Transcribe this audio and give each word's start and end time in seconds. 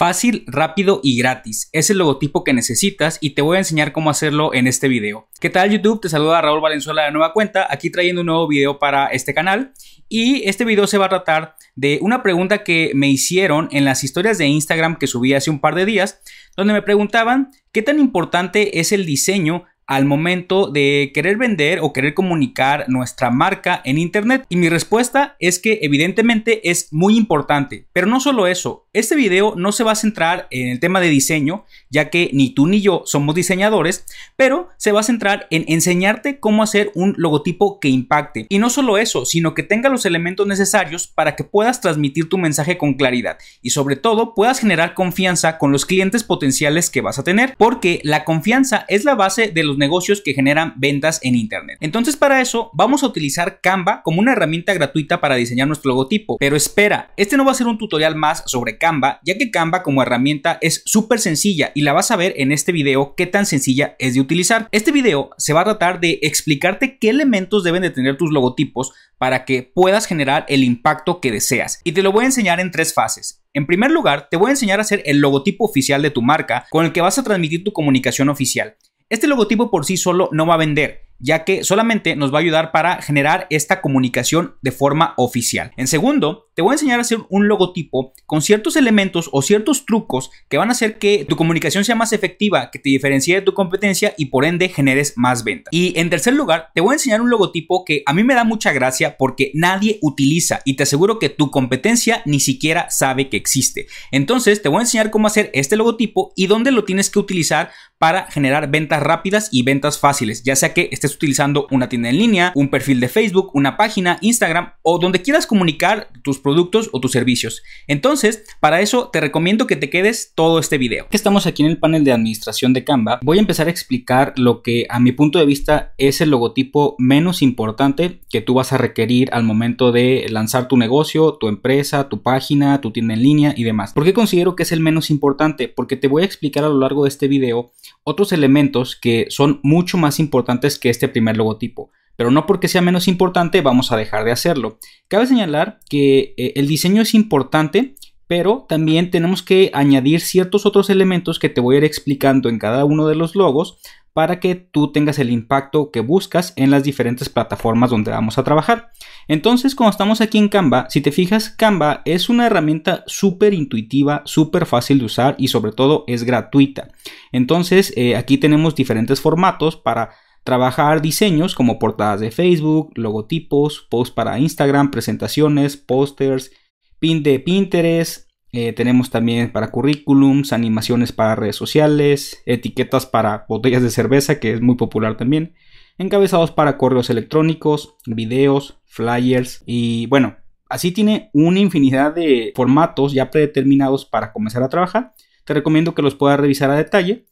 Fácil, 0.00 0.44
rápido 0.46 1.00
y 1.02 1.18
gratis. 1.18 1.68
Es 1.74 1.90
el 1.90 1.98
logotipo 1.98 2.42
que 2.42 2.54
necesitas 2.54 3.18
y 3.20 3.34
te 3.34 3.42
voy 3.42 3.56
a 3.56 3.58
enseñar 3.58 3.92
cómo 3.92 4.08
hacerlo 4.08 4.54
en 4.54 4.66
este 4.66 4.88
video. 4.88 5.28
¿Qué 5.42 5.50
tal 5.50 5.70
YouTube? 5.70 6.00
Te 6.00 6.08
saluda 6.08 6.40
Raúl 6.40 6.62
Valenzuela 6.62 7.04
de 7.04 7.12
nueva 7.12 7.34
cuenta, 7.34 7.66
aquí 7.68 7.90
trayendo 7.90 8.22
un 8.22 8.28
nuevo 8.28 8.48
video 8.48 8.78
para 8.78 9.08
este 9.08 9.34
canal. 9.34 9.74
Y 10.08 10.48
este 10.48 10.64
video 10.64 10.86
se 10.86 10.96
va 10.96 11.04
a 11.04 11.10
tratar 11.10 11.54
de 11.74 11.98
una 12.00 12.22
pregunta 12.22 12.64
que 12.64 12.92
me 12.94 13.10
hicieron 13.10 13.68
en 13.72 13.84
las 13.84 14.02
historias 14.02 14.38
de 14.38 14.46
Instagram 14.46 14.96
que 14.96 15.06
subí 15.06 15.34
hace 15.34 15.50
un 15.50 15.60
par 15.60 15.74
de 15.74 15.84
días, 15.84 16.22
donde 16.56 16.72
me 16.72 16.80
preguntaban 16.80 17.50
qué 17.70 17.82
tan 17.82 18.00
importante 18.00 18.80
es 18.80 18.92
el 18.92 19.04
diseño 19.04 19.66
al 19.90 20.04
momento 20.04 20.68
de 20.68 21.10
querer 21.12 21.36
vender 21.36 21.80
o 21.82 21.92
querer 21.92 22.14
comunicar 22.14 22.84
nuestra 22.88 23.30
marca 23.30 23.82
en 23.84 23.98
Internet? 23.98 24.46
Y 24.48 24.54
mi 24.54 24.68
respuesta 24.68 25.34
es 25.40 25.58
que 25.58 25.80
evidentemente 25.82 26.70
es 26.70 26.92
muy 26.92 27.16
importante. 27.16 27.88
Pero 27.92 28.06
no 28.06 28.20
solo 28.20 28.46
eso, 28.46 28.86
este 28.92 29.16
video 29.16 29.54
no 29.56 29.72
se 29.72 29.82
va 29.82 29.92
a 29.92 29.96
centrar 29.96 30.46
en 30.52 30.68
el 30.68 30.78
tema 30.78 31.00
de 31.00 31.08
diseño, 31.08 31.64
ya 31.90 32.08
que 32.08 32.30
ni 32.32 32.50
tú 32.50 32.68
ni 32.68 32.80
yo 32.80 33.02
somos 33.04 33.34
diseñadores, 33.34 34.06
pero 34.36 34.68
se 34.76 34.92
va 34.92 35.00
a 35.00 35.04
centrar 35.04 35.48
en 35.50 35.64
enseñarte 35.66 36.38
cómo 36.38 36.62
hacer 36.62 36.92
un 36.94 37.14
logotipo 37.16 37.80
que 37.80 37.88
impacte. 37.88 38.46
Y 38.48 38.58
no 38.58 38.70
solo 38.70 38.96
eso, 38.96 39.24
sino 39.24 39.54
que 39.54 39.64
tenga 39.64 39.88
los 39.88 40.06
elementos 40.06 40.46
necesarios 40.46 41.08
para 41.08 41.34
que 41.34 41.42
puedas 41.42 41.80
transmitir 41.80 42.28
tu 42.28 42.38
mensaje 42.38 42.78
con 42.78 42.94
claridad 42.94 43.38
y 43.60 43.70
sobre 43.70 43.96
todo 43.96 44.34
puedas 44.34 44.60
generar 44.60 44.94
confianza 44.94 45.58
con 45.58 45.72
los 45.72 45.84
clientes 45.84 46.22
potenciales 46.22 46.90
que 46.90 47.00
vas 47.00 47.18
a 47.18 47.24
tener, 47.24 47.54
porque 47.58 48.00
la 48.04 48.24
confianza 48.24 48.84
es 48.88 49.04
la 49.04 49.16
base 49.16 49.48
de 49.48 49.64
los 49.64 49.79
negocios 49.80 50.22
que 50.24 50.34
generan 50.34 50.74
ventas 50.76 51.18
en 51.24 51.34
Internet. 51.34 51.78
Entonces 51.80 52.16
para 52.16 52.40
eso 52.40 52.70
vamos 52.72 53.02
a 53.02 53.06
utilizar 53.06 53.60
Canva 53.60 54.02
como 54.04 54.20
una 54.20 54.32
herramienta 54.32 54.72
gratuita 54.74 55.20
para 55.20 55.34
diseñar 55.34 55.66
nuestro 55.66 55.88
logotipo. 55.88 56.36
Pero 56.38 56.54
espera, 56.56 57.12
este 57.16 57.36
no 57.36 57.44
va 57.44 57.50
a 57.50 57.56
ser 57.56 57.66
un 57.66 57.78
tutorial 57.78 58.14
más 58.14 58.44
sobre 58.46 58.78
Canva, 58.78 59.18
ya 59.24 59.36
que 59.36 59.50
Canva 59.50 59.82
como 59.82 60.02
herramienta 60.02 60.58
es 60.60 60.82
súper 60.86 61.18
sencilla 61.18 61.72
y 61.74 61.82
la 61.82 61.92
vas 61.92 62.12
a 62.12 62.16
ver 62.16 62.34
en 62.36 62.52
este 62.52 62.70
video 62.70 63.14
qué 63.16 63.26
tan 63.26 63.46
sencilla 63.46 63.96
es 63.98 64.14
de 64.14 64.20
utilizar. 64.20 64.68
Este 64.70 64.92
video 64.92 65.30
se 65.38 65.52
va 65.52 65.62
a 65.62 65.64
tratar 65.64 66.00
de 66.00 66.20
explicarte 66.22 66.98
qué 66.98 67.10
elementos 67.10 67.64
deben 67.64 67.82
de 67.82 67.90
tener 67.90 68.16
tus 68.16 68.30
logotipos 68.30 68.92
para 69.18 69.44
que 69.44 69.62
puedas 69.62 70.06
generar 70.06 70.46
el 70.48 70.64
impacto 70.64 71.20
que 71.20 71.30
deseas. 71.30 71.80
Y 71.84 71.92
te 71.92 72.02
lo 72.02 72.12
voy 72.12 72.24
a 72.24 72.28
enseñar 72.28 72.60
en 72.60 72.70
tres 72.70 72.94
fases. 72.94 73.42
En 73.52 73.66
primer 73.66 73.90
lugar, 73.90 74.28
te 74.30 74.36
voy 74.36 74.48
a 74.48 74.52
enseñar 74.52 74.78
a 74.78 74.82
hacer 74.82 75.02
el 75.06 75.18
logotipo 75.18 75.64
oficial 75.64 76.02
de 76.02 76.10
tu 76.10 76.22
marca 76.22 76.66
con 76.70 76.84
el 76.84 76.92
que 76.92 77.00
vas 77.00 77.18
a 77.18 77.24
transmitir 77.24 77.64
tu 77.64 77.72
comunicación 77.72 78.28
oficial. 78.28 78.76
Este 79.10 79.26
logotipo 79.26 79.72
por 79.72 79.84
sí 79.84 79.96
solo 79.96 80.28
no 80.30 80.46
va 80.46 80.54
a 80.54 80.58
vender, 80.58 81.08
ya 81.18 81.42
que 81.44 81.64
solamente 81.64 82.14
nos 82.14 82.32
va 82.32 82.38
a 82.38 82.42
ayudar 82.42 82.70
para 82.70 83.02
generar 83.02 83.48
esta 83.50 83.80
comunicación 83.80 84.54
de 84.62 84.70
forma 84.70 85.14
oficial. 85.16 85.72
En 85.76 85.88
segundo, 85.88 86.49
te 86.60 86.62
voy 86.62 86.72
a 86.72 86.74
enseñar 86.74 86.98
a 86.98 87.00
hacer 87.00 87.20
un 87.30 87.48
logotipo 87.48 88.12
con 88.26 88.42
ciertos 88.42 88.76
elementos 88.76 89.30
o 89.32 89.40
ciertos 89.40 89.86
trucos 89.86 90.30
que 90.50 90.58
van 90.58 90.68
a 90.68 90.72
hacer 90.72 90.98
que 90.98 91.24
tu 91.26 91.34
comunicación 91.34 91.86
sea 91.86 91.94
más 91.94 92.12
efectiva, 92.12 92.70
que 92.70 92.78
te 92.78 92.90
diferencie 92.90 93.36
de 93.36 93.40
tu 93.40 93.54
competencia 93.54 94.12
y 94.18 94.26
por 94.26 94.44
ende 94.44 94.68
generes 94.68 95.14
más 95.16 95.42
ventas. 95.42 95.72
Y 95.72 95.98
en 95.98 96.10
tercer 96.10 96.34
lugar, 96.34 96.68
te 96.74 96.82
voy 96.82 96.90
a 96.90 96.96
enseñar 96.96 97.22
un 97.22 97.30
logotipo 97.30 97.82
que 97.86 98.02
a 98.04 98.12
mí 98.12 98.24
me 98.24 98.34
da 98.34 98.44
mucha 98.44 98.74
gracia 98.74 99.16
porque 99.16 99.52
nadie 99.54 99.98
utiliza 100.02 100.60
y 100.66 100.74
te 100.76 100.82
aseguro 100.82 101.18
que 101.18 101.30
tu 101.30 101.50
competencia 101.50 102.20
ni 102.26 102.40
siquiera 102.40 102.90
sabe 102.90 103.30
que 103.30 103.38
existe. 103.38 103.86
Entonces, 104.10 104.60
te 104.60 104.68
voy 104.68 104.80
a 104.80 104.82
enseñar 104.82 105.10
cómo 105.10 105.28
hacer 105.28 105.48
este 105.54 105.78
logotipo 105.78 106.34
y 106.36 106.46
dónde 106.46 106.72
lo 106.72 106.84
tienes 106.84 107.08
que 107.08 107.20
utilizar 107.20 107.70
para 108.00 108.30
generar 108.30 108.70
ventas 108.70 109.02
rápidas 109.02 109.50
y 109.52 109.62
ventas 109.62 109.98
fáciles, 109.98 110.42
ya 110.42 110.56
sea 110.56 110.72
que 110.72 110.88
estés 110.90 111.14
utilizando 111.14 111.66
una 111.70 111.90
tienda 111.90 112.08
en 112.08 112.16
línea, 112.16 112.50
un 112.54 112.70
perfil 112.70 112.98
de 112.98 113.08
Facebook, 113.08 113.50
una 113.52 113.76
página, 113.76 114.16
Instagram 114.22 114.72
o 114.82 114.98
donde 114.98 115.20
quieras 115.20 115.46
comunicar 115.46 116.08
tus 116.22 116.38
productos 116.38 116.49
o 116.92 117.00
tus 117.00 117.12
servicios. 117.12 117.62
Entonces, 117.86 118.44
para 118.60 118.80
eso 118.80 119.08
te 119.08 119.20
recomiendo 119.20 119.66
que 119.66 119.76
te 119.76 119.90
quedes 119.90 120.32
todo 120.34 120.58
este 120.58 120.78
video. 120.78 121.06
Estamos 121.10 121.46
aquí 121.46 121.62
en 121.62 121.70
el 121.70 121.78
panel 121.78 122.04
de 122.04 122.12
administración 122.12 122.72
de 122.72 122.84
Canva, 122.84 123.20
voy 123.22 123.38
a 123.38 123.40
empezar 123.40 123.66
a 123.66 123.70
explicar 123.70 124.34
lo 124.36 124.62
que 124.62 124.86
a 124.88 125.00
mi 125.00 125.12
punto 125.12 125.38
de 125.38 125.46
vista 125.46 125.94
es 125.98 126.20
el 126.20 126.30
logotipo 126.30 126.96
menos 126.98 127.42
importante 127.42 128.20
que 128.28 128.40
tú 128.40 128.54
vas 128.54 128.72
a 128.72 128.78
requerir 128.78 129.30
al 129.32 129.44
momento 129.44 129.92
de 129.92 130.26
lanzar 130.30 130.68
tu 130.68 130.76
negocio, 130.76 131.34
tu 131.34 131.48
empresa, 131.48 132.08
tu 132.08 132.22
página, 132.22 132.80
tu 132.80 132.90
tienda 132.90 133.14
en 133.14 133.22
línea 133.22 133.54
y 133.56 133.64
demás. 133.64 133.92
¿Por 133.92 134.04
qué 134.04 134.12
considero 134.12 134.56
que 134.56 134.62
es 134.62 134.72
el 134.72 134.80
menos 134.80 135.10
importante? 135.10 135.68
Porque 135.68 135.96
te 135.96 136.08
voy 136.08 136.22
a 136.22 136.26
explicar 136.26 136.64
a 136.64 136.68
lo 136.68 136.78
largo 136.78 137.04
de 137.04 137.08
este 137.08 137.28
video 137.28 137.72
otros 138.04 138.32
elementos 138.32 138.96
que 138.96 139.26
son 139.28 139.60
mucho 139.62 139.98
más 139.98 140.18
importantes 140.18 140.78
que 140.78 140.90
este 140.90 141.08
primer 141.08 141.36
logotipo. 141.36 141.90
Pero 142.20 142.30
no 142.30 142.44
porque 142.44 142.68
sea 142.68 142.82
menos 142.82 143.08
importante 143.08 143.62
vamos 143.62 143.92
a 143.92 143.96
dejar 143.96 144.24
de 144.24 144.30
hacerlo. 144.30 144.78
Cabe 145.08 145.26
señalar 145.26 145.80
que 145.88 146.34
eh, 146.36 146.52
el 146.56 146.68
diseño 146.68 147.00
es 147.00 147.14
importante, 147.14 147.94
pero 148.26 148.66
también 148.68 149.10
tenemos 149.10 149.42
que 149.42 149.70
añadir 149.72 150.20
ciertos 150.20 150.66
otros 150.66 150.90
elementos 150.90 151.38
que 151.38 151.48
te 151.48 151.62
voy 151.62 151.76
a 151.76 151.78
ir 151.78 151.84
explicando 151.84 152.50
en 152.50 152.58
cada 152.58 152.84
uno 152.84 153.06
de 153.06 153.14
los 153.14 153.36
logos 153.36 153.78
para 154.12 154.38
que 154.38 154.54
tú 154.54 154.92
tengas 154.92 155.18
el 155.18 155.30
impacto 155.30 155.90
que 155.90 156.00
buscas 156.00 156.52
en 156.56 156.70
las 156.70 156.84
diferentes 156.84 157.30
plataformas 157.30 157.88
donde 157.88 158.10
vamos 158.10 158.36
a 158.36 158.44
trabajar. 158.44 158.90
Entonces, 159.26 159.74
cuando 159.74 159.92
estamos 159.92 160.20
aquí 160.20 160.36
en 160.36 160.50
Canva, 160.50 160.90
si 160.90 161.00
te 161.00 161.12
fijas, 161.12 161.48
Canva 161.48 162.02
es 162.04 162.28
una 162.28 162.48
herramienta 162.48 163.02
súper 163.06 163.54
intuitiva, 163.54 164.20
súper 164.26 164.66
fácil 164.66 164.98
de 164.98 165.06
usar 165.06 165.36
y 165.38 165.48
sobre 165.48 165.72
todo 165.72 166.04
es 166.06 166.24
gratuita. 166.24 166.88
Entonces, 167.32 167.94
eh, 167.96 168.14
aquí 168.14 168.36
tenemos 168.36 168.74
diferentes 168.74 169.22
formatos 169.22 169.76
para 169.76 170.10
trabajar 170.44 171.02
diseños 171.02 171.54
como 171.54 171.78
portadas 171.78 172.20
de 172.20 172.30
Facebook, 172.30 172.92
logotipos, 172.96 173.86
posts 173.90 174.14
para 174.14 174.38
Instagram, 174.38 174.90
presentaciones, 174.90 175.76
pósters, 175.76 176.50
pin 176.98 177.22
de 177.22 177.40
Pinterest, 177.40 178.30
eh, 178.52 178.72
tenemos 178.72 179.10
también 179.10 179.52
para 179.52 179.70
currículums, 179.70 180.52
animaciones 180.52 181.12
para 181.12 181.36
redes 181.36 181.56
sociales, 181.56 182.42
etiquetas 182.46 183.06
para 183.06 183.44
botellas 183.48 183.82
de 183.82 183.90
cerveza, 183.90 184.40
que 184.40 184.52
es 184.52 184.60
muy 184.60 184.74
popular 184.74 185.16
también, 185.16 185.54
encabezados 185.98 186.50
para 186.50 186.76
correos 186.76 187.10
electrónicos, 187.10 187.94
videos, 188.06 188.80
flyers 188.86 189.62
y 189.66 190.06
bueno, 190.06 190.36
así 190.68 190.90
tiene 190.90 191.30
una 191.32 191.60
infinidad 191.60 192.12
de 192.12 192.52
formatos 192.56 193.12
ya 193.12 193.30
predeterminados 193.30 194.04
para 194.04 194.32
comenzar 194.32 194.64
a 194.64 194.68
trabajar. 194.68 195.12
Te 195.44 195.54
recomiendo 195.54 195.94
que 195.94 196.02
los 196.02 196.16
puedas 196.16 196.40
revisar 196.40 196.70
a 196.70 196.76
detalle, 196.76 197.26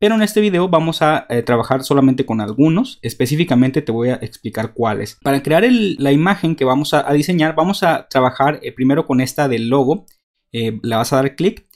pero 0.00 0.14
en 0.14 0.22
este 0.22 0.40
video 0.40 0.66
vamos 0.66 1.02
a 1.02 1.26
eh, 1.28 1.42
trabajar 1.42 1.84
solamente 1.84 2.24
con 2.24 2.40
algunos, 2.40 2.98
específicamente 3.02 3.82
te 3.82 3.92
voy 3.92 4.08
a 4.08 4.14
explicar 4.14 4.72
cuáles. 4.72 5.18
Para 5.22 5.42
crear 5.42 5.62
la 5.70 6.10
imagen 6.10 6.56
que 6.56 6.64
vamos 6.64 6.94
a, 6.94 7.12
diseñar, 7.12 7.54
vamos 7.54 7.82
a 7.82 8.08
trabajar 8.08 8.60
eh, 8.62 8.72
primero 8.72 9.06
con 9.06 9.20
esta 9.20 9.46
del 9.46 9.68
logo 9.68 10.06
eh, 10.52 10.80
le 10.82 10.96
vas 10.96 11.12
a 11.12 11.16
dar 11.16 11.36
clic. 11.36 11.68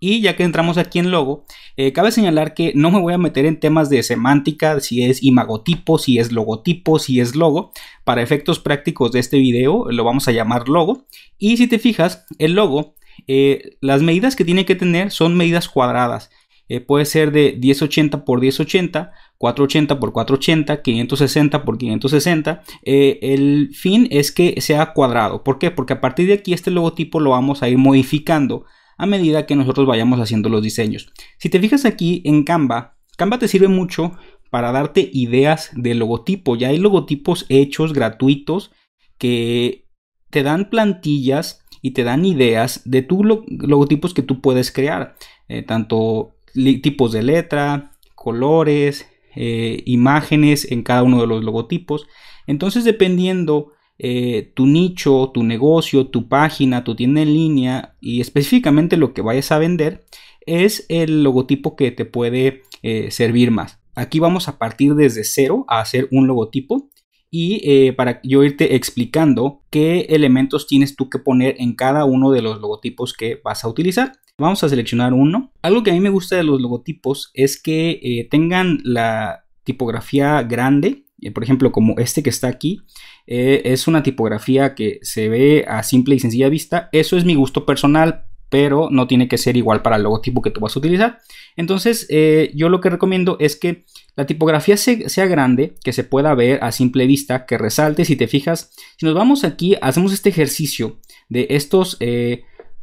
Y 0.00 0.20
ya 0.20 0.36
que 0.36 0.44
entramos 0.44 0.76
aquí 0.76 0.98
en 0.98 1.10
logo, 1.10 1.46
cabe 1.94 2.10
señalar 2.10 2.52
que 2.54 2.72
no 2.74 2.90
me 2.90 3.00
voy 3.00 3.12
a 3.14 3.18
meter 3.18 3.44
en 3.46 3.60
temas 3.60 3.88
de 3.90 4.02
semántica, 4.02 4.80
si 4.80 5.02
es 5.02 5.22
imagotipo, 5.22 5.98
si 5.98 6.18
es 6.18 6.32
logotipo, 6.32 6.98
si 6.98 7.20
es 7.20 7.34
logo. 7.36 7.72
Para 8.02 8.22
efectos 8.22 8.60
prácticos 8.60 9.12
de 9.12 9.20
este 9.20 9.38
video 9.38 9.90
lo 9.90 10.04
vamos 10.04 10.26
a 10.26 10.32
llamar 10.32 10.68
logo. 10.68 11.06
Y 11.38 11.58
si 11.58 11.68
te 11.68 11.78
fijas, 11.78 12.26
el 12.38 12.52
logo, 12.52 12.94
eh, 13.26 13.76
las 13.80 14.02
medidas 14.02 14.36
que 14.36 14.44
tiene 14.44 14.64
que 14.64 14.76
tener 14.76 15.10
son 15.10 15.36
medidas 15.36 15.68
cuadradas. 15.68 16.30
puede 16.86 17.04
ser 17.04 17.30
de 17.30 17.58
1080 17.60 18.24
por 18.24 18.40
1080 18.40 19.12
480 19.38 20.00
por 20.00 20.12
480, 20.12 20.82
560 20.82 21.64
por 21.64 21.78
560. 21.78 22.62
Eh, 22.82 23.18
el 23.20 23.70
fin 23.74 24.08
es 24.10 24.32
que 24.32 24.60
sea 24.60 24.92
cuadrado. 24.92 25.44
¿Por 25.44 25.58
qué? 25.58 25.70
Porque 25.70 25.92
a 25.92 26.00
partir 26.00 26.28
de 26.28 26.34
aquí 26.34 26.52
este 26.52 26.70
logotipo 26.70 27.20
lo 27.20 27.30
vamos 27.30 27.62
a 27.62 27.68
ir 27.68 27.78
modificando 27.78 28.64
a 28.96 29.06
medida 29.06 29.44
que 29.44 29.56
nosotros 29.56 29.86
vayamos 29.86 30.20
haciendo 30.20 30.48
los 30.48 30.62
diseños. 30.62 31.12
Si 31.38 31.48
te 31.48 31.60
fijas 31.60 31.84
aquí 31.84 32.22
en 32.24 32.44
Canva, 32.44 32.96
Canva 33.16 33.38
te 33.38 33.48
sirve 33.48 33.68
mucho 33.68 34.12
para 34.50 34.72
darte 34.72 35.10
ideas 35.12 35.70
de 35.74 35.94
logotipo. 35.94 36.56
Ya 36.56 36.68
hay 36.68 36.78
logotipos 36.78 37.44
hechos 37.48 37.92
gratuitos 37.92 38.70
que 39.18 39.88
te 40.30 40.42
dan 40.42 40.70
plantillas 40.70 41.63
y 41.84 41.90
te 41.90 42.02
dan 42.02 42.24
ideas 42.24 42.80
de 42.86 43.02
tus 43.02 43.26
logotipos 43.46 44.14
que 44.14 44.22
tú 44.22 44.40
puedes 44.40 44.72
crear. 44.72 45.16
Eh, 45.48 45.60
tanto 45.60 46.34
tipos 46.82 47.12
de 47.12 47.22
letra, 47.22 47.92
colores, 48.14 49.06
eh, 49.36 49.82
imágenes 49.84 50.72
en 50.72 50.82
cada 50.82 51.02
uno 51.02 51.20
de 51.20 51.26
los 51.26 51.44
logotipos. 51.44 52.06
Entonces, 52.46 52.84
dependiendo 52.84 53.72
eh, 53.98 54.50
tu 54.54 54.64
nicho, 54.64 55.30
tu 55.34 55.42
negocio, 55.42 56.06
tu 56.06 56.26
página, 56.26 56.84
tu 56.84 56.96
tienda 56.96 57.20
en 57.20 57.34
línea 57.34 57.96
y 58.00 58.22
específicamente 58.22 58.96
lo 58.96 59.12
que 59.12 59.20
vayas 59.20 59.52
a 59.52 59.58
vender, 59.58 60.06
es 60.46 60.86
el 60.88 61.22
logotipo 61.22 61.76
que 61.76 61.90
te 61.90 62.06
puede 62.06 62.62
servir 63.10 63.50
más. 63.50 63.78
Aquí 63.94 64.20
vamos 64.20 64.48
a 64.48 64.58
partir 64.58 64.94
desde 64.94 65.24
cero 65.24 65.66
a 65.68 65.80
hacer 65.80 66.08
un 66.10 66.26
logotipo 66.26 66.88
y 67.36 67.90
para 67.92 68.20
yo 68.22 68.44
irte 68.44 68.76
explicando 68.76 69.62
qué 69.70 70.06
elementos 70.10 70.68
tienes 70.68 70.94
tú 70.94 71.10
que 71.10 71.18
poner 71.18 71.56
en 71.58 71.74
cada 71.74 72.04
uno 72.04 72.30
de 72.30 72.42
los 72.42 72.60
logotipos 72.60 73.12
que 73.12 73.40
vas 73.42 73.64
a 73.64 73.68
utilizar. 73.68 74.12
Vamos 74.38 74.64
a 74.64 74.68
seleccionar 74.68 75.12
uno. 75.12 75.52
Algo 75.62 75.82
que 75.82 75.90
a 75.90 75.94
mí 75.94 76.00
me 76.00 76.10
gusta 76.10 76.36
de 76.36 76.42
los 76.42 76.60
logotipos 76.60 77.30
es 77.34 77.60
que 77.60 78.00
eh, 78.02 78.28
tengan 78.28 78.78
la 78.82 79.44
tipografía 79.62 80.42
grande. 80.42 81.04
Eh, 81.20 81.30
por 81.30 81.44
ejemplo, 81.44 81.70
como 81.70 81.96
este 81.98 82.22
que 82.22 82.30
está 82.30 82.48
aquí. 82.48 82.80
Eh, 83.26 83.62
es 83.64 83.86
una 83.86 84.02
tipografía 84.02 84.74
que 84.74 84.98
se 85.02 85.28
ve 85.28 85.64
a 85.68 85.82
simple 85.84 86.16
y 86.16 86.18
sencilla 86.20 86.48
vista. 86.48 86.88
Eso 86.92 87.16
es 87.16 87.24
mi 87.24 87.36
gusto 87.36 87.64
personal 87.64 88.26
pero 88.54 88.88
no 88.88 89.08
tiene 89.08 89.26
que 89.26 89.36
ser 89.36 89.56
igual 89.56 89.82
para 89.82 89.96
el 89.96 90.04
logotipo 90.04 90.40
que 90.40 90.52
tú 90.52 90.60
vas 90.60 90.76
a 90.76 90.78
utilizar. 90.78 91.18
Entonces, 91.56 92.06
eh, 92.08 92.52
yo 92.54 92.68
lo 92.68 92.80
que 92.80 92.88
recomiendo 92.88 93.36
es 93.40 93.56
que 93.56 93.84
la 94.16 94.26
tipografía 94.26 94.76
sea 94.76 95.26
grande, 95.26 95.74
que 95.82 95.92
se 95.92 96.04
pueda 96.04 96.34
ver 96.34 96.62
a 96.62 96.72
simple 96.72 97.06
vista, 97.06 97.46
que 97.46 97.58
resalte. 97.58 98.04
Si 98.04 98.16
te 98.16 98.28
fijas, 98.28 98.70
si 98.96 99.06
nos 99.06 99.14
vamos 99.14 99.44
aquí, 99.44 99.76
hacemos 99.80 100.12
este 100.12 100.28
ejercicio 100.28 101.00
de 101.28 101.48
estos 101.50 101.98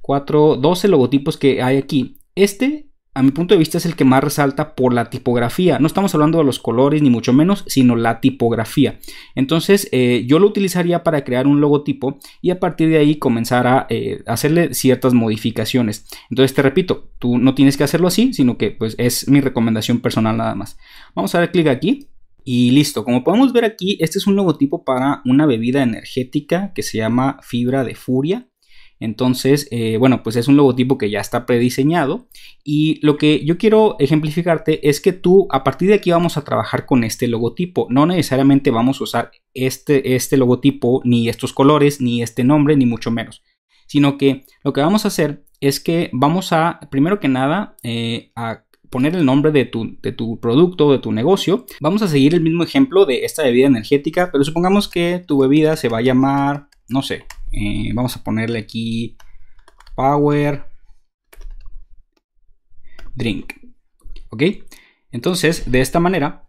4, 0.01 0.56
eh, 0.56 0.57
12 0.60 0.88
logotipos 0.89 1.38
que 1.38 1.62
hay 1.62 1.78
aquí. 1.78 2.18
Este 2.36 2.91
a 3.13 3.24
mi 3.24 3.31
punto 3.31 3.54
de 3.54 3.60
vista 3.60 3.78
es 3.78 3.86
el 3.86 3.96
que 3.96 4.06
más 4.06 4.24
resalta 4.24 4.74
por 4.74 4.94
la 4.94 5.10
tipografía. 5.10 5.80
No 5.80 5.88
estamos 5.88 6.13
hablando 6.13 6.38
de 6.38 6.46
los 6.46 6.60
colores 6.60 7.02
ni 7.02 7.10
mucho 7.10 7.34
menos, 7.34 7.66
sino 7.68 7.96
la 7.96 8.22
tipografía. 8.22 9.00
Entonces 9.36 9.90
eh, 9.92 10.24
yo 10.28 10.40
lo 10.40 10.48
utilizaría 10.48 11.04
para 11.04 11.24
crear 11.25 11.46
un 11.46 11.60
logotipo 11.60 12.19
y 12.42 12.52
a 12.52 12.60
partir 12.60 12.90
de 12.90 12.98
ahí 12.98 13.16
comenzar 13.16 13.68
a 13.68 13.86
eh, 13.90 14.24
hacerle 14.28 14.74
ciertas 14.74 15.13
modificaciones. 15.13 16.06
Entonces 16.30 16.56
te 16.56 16.62
repito, 16.62 17.10
tú 17.19 17.38
no 17.38 17.54
tienes 17.54 17.75
que 17.75 17.84
hacerlo 17.84 18.08
así, 18.08 18.34
sino 18.34 18.58
que 18.58 18.72
pues 18.72 18.96
es 18.98 19.28
mi 19.28 19.42
recomendación 19.42 20.00
personal 20.00 20.38
nada 20.38 20.56
más. 20.56 20.78
Vamos 21.13 21.36
a 21.36 21.40
dar 21.40 21.52
clic 21.52 21.68
aquí. 21.68 22.08
Y 22.44 22.72
listo, 22.72 23.04
como 23.04 23.24
podemos 23.24 23.54
ver 23.54 23.66
aquí, 23.66 23.98
este 24.00 24.18
es 24.18 24.25
un 24.25 24.36
logotipo 24.36 24.84
para 24.84 25.22
una 25.25 25.46
bebida 25.46 25.84
energética 25.84 26.72
que 26.74 26.81
se 26.81 26.98
llama 26.98 27.38
Fibra 27.44 27.84
de 27.84 27.94
Furia. 27.94 28.48
Entonces, 29.01 29.68
eh, 29.71 29.98
bueno, 29.98 30.21
pues 30.21 30.36
es 30.36 30.48
un 30.48 30.56
logotipo 30.56 31.00
que 31.00 31.09
ya 31.09 31.19
está 31.19 31.48
prediseñado 31.48 32.27
y 32.63 33.03
lo 33.03 33.18
que 33.18 33.44
yo 33.44 33.57
quiero 33.57 33.95
ejemplificarte 33.98 34.88
es 34.88 35.01
que 35.01 35.12
tú 35.12 35.48
a 35.50 35.63
partir 35.63 35.89
de 35.89 35.95
aquí 35.95 36.12
vamos 36.12 36.38
a 36.38 36.44
trabajar 36.44 36.86
con 36.86 37.03
este 37.03 37.27
logotipo. 37.27 37.88
No 37.89 38.06
necesariamente 38.06 38.69
vamos 38.69 39.01
a 39.01 39.03
usar 39.03 39.31
este, 39.56 40.15
este 40.15 40.38
logotipo, 40.38 41.01
ni 41.03 41.30
estos 41.30 41.51
colores, 41.51 42.00
ni 42.00 42.21
este 42.21 42.44
nombre, 42.44 42.77
ni 42.77 42.86
mucho 42.86 43.09
menos. 43.09 43.42
Sino 43.88 44.19
que 44.19 44.45
lo 44.63 44.71
que 44.71 44.81
vamos 44.81 45.03
a 45.03 45.07
hacer 45.07 45.45
es 45.62 45.80
que 45.80 46.12
vamos 46.13 46.53
a, 46.53 46.80
primero 46.92 47.19
que 47.19 47.27
nada, 47.27 47.77
eh, 47.81 48.31
a 48.36 48.65
poner 48.92 49.15
el 49.15 49.25
nombre 49.25 49.51
de 49.51 49.65
tu, 49.65 49.98
de 50.00 50.12
tu 50.12 50.39
producto, 50.39 50.92
de 50.92 51.00
tu 51.00 51.12
negocio. 51.12 51.65
Vamos 51.80 52.03
a 52.03 52.07
seguir 52.07 52.36
el 52.36 52.42
mismo 52.42 52.63
ejemplo 52.63 53.07
de 53.07 53.25
esta 53.25 53.42
bebida 53.42 53.65
energética, 53.65 54.30
pero 54.31 54.44
supongamos 54.44 54.88
que 54.88 55.24
tu 55.25 55.39
bebida 55.39 55.75
se 55.75 55.89
va 55.89 55.98
a 55.98 56.03
llamar, 56.03 56.68
no 56.88 57.01
sé, 57.01 57.24
eh, 57.51 57.92
vamos 57.94 58.15
a 58.15 58.24
ponerle 58.24 58.59
aquí 58.59 59.18
Power 59.95 60.65
Drink. 63.15 63.53
¿Ok? 64.30 64.44
Entonces, 65.12 65.69
de 65.69 65.81
esta 65.81 66.00
manera, 66.00 66.48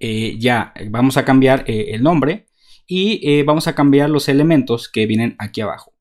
eh, 0.00 0.36
ya 0.38 0.74
vamos 0.90 1.16
a 1.16 1.24
cambiar 1.24 1.64
eh, 1.68 1.90
el 1.92 2.02
nombre 2.02 2.48
y 2.86 3.44
vamos 3.44 3.68
a 3.68 3.76
cambiar 3.76 4.10
los 4.10 4.28
elementos 4.28 4.88
que 4.88 5.06
vienen 5.06 5.36
aquí 5.38 5.60
abajo. 5.60 5.92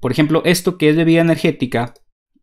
por 0.00 0.10
ejemplo, 0.10 0.42
esto 0.44 0.76
que 0.76 0.88
es 0.88 0.96
de 0.96 1.04
vida 1.04 1.20
energética, 1.20 1.94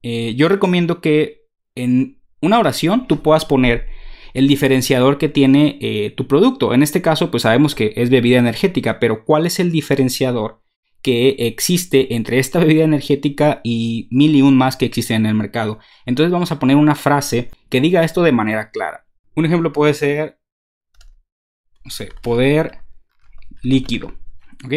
yo 0.01 0.47
recomiendo 0.47 1.01
que 1.01 1.41
en 1.75 2.21
una 2.41 2.59
oración 2.59 3.07
tú 3.07 3.21
puedas 3.21 3.43
poner 3.43 3.87
el 4.33 4.47
diferenciador 4.47 5.17
que 5.17 5.27
tiene 5.27 6.13
tu 6.15 6.27
producto. 6.27 6.73
En 6.73 6.81
este 6.81 7.01
caso, 7.01 7.29
pues 7.29 7.43
sabemos 7.43 7.75
que 7.75 7.91
es 7.97 8.09
bebida 8.09 8.39
energética, 8.39 8.99
pero 8.99 9.25
¿cuál 9.25 9.45
es 9.45 9.59
el 9.59 9.69
diferenciador 9.69 10.61
que 11.01 11.35
existe 11.39 12.15
entre 12.15 12.39
esta 12.39 12.59
bebida 12.59 12.83
energética 12.83 13.61
y 13.63 14.07
mil 14.11 14.35
y 14.35 14.41
un 14.41 14.57
más 14.57 14.75
que 14.77 14.85
existen 14.85 15.17
en 15.17 15.25
el 15.27 15.35
mercado. 15.35 15.79
Entonces 16.05 16.31
vamos 16.31 16.51
a 16.51 16.59
poner 16.59 16.75
una 16.75 16.95
frase 16.95 17.49
que 17.69 17.81
diga 17.81 18.03
esto 18.03 18.21
de 18.23 18.31
manera 18.31 18.71
clara. 18.71 19.05
Un 19.35 19.45
ejemplo 19.45 19.71
puede 19.71 19.93
ser, 19.93 20.39
no 21.85 21.91
sé, 21.91 22.09
poder 22.21 22.79
líquido. 23.61 24.13
¿Ok? 24.65 24.73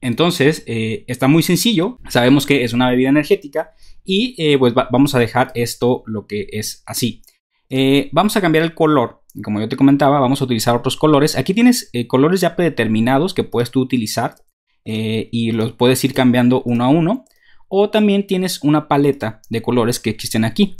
Entonces, 0.00 0.62
eh, 0.66 1.04
está 1.08 1.26
muy 1.26 1.42
sencillo. 1.42 1.98
Sabemos 2.08 2.46
que 2.46 2.64
es 2.64 2.72
una 2.72 2.90
bebida 2.90 3.08
energética 3.08 3.72
y 4.04 4.34
eh, 4.38 4.58
pues 4.58 4.74
vamos 4.74 5.14
a 5.14 5.18
dejar 5.18 5.50
esto 5.54 6.04
lo 6.06 6.26
que 6.26 6.46
es 6.52 6.82
así. 6.86 7.22
Eh, 7.68 8.08
vamos 8.12 8.36
a 8.36 8.40
cambiar 8.40 8.64
el 8.64 8.74
color. 8.74 9.22
Como 9.42 9.60
yo 9.60 9.68
te 9.68 9.76
comentaba, 9.76 10.20
vamos 10.20 10.40
a 10.40 10.44
utilizar 10.44 10.76
otros 10.76 10.96
colores. 10.96 11.36
Aquí 11.36 11.54
tienes 11.54 11.90
colores 12.06 12.40
ya 12.40 12.56
predeterminados 12.56 13.34
que 13.34 13.44
puedes 13.44 13.70
tú 13.70 13.80
utilizar. 13.80 14.36
Eh, 14.86 15.28
y 15.32 15.50
los 15.52 15.72
puedes 15.72 16.02
ir 16.04 16.14
cambiando 16.14 16.62
uno 16.64 16.84
a 16.84 16.88
uno. 16.88 17.24
O 17.68 17.90
también 17.90 18.26
tienes 18.26 18.62
una 18.62 18.88
paleta 18.88 19.42
de 19.50 19.60
colores 19.60 20.00
que 20.00 20.10
existen 20.10 20.44
aquí. 20.44 20.76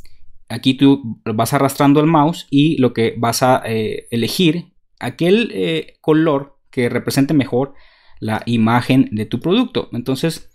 Aquí 0.49 0.75
tú 0.75 1.21
vas 1.25 1.53
arrastrando 1.53 2.01
el 2.01 2.07
mouse 2.07 2.47
y 2.49 2.79
lo 2.79 2.93
que 2.93 3.15
vas 3.19 3.43
a 3.43 3.63
eh, 3.67 4.07
elegir 4.11 4.73
aquel 5.01 5.51
eh, 5.53 5.95
color 6.01 6.59
que 6.71 6.89
represente 6.89 7.35
mejor 7.35 7.75
la 8.21 8.43
imagen 8.47 9.09
de 9.11 9.27
tu 9.27 9.41
producto. 9.41 9.89
Entonces 9.93 10.51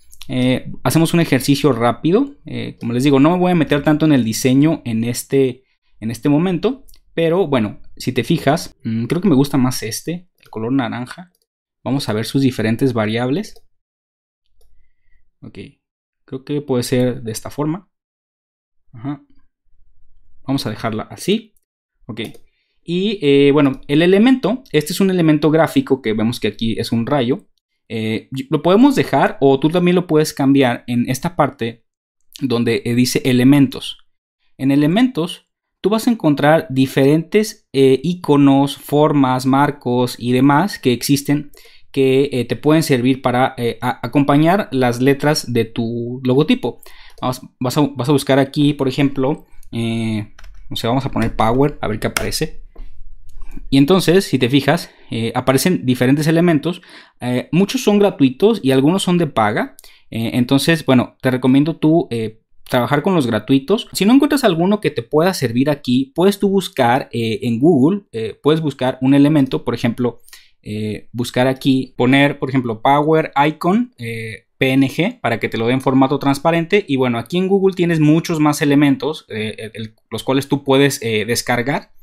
hacemos 0.84 1.14
un 1.14 1.20
ejercicio 1.20 1.74
rápido. 1.74 2.36
como 2.80 2.94
les 2.94 3.04
digo, 3.04 3.20
no 3.20 3.32
me 3.32 3.38
voy 3.38 3.52
a 3.52 3.56
meter 3.56 3.84
tanto 3.84 4.06
en 4.06 4.14
el 4.14 4.24
diseño 4.24 4.82
en 4.86 5.04
este, 5.04 5.64
en 6.00 6.10
este 6.10 6.30
momento. 6.30 6.86
Pero 7.14 7.48
bueno, 7.48 7.80
si 7.98 8.14
te 8.14 8.24
fijas, 8.24 8.76
mm, 8.84 9.06
creo 9.06 9.22
que 9.22 9.30
me 9.30 9.36
gusta 9.36 9.58
más 9.58 9.84
este, 9.84 10.30
el 10.40 10.50
color 10.50 10.72
naranja. 10.72 11.32
Vamos 11.84 12.08
a 12.10 12.14
ver 12.14 12.26
sus 12.26 12.42
diferentes 12.42 12.94
variables. 12.94 13.56
Ok, 15.42 15.58
creo 16.26 16.46
que 16.46 16.62
puede 16.62 16.84
ser 16.84 17.24
de 17.24 17.32
esta 17.32 17.50
forma. 17.50 17.90
Vamos 20.44 20.66
a 20.66 20.70
dejarla 20.70 21.04
así. 21.04 21.56
Ok. 22.06 22.22
Y 22.84 23.20
eh, 23.22 23.52
bueno, 23.52 23.82
el 23.88 24.02
elemento, 24.02 24.64
este 24.72 24.94
es 24.94 25.00
un 25.00 25.10
elemento 25.10 25.52
gráfico 25.52 26.02
que 26.02 26.14
vemos 26.14 26.40
que 26.40 26.48
aquí 26.48 26.80
es 26.80 26.92
un 26.92 27.06
rayo. 27.06 27.48
Eh, 27.90 28.30
lo 28.50 28.62
podemos 28.62 28.96
dejar 28.96 29.38
o 29.42 29.60
tú 29.60 29.70
también 29.70 29.96
lo 29.96 30.08
puedes 30.08 30.34
cambiar 30.34 30.84
en 30.88 31.10
esta 31.10 31.36
parte 31.36 31.86
donde 32.40 32.82
eh, 32.86 32.96
dice 32.96 33.22
elementos. 33.26 33.98
En 34.58 34.72
elementos, 34.72 35.51
tú 35.82 35.90
vas 35.90 36.08
a 36.08 36.12
encontrar 36.12 36.68
diferentes 36.70 37.68
iconos, 37.74 38.78
formas, 38.78 39.46
marcos 39.46 40.16
y 40.18 40.32
demás 40.32 40.80
que 40.80 40.94
existen 40.94 41.52
que 41.92 42.30
eh, 42.32 42.46
te 42.46 42.56
pueden 42.56 42.84
servir 42.84 43.22
para 43.22 43.54
eh, 43.58 43.78
acompañar 43.82 44.70
las 44.72 45.02
letras 45.02 45.52
de 45.52 45.66
tu 45.66 46.22
logotipo. 46.24 46.80
vas, 47.22 47.78
a, 47.78 48.12
buscar 48.12 48.40
aquí, 48.40 48.74
por 48.74 48.88
ejemplo, 48.88 49.46
eh, 49.72 50.34
no 50.70 50.76
sé, 50.76 50.88
vamos 50.88 51.06
a 51.06 51.12
poner 51.12 51.36
Power, 51.36 51.78
a 51.82 51.88
ver 51.88 52.00
qué 52.00 52.08
aparece. 52.08 52.62
Y 53.70 53.78
entonces, 53.78 54.26
si 54.26 54.40
te 54.40 54.50
fijas, 54.50 54.90
aparecen 55.36 55.86
diferentes 55.86 56.28
elementos. 56.28 56.82
muchos 57.52 57.84
son 57.84 58.00
gratuitos 58.00 58.62
y 58.64 58.72
algunos 58.72 59.04
son 59.04 59.18
de 59.18 59.28
paga. 59.28 59.76
entonces, 60.10 60.86
bueno, 60.86 61.18
te 61.22 61.32
recomiendo 61.32 61.76
tú 61.76 62.08
trabajar 62.72 63.04
con 63.04 63.14
los 63.14 63.28
gratuitos. 63.28 63.88
Si 63.94 64.06
no 64.06 64.14
encuentras 64.14 64.44
alguno 64.44 64.82
que 64.82 64.90
te 64.90 65.04
pueda 65.04 65.36
servir 65.36 65.70
aquí, 65.70 66.12
puedes 66.16 66.40
tú 66.40 66.50
buscar 66.50 67.08
en 67.12 67.60
Google, 67.60 68.06
puedes 68.42 68.62
buscar 68.62 68.98
un 69.02 69.14
elemento, 69.14 69.64
por 69.64 69.76
ejemplo, 69.76 70.22
eh, 70.64 71.10
buscar 71.12 71.48
aquí, 71.48 71.96
poner, 71.98 72.38
por 72.38 72.50
ejemplo, 72.50 72.84
Power 72.84 73.32
Icon 73.48 73.96
eh, 73.98 74.46
PNG 74.60 75.20
para 75.20 75.40
que 75.40 75.50
te 75.50 75.58
lo 75.58 75.66
dé 75.66 75.74
en 75.74 75.82
formato 75.82 76.20
transparente. 76.20 76.86
Y 76.88 76.98
bueno, 76.98 77.18
aquí 77.18 77.38
en 77.38 77.48
Google 77.48 77.76
tienes 77.76 78.00
muchos 78.00 78.40
más 78.40 78.62
elementos, 78.62 79.26
eh, 79.30 79.72
los 80.12 80.24
cuales 80.24 80.48
tú 80.48 80.64
puedes 80.64 81.00
descargar 81.00 81.94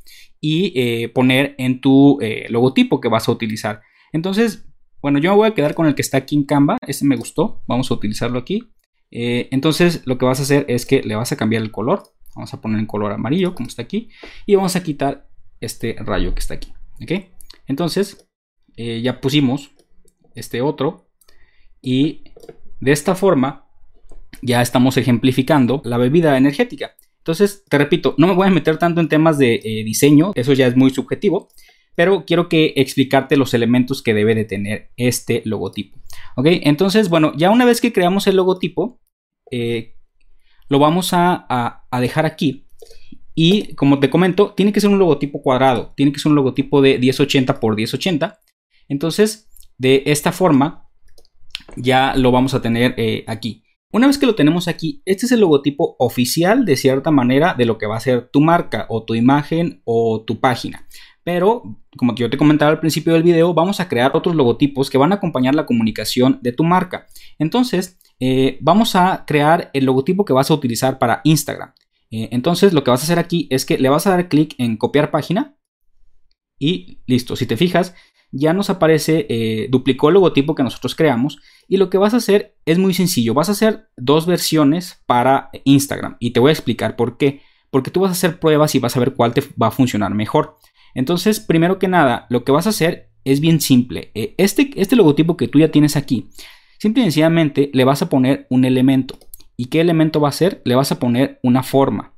y 0.41 1.07
poner 1.09 1.55
en 1.59 1.81
tu 1.81 2.19
logotipo 2.49 3.01
que 3.01 3.09
vas 3.09 3.29
a 3.29 3.33
utilizar. 3.33 3.83
Entonces, 4.13 4.67
bueno, 5.01 5.21
yo 5.21 5.31
me 5.31 5.37
voy 5.37 5.49
a 5.49 5.55
quedar 5.55 5.75
con 5.75 5.87
el 5.87 5.95
que 5.95 6.03
está 6.03 6.19
aquí 6.19 6.35
en 6.35 6.45
Canva. 6.45 6.79
Este 6.87 7.05
me 7.05 7.17
gustó. 7.17 7.63
Vamos 7.69 7.91
a 7.91 7.95
utilizarlo 7.95 8.41
aquí. 8.41 8.69
Entonces, 9.11 10.03
lo 10.05 10.19
que 10.19 10.27
vas 10.27 10.41
a 10.41 10.43
hacer 10.43 10.67
es 10.69 10.85
que 10.87 11.03
le 11.03 11.17
vas 11.17 11.33
a 11.33 11.37
cambiar 11.37 11.63
el 11.63 11.71
color. 11.71 12.03
Vamos 12.35 12.53
a 12.55 12.61
poner 12.61 12.79
en 12.79 12.87
color 12.87 13.13
amarillo, 13.13 13.55
como 13.55 13.69
está 13.69 13.83
aquí. 13.83 14.11
Y 14.47 14.55
vamos 14.55 14.77
a 14.77 14.83
quitar 14.83 15.29
este 15.61 15.97
rayo 15.99 16.35
que 16.35 16.41
está 16.41 16.55
aquí. 16.55 16.73
Entonces, 17.67 18.29
eh, 18.77 19.01
ya 19.03 19.21
pusimos 19.21 19.73
este 20.35 20.63
otro 20.63 21.09
y 21.83 22.23
de 22.81 22.93
esta 22.93 23.15
forma 23.15 23.67
ya 24.43 24.63
estamos 24.63 24.97
ejemplificando 24.97 25.83
la 25.85 25.99
bebida 25.99 26.37
energética. 26.37 26.95
Entonces, 27.19 27.65
te 27.69 27.77
repito, 27.77 28.15
no 28.19 28.27
me 28.27 28.35
voy 28.35 28.47
a 28.47 28.51
meter 28.51 28.79
tanto 28.79 29.01
en 29.01 29.09
temas 29.09 29.37
de 29.37 29.57
eh, 29.57 29.85
diseño, 29.85 30.33
eso 30.35 30.53
ya 30.53 30.67
es 30.67 30.77
muy 30.77 30.91
subjetivo, 30.91 31.49
pero 31.95 32.25
quiero 32.25 32.49
que 32.49 32.73
explicarte 32.77 33.37
los 33.37 33.53
elementos 33.53 34.03
que 34.03 34.15
debe 34.15 34.35
de 34.35 34.45
tener 34.45 34.91
este 34.97 35.43
logotipo. 35.45 35.99
Ok, 36.39 36.47
entonces, 36.63 37.09
bueno, 37.09 37.33
ya 37.37 37.51
una 37.51 37.65
vez 37.65 37.81
que 37.81 37.93
creamos 37.93 38.27
el 38.27 38.37
logotipo, 38.37 39.01
eh, 39.51 39.97
lo 40.69 40.79
vamos 40.79 41.13
a, 41.13 41.47
a 41.91 42.01
dejar 42.01 42.27
aquí. 42.27 42.69
Y 43.35 43.75
como 43.75 43.99
te 43.99 44.11
comento, 44.11 44.53
tiene 44.55 44.73
que 44.73 44.81
ser 44.81 44.91
un 44.91 44.99
logotipo 44.99 45.43
cuadrado, 45.43 45.95
tiene 45.97 46.13
que 46.13 46.21
ser 46.21 46.31
un 46.31 46.37
logotipo 46.37 46.81
de 46.81 46.99
1080 46.99 47.59
por 47.59 47.75
1080 47.75 48.39
entonces, 48.89 49.49
de 49.77 50.03
esta 50.07 50.33
forma, 50.33 50.89
ya 51.77 52.17
lo 52.17 52.33
vamos 52.33 52.55
a 52.55 52.63
tener 52.63 52.95
eh, 52.97 53.25
aquí. 53.27 53.63
Una 53.93 54.07
vez 54.07 54.19
que 54.19 54.27
lo 54.27 54.35
tenemos 54.35 54.69
aquí, 54.69 55.03
este 55.07 55.27
es 55.27 55.33
el 55.33 55.41
logotipo 55.41 55.97
oficial 55.99 56.65
de 56.65 56.77
cierta 56.77 57.11
manera 57.11 57.55
de 57.55 57.65
lo 57.65 57.79
que 57.79 57.87
va 57.87 57.97
a 57.97 58.01
ser 58.01 58.29
tu 58.31 58.41
marca 58.41 58.87
o 58.91 59.05
tu 59.05 59.15
imagen 59.15 59.83
o 59.85 60.25
tu 60.27 60.41
página. 60.41 60.87
Pero, 61.29 61.63
como 61.99 62.15
yo 62.15 62.31
te 62.31 62.39
comentaba 62.39 62.71
al 62.71 62.81
principio 62.81 63.13
del 63.13 63.23
video, 63.23 63.53
vamos 63.53 63.81
a 63.81 63.89
crear 63.91 64.13
otros 64.15 64.35
logotipos 64.35 64.89
que 64.89 64.97
van 64.97 65.13
a 65.13 65.17
acompañar 65.17 65.55
la 65.55 65.67
comunicación 65.67 66.39
de 66.41 66.53
tu 66.53 66.65
marca. 66.65 67.07
Entonces, 67.39 67.99
eh, 68.19 68.57
vamos 68.63 68.97
a 68.97 69.25
crear 69.27 69.69
el 69.75 69.85
logotipo 69.85 70.25
que 70.25 70.33
vas 70.33 70.51
a 70.51 70.55
utilizar 70.55 70.99
para 70.99 71.21
Instagram. 71.25 71.75
Eh, 72.11 72.31
entonces 72.33 72.73
lo 72.73 72.83
que 72.83 72.91
vas 72.91 73.03
a 73.03 73.05
hacer 73.05 73.19
aquí 73.19 73.47
es 73.51 73.67
que 73.67 73.77
le 73.77 73.91
vas 73.91 74.07
a 74.07 74.11
dar 74.13 74.31
clic 74.31 74.55
en 74.57 74.79
copiar 74.79 75.11
página 75.11 75.55
y 76.59 77.03
listo. 77.07 77.37
Si 77.37 77.45
te 77.45 77.59
fijas, 77.59 77.95
ya 78.33 78.55
nos 78.55 78.71
aparece, 78.71 79.27
eh, 79.29 79.69
duplicó 79.69 80.09
el 80.09 80.15
logotipo 80.15 80.55
que 80.55 80.63
nosotros 80.63 80.95
creamos 80.95 81.41
y 81.69 81.77
lo 81.77 81.91
que 81.91 81.99
vas 81.99 82.15
a 82.15 82.19
hacer 82.19 82.57
es 82.65 82.79
muy 82.79 82.95
sencillo. 82.95 83.35
Vas 83.35 83.51
a 83.51 83.53
hacer 83.53 83.91
dos 83.99 84.25
versiones 84.25 85.03
para 85.05 85.51
Instagram 85.65 86.17
y 86.21 86.31
te 86.31 86.41
voy 86.41 86.49
a 86.49 86.53
explicar 86.53 86.97
por 86.97 87.19
qué. 87.19 87.43
Porque 87.71 87.91
tú 87.91 88.01
vas 88.01 88.09
a 88.09 88.13
hacer 88.13 88.41
pruebas 88.41 88.75
y 88.75 88.79
vas 88.79 88.97
a 88.97 89.01
ver 89.01 89.13
cuál 89.13 89.35
te 89.35 89.43
va 89.61 89.67
a 89.67 89.73
funcionar 89.73 90.15
mejor. 90.15 90.57
Entonces, 90.99 91.39
primero 91.39 91.79
que 91.79 91.87
nada, 91.87 92.27
lo 92.29 92.43
que 92.43 92.51
vas 92.51 92.67
a 92.67 92.71
hacer 92.71 93.13
es 93.23 93.39
bien 93.39 93.61
simple. 93.61 94.11
Eh, 94.17 94.35
este, 94.37 94.73
este 94.75 94.97
logotipo 94.97 95.37
que 95.37 95.47
tú 95.47 95.61
ya 95.61 95.71
tienes 95.71 95.95
aquí, 95.95 96.29
simple 96.81 97.03
y 97.03 97.05
sencillamente 97.05 97.71
le 97.73 97.85
vas 97.85 98.03
a 98.03 98.09
poner 98.09 98.49
un 98.51 98.65
elemento. 98.65 99.17
¿Y 99.57 99.67
qué 99.67 99.81
elemento 99.81 100.21
va 100.21 100.31
a 100.31 100.33
ser? 100.33 100.61
Le 100.65 100.75
vas 100.75 100.91
a 100.91 100.99
poner 100.99 101.39
una 101.45 101.63
forma. 101.63 102.15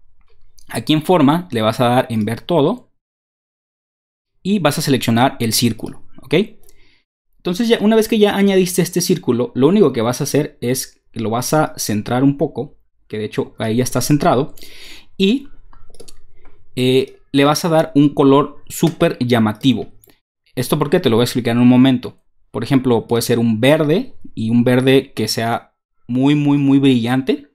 Aquí 0.71 0.95
en 0.95 1.03
forma 1.03 1.47
le 1.51 1.61
vas 1.61 1.79
a 1.81 1.89
dar 1.89 2.07
en 2.09 2.25
ver 2.25 2.41
todo 2.41 2.91
y 4.43 4.61
vas 4.61 4.79
a 4.79 4.83
seleccionar 4.83 5.37
el 5.41 5.53
círculo, 5.53 6.03
¿ok? 6.23 6.37
Entonces 7.37 7.69
ya 7.69 7.81
una 7.83 7.97
vez 7.97 8.09
que 8.09 8.19
ya 8.19 8.35
añadiste 8.35 8.81
este 8.81 9.03
círculo, 9.03 9.53
lo 9.55 9.69
único 9.69 9.93
que 9.93 10.01
vas 10.01 10.23
a 10.23 10.25
hacer 10.25 10.57
es 10.63 11.03
que 11.13 11.21
lo 11.21 11.29
vas 11.29 11.53
a 11.53 11.75
centrar 11.77 12.25
un 12.25 12.39
poco, 12.39 12.79
que 13.09 13.19
de 13.19 13.27
hecho 13.27 13.55
ahí 13.59 13.77
ya 13.77 13.85
está 13.85 14.01
centrado, 14.01 14.55
y 15.19 15.49
eh, 16.77 17.20
le 17.33 17.45
vas 17.45 17.65
a 17.65 17.69
dar 17.69 17.93
un 17.95 18.11
color 18.11 18.63
súper 18.69 19.19
llamativo. 19.19 19.89
¿Esto 20.55 20.79
por 20.79 20.91
qué? 20.91 21.01
Te 21.01 21.11
lo 21.11 21.17
voy 21.17 21.23
a 21.23 21.25
explicar 21.25 21.57
en 21.57 21.63
un 21.63 21.69
momento. 21.69 22.23
Por 22.51 22.65
ejemplo, 22.65 23.07
puede 23.07 23.23
ser 23.23 23.39
un 23.39 23.61
verde 23.61 24.17
y 24.35 24.51
un 24.51 24.65
verde 24.65 25.13
que 25.15 25.29
sea 25.29 25.75
muy, 26.09 26.35
muy, 26.35 26.59
muy 26.59 26.79
brillante. 26.79 27.49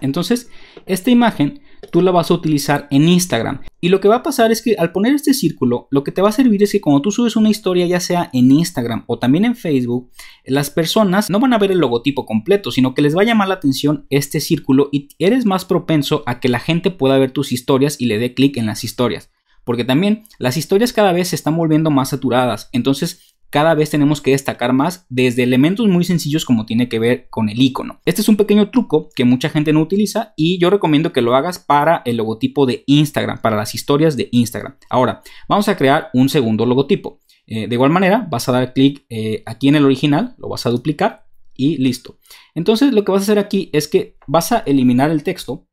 Entonces, 0.00 0.50
esta 0.86 1.10
imagen 1.10 1.60
tú 1.90 2.02
la 2.02 2.10
vas 2.10 2.30
a 2.30 2.34
utilizar 2.34 2.86
en 2.90 3.08
Instagram. 3.08 3.60
Y 3.80 3.88
lo 3.88 4.00
que 4.00 4.08
va 4.08 4.16
a 4.16 4.22
pasar 4.22 4.52
es 4.52 4.62
que 4.62 4.74
al 4.78 4.92
poner 4.92 5.14
este 5.14 5.34
círculo, 5.34 5.88
lo 5.90 6.04
que 6.04 6.12
te 6.12 6.22
va 6.22 6.30
a 6.30 6.32
servir 6.32 6.62
es 6.62 6.72
que 6.72 6.80
cuando 6.80 7.02
tú 7.02 7.10
subes 7.10 7.36
una 7.36 7.50
historia, 7.50 7.86
ya 7.86 8.00
sea 8.00 8.30
en 8.32 8.50
Instagram 8.50 9.04
o 9.06 9.18
también 9.18 9.44
en 9.44 9.56
Facebook, 9.56 10.10
las 10.44 10.70
personas 10.70 11.30
no 11.30 11.40
van 11.40 11.52
a 11.52 11.58
ver 11.58 11.72
el 11.72 11.78
logotipo 11.78 12.26
completo, 12.26 12.70
sino 12.70 12.94
que 12.94 13.02
les 13.02 13.16
va 13.16 13.22
a 13.22 13.26
llamar 13.26 13.48
la 13.48 13.54
atención 13.54 14.06
este 14.10 14.40
círculo 14.40 14.88
y 14.92 15.08
eres 15.18 15.46
más 15.46 15.64
propenso 15.64 16.22
a 16.26 16.40
que 16.40 16.48
la 16.48 16.60
gente 16.60 16.90
pueda 16.90 17.18
ver 17.18 17.30
tus 17.30 17.52
historias 17.52 18.00
y 18.00 18.06
le 18.06 18.18
dé 18.18 18.34
clic 18.34 18.56
en 18.56 18.66
las 18.66 18.84
historias. 18.84 19.30
Porque 19.64 19.84
también 19.84 20.24
las 20.38 20.56
historias 20.56 20.92
cada 20.92 21.12
vez 21.12 21.28
se 21.28 21.36
están 21.36 21.56
volviendo 21.56 21.90
más 21.90 22.10
saturadas. 22.10 22.68
Entonces 22.72 23.35
cada 23.50 23.74
vez 23.74 23.90
tenemos 23.90 24.20
que 24.20 24.32
destacar 24.32 24.72
más 24.72 25.06
desde 25.08 25.42
elementos 25.42 25.86
muy 25.88 26.04
sencillos 26.04 26.44
como 26.44 26.66
tiene 26.66 26.88
que 26.88 26.98
ver 26.98 27.28
con 27.30 27.48
el 27.48 27.60
icono. 27.60 28.00
Este 28.04 28.20
es 28.20 28.28
un 28.28 28.36
pequeño 28.36 28.70
truco 28.70 29.08
que 29.14 29.24
mucha 29.24 29.48
gente 29.48 29.72
no 29.72 29.80
utiliza 29.80 30.32
y 30.36 30.58
yo 30.58 30.70
recomiendo 30.70 31.12
que 31.12 31.22
lo 31.22 31.34
hagas 31.34 31.58
para 31.58 32.02
el 32.04 32.16
logotipo 32.16 32.66
de 32.66 32.84
Instagram, 32.86 33.40
para 33.40 33.56
las 33.56 33.74
historias 33.74 34.16
de 34.16 34.28
Instagram. 34.32 34.76
Ahora, 34.90 35.22
vamos 35.48 35.68
a 35.68 35.76
crear 35.76 36.10
un 36.12 36.28
segundo 36.28 36.66
logotipo. 36.66 37.20
Eh, 37.46 37.68
de 37.68 37.74
igual 37.74 37.90
manera, 37.90 38.26
vas 38.28 38.48
a 38.48 38.52
dar 38.52 38.72
clic 38.72 39.06
eh, 39.08 39.42
aquí 39.46 39.68
en 39.68 39.76
el 39.76 39.84
original, 39.84 40.34
lo 40.38 40.48
vas 40.48 40.66
a 40.66 40.70
duplicar 40.70 41.26
y 41.54 41.78
listo. 41.78 42.18
Entonces, 42.54 42.92
lo 42.92 43.04
que 43.04 43.12
vas 43.12 43.22
a 43.22 43.24
hacer 43.24 43.38
aquí 43.38 43.70
es 43.72 43.88
que 43.88 44.16
vas 44.26 44.52
a 44.52 44.58
eliminar 44.58 45.10
el 45.10 45.22
texto, 45.22 45.68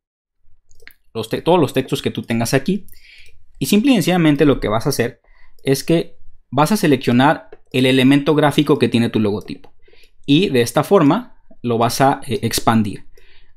todos 1.12 1.60
los 1.60 1.74
textos 1.74 2.02
que 2.02 2.12
tú 2.12 2.22
tengas 2.24 2.54
aquí, 2.54 2.86
y 3.60 3.66
simple 3.66 3.92
y 3.92 3.96
sencillamente 3.96 4.46
lo 4.46 4.60
que 4.60 4.68
vas 4.68 4.86
a 4.86 4.90
hacer 4.90 5.22
es 5.64 5.84
que 5.84 6.18
vas 6.52 6.72
a 6.72 6.78
seleccionar 6.78 7.50
el 7.74 7.86
elemento 7.86 8.36
gráfico 8.36 8.80
que 8.80 8.88
tiene 8.88 9.10
tu 9.10 9.20
logotipo. 9.20 9.74
Y 10.26 10.50
de 10.50 10.62
esta 10.62 10.84
forma 10.84 11.44
lo 11.62 11.78
vas 11.78 12.00
a 12.00 12.22
eh, 12.26 12.40
expandir. 12.44 13.08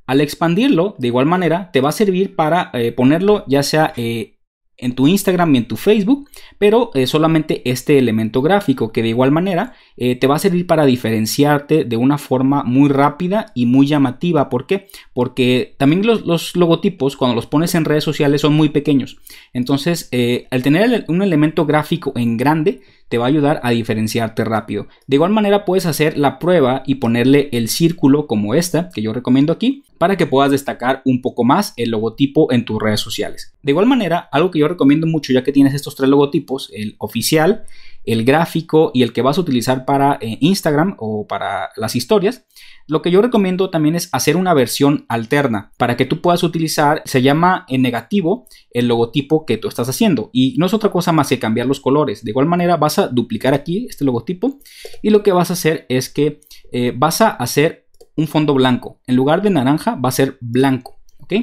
Al 0.06 0.20
expandirlo, 0.20 0.94
de 0.98 1.08
igual 1.08 1.26
manera, 1.26 1.70
te 1.72 1.80
va 1.80 1.90
a 1.90 1.92
servir 1.92 2.34
para 2.34 2.70
eh, 2.72 2.92
ponerlo 2.92 3.44
ya 3.46 3.62
sea 3.62 3.92
eh, 3.96 4.35
en 4.78 4.94
tu 4.94 5.06
Instagram 5.06 5.54
y 5.54 5.58
en 5.58 5.68
tu 5.68 5.76
Facebook, 5.76 6.28
pero 6.58 6.90
solamente 7.06 7.62
este 7.68 7.98
elemento 7.98 8.42
gráfico 8.42 8.92
que 8.92 9.02
de 9.02 9.08
igual 9.08 9.32
manera 9.32 9.74
te 9.96 10.26
va 10.26 10.36
a 10.36 10.38
servir 10.38 10.66
para 10.66 10.84
diferenciarte 10.84 11.84
de 11.84 11.96
una 11.96 12.18
forma 12.18 12.62
muy 12.62 12.88
rápida 12.88 13.52
y 13.54 13.66
muy 13.66 13.86
llamativa. 13.86 14.48
¿Por 14.48 14.66
qué? 14.66 14.88
Porque 15.14 15.74
también 15.78 16.06
los, 16.06 16.56
logotipos 16.56 17.16
cuando 17.16 17.34
los 17.34 17.46
pones 17.46 17.74
en 17.74 17.84
redes 17.84 18.04
sociales 18.04 18.42
son 18.42 18.54
muy 18.54 18.68
pequeños. 18.68 19.18
Entonces, 19.52 20.10
al 20.50 20.62
tener 20.62 21.04
un 21.08 21.22
elemento 21.22 21.64
gráfico 21.64 22.12
en 22.16 22.36
grande, 22.36 22.82
te 23.08 23.18
va 23.18 23.26
a 23.26 23.28
ayudar 23.28 23.60
a 23.62 23.70
diferenciarte 23.70 24.44
rápido. 24.44 24.88
De 25.06 25.16
igual 25.16 25.30
manera 25.30 25.64
puedes 25.64 25.86
hacer 25.86 26.18
la 26.18 26.38
prueba 26.38 26.82
y 26.86 26.96
ponerle 26.96 27.48
el 27.52 27.68
círculo 27.68 28.26
como 28.26 28.54
esta 28.54 28.90
que 28.90 29.02
yo 29.02 29.12
recomiendo 29.12 29.52
aquí 29.52 29.84
para 29.98 30.16
que 30.16 30.26
puedas 30.26 30.50
destacar 30.50 31.02
un 31.04 31.22
poco 31.22 31.44
más 31.44 31.72
el 31.76 31.90
logotipo 31.90 32.52
en 32.52 32.64
tus 32.64 32.80
redes 32.80 33.00
sociales. 33.00 33.54
De 33.62 33.72
igual 33.72 33.86
manera, 33.86 34.28
algo 34.32 34.50
que 34.50 34.58
yo 34.58 34.68
recomiendo 34.68 35.06
mucho 35.06 35.32
ya 35.32 35.44
que 35.44 35.52
tienes 35.52 35.74
estos 35.74 35.96
tres 35.96 36.08
logotipos, 36.08 36.70
el 36.72 36.96
oficial, 36.98 37.64
el 38.06 38.24
gráfico 38.24 38.92
y 38.94 39.02
el 39.02 39.12
que 39.12 39.20
vas 39.20 39.36
a 39.36 39.40
utilizar 39.40 39.84
para 39.84 40.18
eh, 40.20 40.38
Instagram 40.40 40.94
o 40.98 41.26
para 41.26 41.70
las 41.76 41.96
historias, 41.96 42.46
lo 42.86 43.02
que 43.02 43.10
yo 43.10 43.20
recomiendo 43.20 43.68
también 43.68 43.96
es 43.96 44.08
hacer 44.12 44.36
una 44.36 44.54
versión 44.54 45.06
alterna 45.08 45.72
para 45.76 45.96
que 45.96 46.06
tú 46.06 46.20
puedas 46.20 46.44
utilizar, 46.44 47.02
se 47.04 47.20
llama 47.20 47.66
en 47.68 47.82
negativo, 47.82 48.46
el 48.70 48.86
logotipo 48.86 49.44
que 49.44 49.58
tú 49.58 49.66
estás 49.66 49.88
haciendo. 49.88 50.30
Y 50.32 50.54
no 50.56 50.66
es 50.66 50.74
otra 50.74 50.90
cosa 50.90 51.10
más 51.10 51.28
que 51.28 51.40
cambiar 51.40 51.66
los 51.66 51.80
colores. 51.80 52.22
De 52.24 52.30
igual 52.30 52.46
manera 52.46 52.76
vas 52.76 53.00
a 53.00 53.08
duplicar 53.08 53.54
aquí 53.54 53.86
este 53.90 54.04
logotipo 54.04 54.60
y 55.02 55.10
lo 55.10 55.24
que 55.24 55.32
vas 55.32 55.50
a 55.50 55.54
hacer 55.54 55.84
es 55.88 56.08
que 56.08 56.40
eh, 56.70 56.92
vas 56.96 57.20
a 57.20 57.30
hacer 57.30 57.85
un 58.16 58.26
fondo 58.26 58.54
blanco. 58.54 59.00
En 59.06 59.16
lugar 59.16 59.42
de 59.42 59.50
naranja 59.50 59.94
va 59.94 60.08
a 60.08 60.12
ser 60.12 60.38
blanco. 60.40 60.98
¿Ok? 61.18 61.34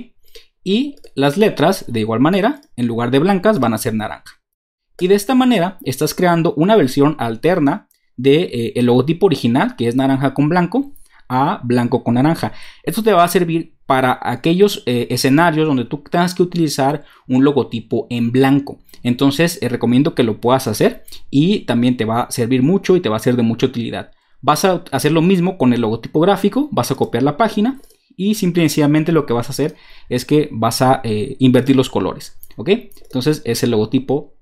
Y 0.63 0.96
las 1.15 1.38
letras, 1.38 1.86
de 1.88 2.00
igual 2.00 2.20
manera, 2.20 2.62
en 2.75 2.88
lugar 2.88 3.12
de 3.12 3.20
blancas 3.20 3.60
van 3.60 3.74
a 3.74 3.77
ser 3.77 3.94
naranja. 3.94 4.42
Y 5.00 5.08
de 5.08 5.15
esta 5.15 5.36
manera 5.36 5.77
estás 5.84 6.13
creando 6.13 6.53
una 6.56 6.75
versión 6.75 7.15
alterna 7.20 7.88
del 8.15 8.50
de, 8.50 8.72
eh, 8.75 8.82
logotipo 8.84 9.25
original, 9.25 9.75
que 9.75 9.88
es 9.88 9.96
naranja 9.96 10.34
con 10.34 10.50
blanco, 10.50 10.94
a 11.27 11.62
blanco 11.63 12.03
con 12.03 12.13
naranja. 12.13 12.53
Esto 12.84 13.03
te 13.03 13.13
va 13.13 13.24
a 13.24 13.27
servir 13.27 13.75
para 13.86 14.20
aquellos 14.22 14.84
eh, 14.86 15.08
escenarios 15.10 15.68
donde 15.68 15.86
tú 15.86 16.03
tengas 16.10 16.34
que 16.34 16.44
utilizar 16.44 17.03
un 17.27 17.44
logotipo 17.44 18.08
en 18.10 18.32
blanco. 18.32 18.80
Entonces 19.01 19.60
eh, 19.62 19.70
recomiendo 19.70 20.15
que 20.15 20.24
lo 20.24 20.39
puedas 20.39 20.68
hacer 20.68 21.03
y 21.30 21.62
también 21.62 21.98
te 21.98 22.06
va 22.06 22.22
a 22.22 22.32
servir 22.32 22.63
mucho 22.63 22.96
y 22.96 23.01
te 23.01 23.10
va 23.10 23.18
a 23.18 23.20
ser 23.20 23.36
de 23.36 23.44
mucha 23.44 23.65
utilidad. 23.65 24.12
Vas 24.44 24.64
a 24.66 24.84
hacer 24.92 25.12
lo 25.12 25.24
mismo 25.24 25.58
con 25.58 25.74
el 25.74 25.82
logotipo 25.82 26.20
gráfico, 26.20 26.70
vas 26.72 26.92
a 26.92 26.96
copiar 26.96 27.24
la 27.24 27.36
página 27.36 27.82
y 28.16 28.36
simple 28.36 28.62
y 28.62 28.70
sencillamente 28.70 29.12
lo 29.12 29.26
que 29.26 29.34
vas 29.34 29.48
a 29.48 29.54
hacer 29.54 29.76
es 30.10 30.26
que 30.26 30.50
vas 30.52 30.84
a 30.84 31.02
invertir 31.40 31.76
los 31.76 31.90
colores. 31.90 32.38
¿Ok? 32.58 32.70
Entonces 32.70 33.42
es 33.46 33.64
el 33.64 33.72
logotipo 33.72 34.34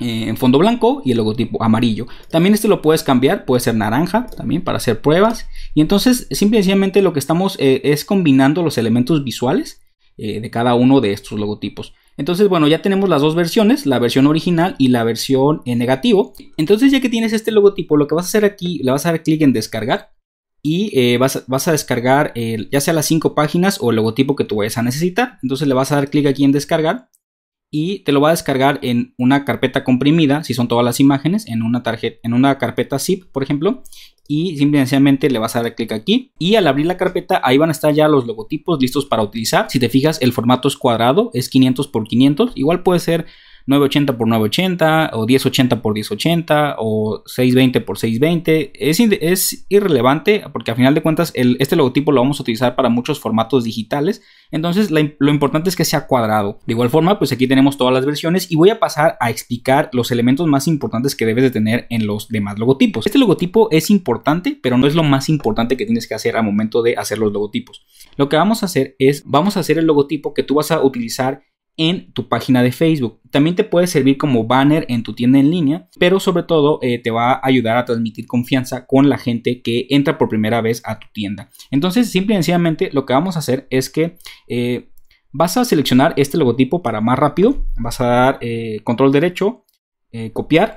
eh, 0.00 0.28
en 0.28 0.38
fondo 0.38 0.58
blanco 0.58 1.02
y 1.04 1.10
el 1.10 1.18
logotipo 1.18 1.62
amarillo. 1.62 2.06
También 2.30 2.54
este 2.54 2.68
lo 2.68 2.80
puedes 2.80 3.02
cambiar, 3.02 3.44
puede 3.44 3.60
ser 3.60 3.74
naranja 3.74 4.26
también 4.34 4.62
para 4.62 4.78
hacer 4.78 5.02
pruebas. 5.02 5.46
Y 5.74 5.82
entonces 5.82 6.26
simplemente 6.30 7.02
lo 7.02 7.12
que 7.12 7.18
estamos 7.18 7.56
eh, 7.60 7.82
es 7.84 8.06
combinando 8.06 8.62
los 8.62 8.78
elementos 8.78 9.24
visuales 9.24 9.82
eh, 10.16 10.40
de 10.40 10.50
cada 10.50 10.74
uno 10.74 11.02
de 11.02 11.12
estos 11.12 11.38
logotipos. 11.38 11.92
Entonces, 12.20 12.50
bueno, 12.50 12.68
ya 12.68 12.82
tenemos 12.82 13.08
las 13.08 13.22
dos 13.22 13.34
versiones, 13.34 13.86
la 13.86 13.98
versión 13.98 14.26
original 14.26 14.76
y 14.76 14.88
la 14.88 15.04
versión 15.04 15.62
en 15.64 15.78
negativo. 15.78 16.34
Entonces, 16.58 16.92
ya 16.92 17.00
que 17.00 17.08
tienes 17.08 17.32
este 17.32 17.50
logotipo, 17.50 17.96
lo 17.96 18.06
que 18.06 18.14
vas 18.14 18.26
a 18.26 18.28
hacer 18.28 18.44
aquí, 18.44 18.78
le 18.82 18.90
vas 18.90 19.06
a 19.06 19.12
dar 19.12 19.22
clic 19.22 19.40
en 19.40 19.54
descargar 19.54 20.12
y 20.62 21.16
vas, 21.16 21.44
vas, 21.46 21.66
a 21.66 21.72
descargar 21.72 22.34
ya 22.34 22.80
sea 22.82 22.92
las 22.92 23.06
cinco 23.06 23.34
páginas 23.34 23.78
o 23.80 23.88
el 23.88 23.96
logotipo 23.96 24.36
que 24.36 24.44
tú 24.44 24.56
vayas 24.56 24.76
a 24.76 24.82
necesitar. 24.82 25.38
Entonces, 25.42 25.66
le 25.66 25.72
vas 25.72 25.92
a 25.92 25.94
dar 25.94 26.10
clic 26.10 26.26
aquí 26.26 26.44
en 26.44 26.52
descargar 26.52 27.08
y 27.70 28.00
te 28.00 28.12
lo 28.12 28.20
va 28.20 28.28
a 28.28 28.32
descargar 28.32 28.80
en 28.82 29.14
una 29.16 29.46
carpeta 29.46 29.82
comprimida, 29.82 30.44
si 30.44 30.52
son 30.52 30.68
todas 30.68 30.84
las 30.84 31.00
imágenes, 31.00 31.46
en 31.46 31.62
una 31.62 31.82
tarjeta, 31.82 32.18
en 32.22 32.34
una 32.34 32.58
carpeta 32.58 32.98
zip, 32.98 33.32
por 33.32 33.42
ejemplo, 33.42 33.82
y 34.30 34.56
simplemente 34.56 35.28
le 35.28 35.40
vas 35.40 35.56
a 35.56 35.62
dar 35.62 35.74
clic 35.74 35.90
aquí 35.90 36.30
y 36.38 36.54
al 36.54 36.68
abrir 36.68 36.86
la 36.86 36.96
carpeta 36.96 37.40
ahí 37.42 37.58
van 37.58 37.70
a 37.70 37.72
estar 37.72 37.92
ya 37.92 38.06
los 38.06 38.28
logotipos 38.28 38.78
listos 38.80 39.04
para 39.04 39.24
utilizar. 39.24 39.66
Si 39.68 39.80
te 39.80 39.88
fijas, 39.88 40.22
el 40.22 40.32
formato 40.32 40.68
es 40.68 40.76
cuadrado, 40.76 41.32
es 41.34 41.48
500 41.48 41.88
por 41.88 42.06
500, 42.06 42.52
igual 42.54 42.84
puede 42.84 43.00
ser 43.00 43.26
980 43.66 44.16
por 44.16 44.28
980 44.28 45.10
o 45.12 45.26
1080 45.26 45.82
por 45.82 45.94
1080 45.94 46.76
o 46.78 47.22
620 47.26 47.80
por 47.80 47.98
620. 47.98 48.72
Es, 48.74 49.00
es 49.00 49.66
irrelevante 49.68 50.42
porque 50.52 50.70
a 50.70 50.74
final 50.74 50.94
de 50.94 51.02
cuentas 51.02 51.32
este 51.34 51.76
logotipo 51.76 52.12
lo 52.12 52.20
vamos 52.20 52.40
a 52.40 52.42
utilizar 52.42 52.76
para 52.76 52.88
muchos 52.88 53.20
formatos 53.20 53.64
digitales. 53.64 54.22
Entonces 54.50 54.90
lo 54.90 55.30
importante 55.30 55.70
es 55.70 55.76
que 55.76 55.84
sea 55.84 56.06
cuadrado. 56.06 56.58
De 56.66 56.72
igual 56.72 56.90
forma, 56.90 57.18
pues 57.18 57.32
aquí 57.32 57.46
tenemos 57.46 57.76
todas 57.76 57.94
las 57.94 58.06
versiones 58.06 58.50
y 58.50 58.56
voy 58.56 58.70
a 58.70 58.80
pasar 58.80 59.16
a 59.20 59.30
explicar 59.30 59.90
los 59.92 60.10
elementos 60.10 60.46
más 60.46 60.66
importantes 60.66 61.14
que 61.14 61.26
debes 61.26 61.44
de 61.44 61.50
tener 61.50 61.86
en 61.90 62.06
los 62.06 62.28
demás 62.28 62.58
logotipos. 62.58 63.06
Este 63.06 63.18
logotipo 63.18 63.68
es 63.70 63.90
importante, 63.90 64.58
pero 64.60 64.78
no 64.78 64.86
es 64.86 64.94
lo 64.94 65.02
más 65.02 65.28
importante 65.28 65.76
que 65.76 65.86
tienes 65.86 66.06
que 66.06 66.14
hacer 66.14 66.36
al 66.36 66.44
momento 66.44 66.82
de 66.82 66.96
hacer 66.96 67.18
los 67.18 67.32
logotipos. 67.32 67.84
Lo 68.16 68.28
que 68.28 68.36
vamos 68.36 68.62
a 68.62 68.66
hacer 68.66 68.96
es, 68.98 69.22
vamos 69.24 69.56
a 69.56 69.60
hacer 69.60 69.78
el 69.78 69.86
logotipo 69.86 70.34
que 70.34 70.42
tú 70.42 70.54
vas 70.54 70.70
a 70.70 70.82
utilizar 70.82 71.42
en 71.80 72.12
tu 72.12 72.28
página 72.28 72.62
de 72.62 72.72
Facebook. 72.72 73.22
También 73.30 73.56
te 73.56 73.64
puede 73.64 73.86
servir 73.86 74.18
como 74.18 74.44
banner 74.44 74.84
en 74.90 75.02
tu 75.02 75.14
tienda 75.14 75.38
en 75.38 75.50
línea, 75.50 75.88
pero 75.98 76.20
sobre 76.20 76.42
todo 76.42 76.78
eh, 76.82 76.98
te 76.98 77.10
va 77.10 77.32
a 77.32 77.40
ayudar 77.42 77.78
a 77.78 77.86
transmitir 77.86 78.26
confianza 78.26 78.86
con 78.86 79.08
la 79.08 79.16
gente 79.16 79.62
que 79.62 79.86
entra 79.88 80.18
por 80.18 80.28
primera 80.28 80.60
vez 80.60 80.82
a 80.84 80.98
tu 80.98 81.06
tienda. 81.14 81.48
Entonces, 81.70 82.10
simple 82.10 82.34
y 82.34 82.36
sencillamente 82.36 82.90
lo 82.92 83.06
que 83.06 83.14
vamos 83.14 83.36
a 83.36 83.38
hacer 83.38 83.66
es 83.70 83.88
que 83.88 84.18
eh, 84.46 84.90
vas 85.32 85.56
a 85.56 85.64
seleccionar 85.64 86.12
este 86.18 86.36
logotipo 86.36 86.82
para 86.82 87.00
más 87.00 87.18
rápido, 87.18 87.64
vas 87.78 87.98
a 88.02 88.06
dar 88.06 88.38
eh, 88.42 88.80
control 88.84 89.10
derecho, 89.10 89.64
copiar 90.32 90.74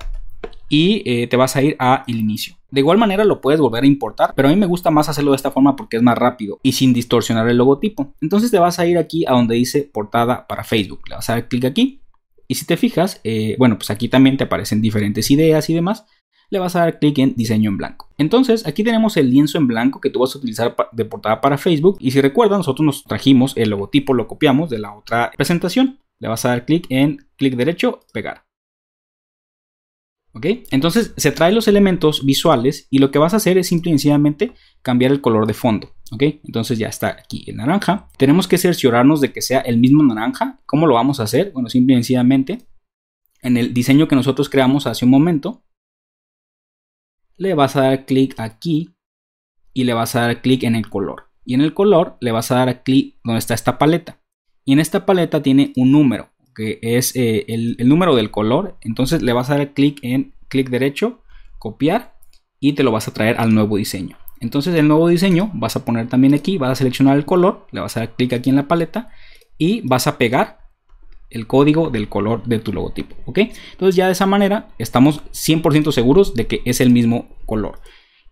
y 0.70 1.27
te 1.27 1.38
vas 1.38 1.55
a 1.55 1.62
ir 1.62 1.75
a 1.79 2.03
el 2.08 2.17
inicio. 2.17 2.55
De 2.74 2.79
igual 2.79 2.98
manera 2.98 3.24
lo 3.24 3.39
puedes 3.39 3.60
volver 3.60 3.84
a 3.84 3.88
importar, 3.88 4.34
pero 4.36 4.48
a 4.48 4.51
mí 4.51 4.58
me 4.58 4.65
gusta 4.65 4.89
más 4.89 5.08
hacerlo 5.08 5.29
de 5.32 5.36
esta 5.36 5.51
forma 5.51 5.75
porque 5.75 5.98
es 5.98 6.01
más 6.01 6.17
rápido 6.17 6.60
y 6.63 6.72
sin 6.72 6.91
distorsionar 6.91 7.48
el 7.48 7.58
logotipo. 7.58 8.15
Entonces 8.20 8.50
te 8.50 8.58
vas 8.58 8.79
a 8.79 8.88
ir 8.88 8.98
aquí 8.98 9.25
a 9.27 9.34
donde 9.34 9.53
dice 9.53 9.88
portada 9.93 10.48
para 10.48 10.63
Facebook. 10.63 11.01
Le 11.08 11.13
vas 11.13 11.29
a 11.29 11.34
dar 11.34 11.48
clic 11.48 11.65
aquí 11.65 12.01
y 12.48 12.55
si 12.55 12.65
te 12.65 12.75
fijas, 12.75 13.22
eh, 13.24 13.55
bueno, 13.60 13.77
pues 13.77 13.91
aquí 13.91 14.10
también 14.10 14.38
te 14.38 14.46
aparecen 14.46 14.82
diferentes 14.82 15.29
ideas 15.29 15.70
y 15.70 15.75
demás. 15.75 16.05
Le 16.50 16.60
vas 16.60 16.75
a 16.75 16.79
dar 16.79 17.00
clic 17.00 17.20
en 17.20 17.36
diseño 17.36 17.70
en 17.70 17.77
blanco. 17.77 18.10
Entonces 18.17 18.65
aquí 18.65 18.84
tenemos 18.84 19.17
el 19.17 19.29
lienzo 19.29 19.60
en 19.60 19.67
blanco 19.67 20.01
que 20.01 20.10
tú 20.10 20.20
vas 20.20 20.34
a 20.34 20.38
utilizar 20.39 20.75
de 20.91 21.05
portada 21.05 21.41
para 21.41 21.60
Facebook. 21.60 21.98
Y 22.00 22.12
si 22.12 22.22
recuerdan, 22.22 22.60
nosotros 22.60 22.86
nos 22.86 23.03
trajimos 23.03 23.55
el 23.55 23.70
logotipo, 23.70 24.13
lo 24.13 24.27
copiamos 24.27 24.70
de 24.70 24.79
la 24.79 24.96
otra 24.96 25.32
presentación. 25.36 26.00
Le 26.20 26.27
vas 26.27 26.46
a 26.46 26.50
dar 26.50 26.65
clic 26.65 26.86
en 26.89 27.25
clic 27.38 27.55
derecho, 27.55 28.00
pegar. 28.13 28.46
¿Ok? 30.35 30.45
Entonces 30.71 31.13
se 31.15 31.31
trae 31.31 31.51
los 31.51 31.67
elementos 31.67 32.25
visuales 32.25 32.87
y 32.89 32.97
lo 32.97 33.11
que 33.11 33.19
vas 33.19 33.33
a 33.33 33.37
hacer 33.37 33.57
es 33.57 33.67
simplemente 33.67 34.53
cambiar 34.81 35.11
el 35.11 35.21
color 35.21 35.45
de 35.45 35.53
fondo. 35.53 35.93
¿Ok? 36.11 36.23
Entonces 36.43 36.77
ya 36.79 36.87
está 36.87 37.09
aquí 37.09 37.43
el 37.47 37.57
naranja. 37.57 38.09
Tenemos 38.17 38.47
que 38.47 38.57
cerciorarnos 38.57 39.21
de 39.21 39.31
que 39.31 39.41
sea 39.41 39.59
el 39.59 39.77
mismo 39.77 40.03
naranja. 40.03 40.59
¿Cómo 40.65 40.87
lo 40.87 40.95
vamos 40.95 41.19
a 41.19 41.23
hacer? 41.23 41.51
Bueno, 41.51 41.69
simplemente 41.69 42.65
en 43.41 43.57
el 43.57 43.73
diseño 43.73 44.07
que 44.07 44.15
nosotros 44.15 44.49
creamos 44.49 44.87
hace 44.87 45.05
un 45.05 45.11
momento, 45.11 45.63
le 47.37 47.53
vas 47.53 47.75
a 47.75 47.81
dar 47.81 48.05
clic 48.05 48.39
aquí 48.39 48.95
y 49.73 49.83
le 49.83 49.93
vas 49.93 50.15
a 50.15 50.21
dar 50.21 50.41
clic 50.41 50.63
en 50.63 50.75
el 50.75 50.89
color. 50.89 51.29
Y 51.45 51.53
en 51.53 51.61
el 51.61 51.73
color 51.73 52.17
le 52.21 52.31
vas 52.31 52.51
a 52.51 52.55
dar 52.55 52.83
clic 52.83 53.19
donde 53.23 53.39
está 53.39 53.53
esta 53.53 53.77
paleta. 53.77 54.21
Y 54.65 54.73
en 54.73 54.79
esta 54.79 55.05
paleta 55.05 55.43
tiene 55.43 55.73
un 55.75 55.91
número 55.91 56.32
que 56.53 56.79
es 56.81 57.15
eh, 57.15 57.45
el, 57.48 57.77
número 57.88 58.15
del 58.15 58.31
color. 58.31 58.77
Entonces 58.81 59.22
le 59.22 59.33
vas 59.33 59.50
a 59.50 59.57
dar 59.57 59.74
clic 59.74 60.00
en 60.01 60.33
clic 60.48 60.69
derecho, 60.69 61.22
copiar 61.60 62.15
y 62.60 62.74
te 62.74 62.83
lo 62.83 62.91
vas 62.91 63.07
a 63.07 63.13
traer 63.13 63.38
al 63.39 63.53
nuevo 63.53 63.77
diseño. 63.77 64.17
Entonces 64.39 64.75
el 64.75 64.88
nuevo 64.88 65.07
diseño 65.07 65.51
vas 65.53 65.75
a 65.75 65.86
poner 65.86 66.07
también 66.10 66.33
aquí, 66.33 66.57
vas 66.57 66.72
a 66.72 66.75
seleccionar 66.75 67.17
el 67.17 67.25
color, 67.25 67.67
le 67.72 67.81
vas 67.81 67.95
a 67.95 68.01
dar 68.01 68.15
clic 68.15 68.33
aquí 68.33 68.50
en 68.50 68.57
la 68.57 68.67
paleta 68.67 69.10
y 69.57 69.81
vas 69.81 70.07
a 70.07 70.17
pegar 70.17 70.60
el 71.29 71.48
código 71.48 71.89
del 71.89 72.10
color 72.10 72.43
de 72.43 72.60
tu 72.60 72.72
logotipo, 72.72 73.15
¿ok? 73.25 73.39
Entonces 73.72 73.95
ya 73.95 74.05
de 74.05 74.12
esa 74.12 74.27
manera 74.27 74.69
estamos 74.77 75.24
100% 75.31 75.91
seguros 75.91 76.36
de 76.36 76.45
que 76.45 76.62
es 76.65 76.79
el 76.79 76.91
mismo 76.91 77.27
color. 77.45 77.79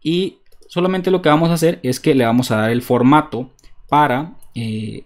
Y 0.04 0.40
solamente 0.68 1.12
lo 1.12 1.22
que 1.22 1.30
vamos 1.30 1.50
a 1.50 1.54
hacer 1.54 1.80
es 1.82 2.00
que 2.00 2.14
le 2.14 2.26
vamos 2.26 2.52
a 2.52 2.58
dar 2.58 2.72
el 2.72 2.82
formato 2.82 3.52
para 3.90 4.38
eh, 4.54 5.06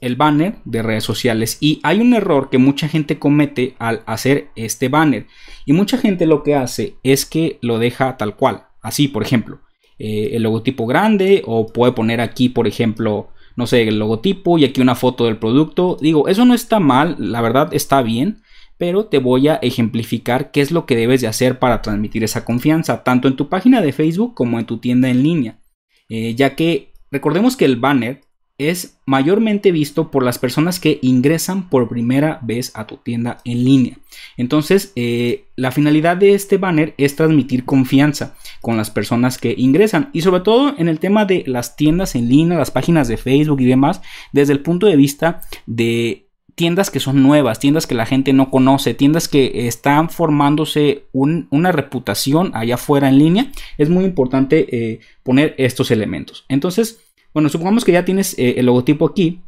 el 0.00 0.16
banner 0.16 0.56
de 0.64 0.82
redes 0.82 1.04
sociales. 1.04 1.58
Y 1.60 1.80
hay 1.82 2.00
un 2.00 2.14
error 2.14 2.50
que 2.50 2.58
mucha 2.58 2.88
gente 2.88 3.18
comete 3.18 3.74
al 3.78 4.02
hacer 4.06 4.50
este 4.56 4.88
banner. 4.88 5.26
Y 5.66 5.72
mucha 5.72 5.98
gente 5.98 6.26
lo 6.26 6.42
que 6.42 6.54
hace 6.54 6.94
es 7.02 7.26
que 7.26 7.58
lo 7.60 7.78
deja 7.78 8.16
tal 8.16 8.36
cual. 8.36 8.64
Así 8.82 9.08
por 9.08 9.22
ejemplo 9.22 9.60
eh, 9.98 10.30
el 10.32 10.42
logotipo 10.42 10.86
grande 10.86 11.42
o 11.44 11.66
puede 11.66 11.92
poner 11.92 12.20
aquí 12.20 12.48
por 12.48 12.66
ejemplo 12.66 13.28
no 13.56 13.66
sé 13.66 13.86
el 13.86 13.98
logotipo 13.98 14.56
y 14.56 14.64
aquí 14.64 14.80
una 14.80 14.94
foto 14.94 15.26
del 15.26 15.36
producto. 15.36 15.98
Digo 16.00 16.28
eso 16.28 16.44
no 16.44 16.54
está 16.54 16.80
mal 16.80 17.16
la 17.18 17.40
verdad 17.40 17.72
está 17.74 18.02
bien 18.02 18.42
pero 18.80 19.04
te 19.04 19.18
voy 19.18 19.46
a 19.48 19.56
ejemplificar 19.56 20.50
qué 20.52 20.62
es 20.62 20.70
lo 20.70 20.86
que 20.86 20.96
debes 20.96 21.20
de 21.20 21.26
hacer 21.26 21.58
para 21.58 21.82
transmitir 21.82 22.24
esa 22.24 22.46
confianza 22.46 23.04
tanto 23.04 23.28
en 23.28 23.36
tu 23.36 23.50
página 23.50 23.82
de 23.82 23.92
Facebook 23.92 24.32
como 24.34 24.58
en 24.58 24.64
tu 24.64 24.78
tienda 24.78 25.10
en 25.10 25.22
línea. 25.22 25.60
Eh, 26.08 26.34
ya 26.34 26.56
que 26.56 26.94
recordemos 27.10 27.58
que 27.58 27.66
el 27.66 27.76
banner 27.76 28.22
es 28.60 28.98
mayormente 29.06 29.72
visto 29.72 30.10
por 30.10 30.22
las 30.22 30.38
personas 30.38 30.78
que 30.78 30.98
ingresan 31.00 31.70
por 31.70 31.88
primera 31.88 32.38
vez 32.42 32.72
a 32.74 32.86
tu 32.86 32.98
tienda 32.98 33.38
en 33.44 33.64
línea. 33.64 33.98
Entonces, 34.36 34.92
eh, 34.96 35.46
la 35.56 35.72
finalidad 35.72 36.18
de 36.18 36.34
este 36.34 36.58
banner 36.58 36.94
es 36.98 37.16
transmitir 37.16 37.64
confianza 37.64 38.36
con 38.60 38.76
las 38.76 38.90
personas 38.90 39.38
que 39.38 39.54
ingresan 39.56 40.10
y 40.12 40.20
sobre 40.20 40.42
todo 40.42 40.74
en 40.76 40.88
el 40.88 40.98
tema 40.98 41.24
de 41.24 41.42
las 41.46 41.76
tiendas 41.76 42.14
en 42.14 42.28
línea, 42.28 42.58
las 42.58 42.70
páginas 42.70 43.08
de 43.08 43.16
Facebook 43.16 43.60
y 43.60 43.66
demás, 43.66 44.02
desde 44.32 44.52
el 44.52 44.60
punto 44.60 44.86
de 44.86 44.96
vista 44.96 45.40
de 45.66 46.26
tiendas 46.54 46.90
que 46.90 47.00
son 47.00 47.22
nuevas, 47.22 47.58
tiendas 47.58 47.86
que 47.86 47.94
la 47.94 48.04
gente 48.04 48.34
no 48.34 48.50
conoce, 48.50 48.92
tiendas 48.92 49.28
que 49.28 49.66
están 49.66 50.10
formándose 50.10 51.06
una 51.12 51.72
reputación 51.72 52.50
allá 52.54 52.74
afuera 52.74 53.08
en 53.08 53.18
línea, 53.18 53.50
es 53.78 53.88
muy 53.88 54.04
importante 54.04 54.66
eh, 54.70 55.00
poner 55.22 55.54
estos 55.56 55.90
elementos. 55.90 56.44
Entonces, 56.50 57.00
bueno, 57.32 57.48
supongamos 57.48 57.84
que 57.84 57.92
ya 57.92 58.04
tienes 58.04 58.38
eh, 58.38 58.54
el 58.58 58.66
logotipo 58.66 59.06
aquí. 59.06 59.42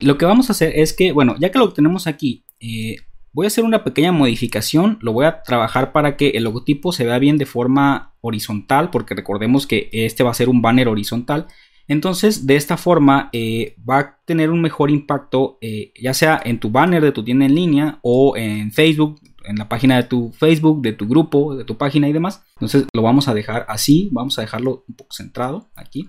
Lo 0.00 0.18
que 0.18 0.24
vamos 0.24 0.48
a 0.48 0.52
hacer 0.52 0.72
es 0.76 0.92
que, 0.92 1.12
bueno, 1.12 1.36
ya 1.38 1.50
que 1.50 1.58
lo 1.58 1.72
tenemos 1.72 2.06
aquí, 2.06 2.44
eh, 2.60 2.96
voy 3.32 3.46
a 3.46 3.48
hacer 3.48 3.64
una 3.64 3.84
pequeña 3.84 4.12
modificación. 4.12 4.98
Lo 5.00 5.12
voy 5.12 5.26
a 5.26 5.42
trabajar 5.42 5.92
para 5.92 6.16
que 6.16 6.30
el 6.30 6.44
logotipo 6.44 6.92
se 6.92 7.04
vea 7.04 7.18
bien 7.18 7.38
de 7.38 7.46
forma 7.46 8.14
horizontal, 8.20 8.90
porque 8.90 9.14
recordemos 9.14 9.66
que 9.66 9.88
este 9.92 10.22
va 10.22 10.30
a 10.30 10.34
ser 10.34 10.48
un 10.48 10.62
banner 10.62 10.88
horizontal. 10.88 11.46
Entonces, 11.86 12.46
de 12.46 12.56
esta 12.56 12.76
forma 12.76 13.28
eh, 13.32 13.76
va 13.88 13.98
a 13.98 14.18
tener 14.24 14.50
un 14.50 14.62
mejor 14.62 14.90
impacto, 14.90 15.58
ya 16.00 16.14
sea 16.14 16.40
en 16.42 16.58
tu 16.58 16.70
banner 16.70 17.02
de 17.02 17.12
tu 17.12 17.22
tienda 17.22 17.44
en 17.44 17.54
línea 17.54 17.98
o 18.02 18.36
en 18.36 18.72
Facebook, 18.72 19.20
en 19.44 19.56
la 19.56 19.68
página 19.68 19.96
de 19.96 20.04
tu 20.04 20.32
Facebook, 20.32 20.80
de 20.80 20.92
tu 20.92 21.06
grupo, 21.06 21.54
de 21.54 21.64
tu 21.64 21.76
página 21.76 22.08
y 22.08 22.12
demás. 22.12 22.42
Entonces, 22.54 22.86
lo 22.94 23.02
vamos 23.02 23.28
a 23.28 23.34
dejar 23.34 23.66
así, 23.68 24.08
vamos 24.12 24.38
a 24.38 24.42
dejarlo 24.42 24.84
un 24.88 24.96
poco 24.96 25.14
centrado 25.14 25.68
aquí. 25.74 26.08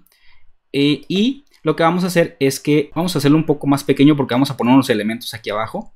Eh, 0.78 1.06
y 1.08 1.46
lo 1.64 1.78
que 1.78 1.84
vamos 1.84 2.04
a 2.04 2.08
hacer 2.08 2.36
es 2.42 2.60
que 2.60 2.92
vamos 2.94 3.16
a 3.16 3.20
hacerlo 3.20 3.38
un 3.38 3.46
poco 3.46 3.66
más 3.66 3.86
pequeño 3.86 4.18
porque 4.18 4.34
vamos 4.34 4.52
a 4.52 4.58
poner 4.58 4.74
unos 4.74 4.90
elementos 4.90 5.34
aquí 5.34 5.50
abajo. 5.50 5.94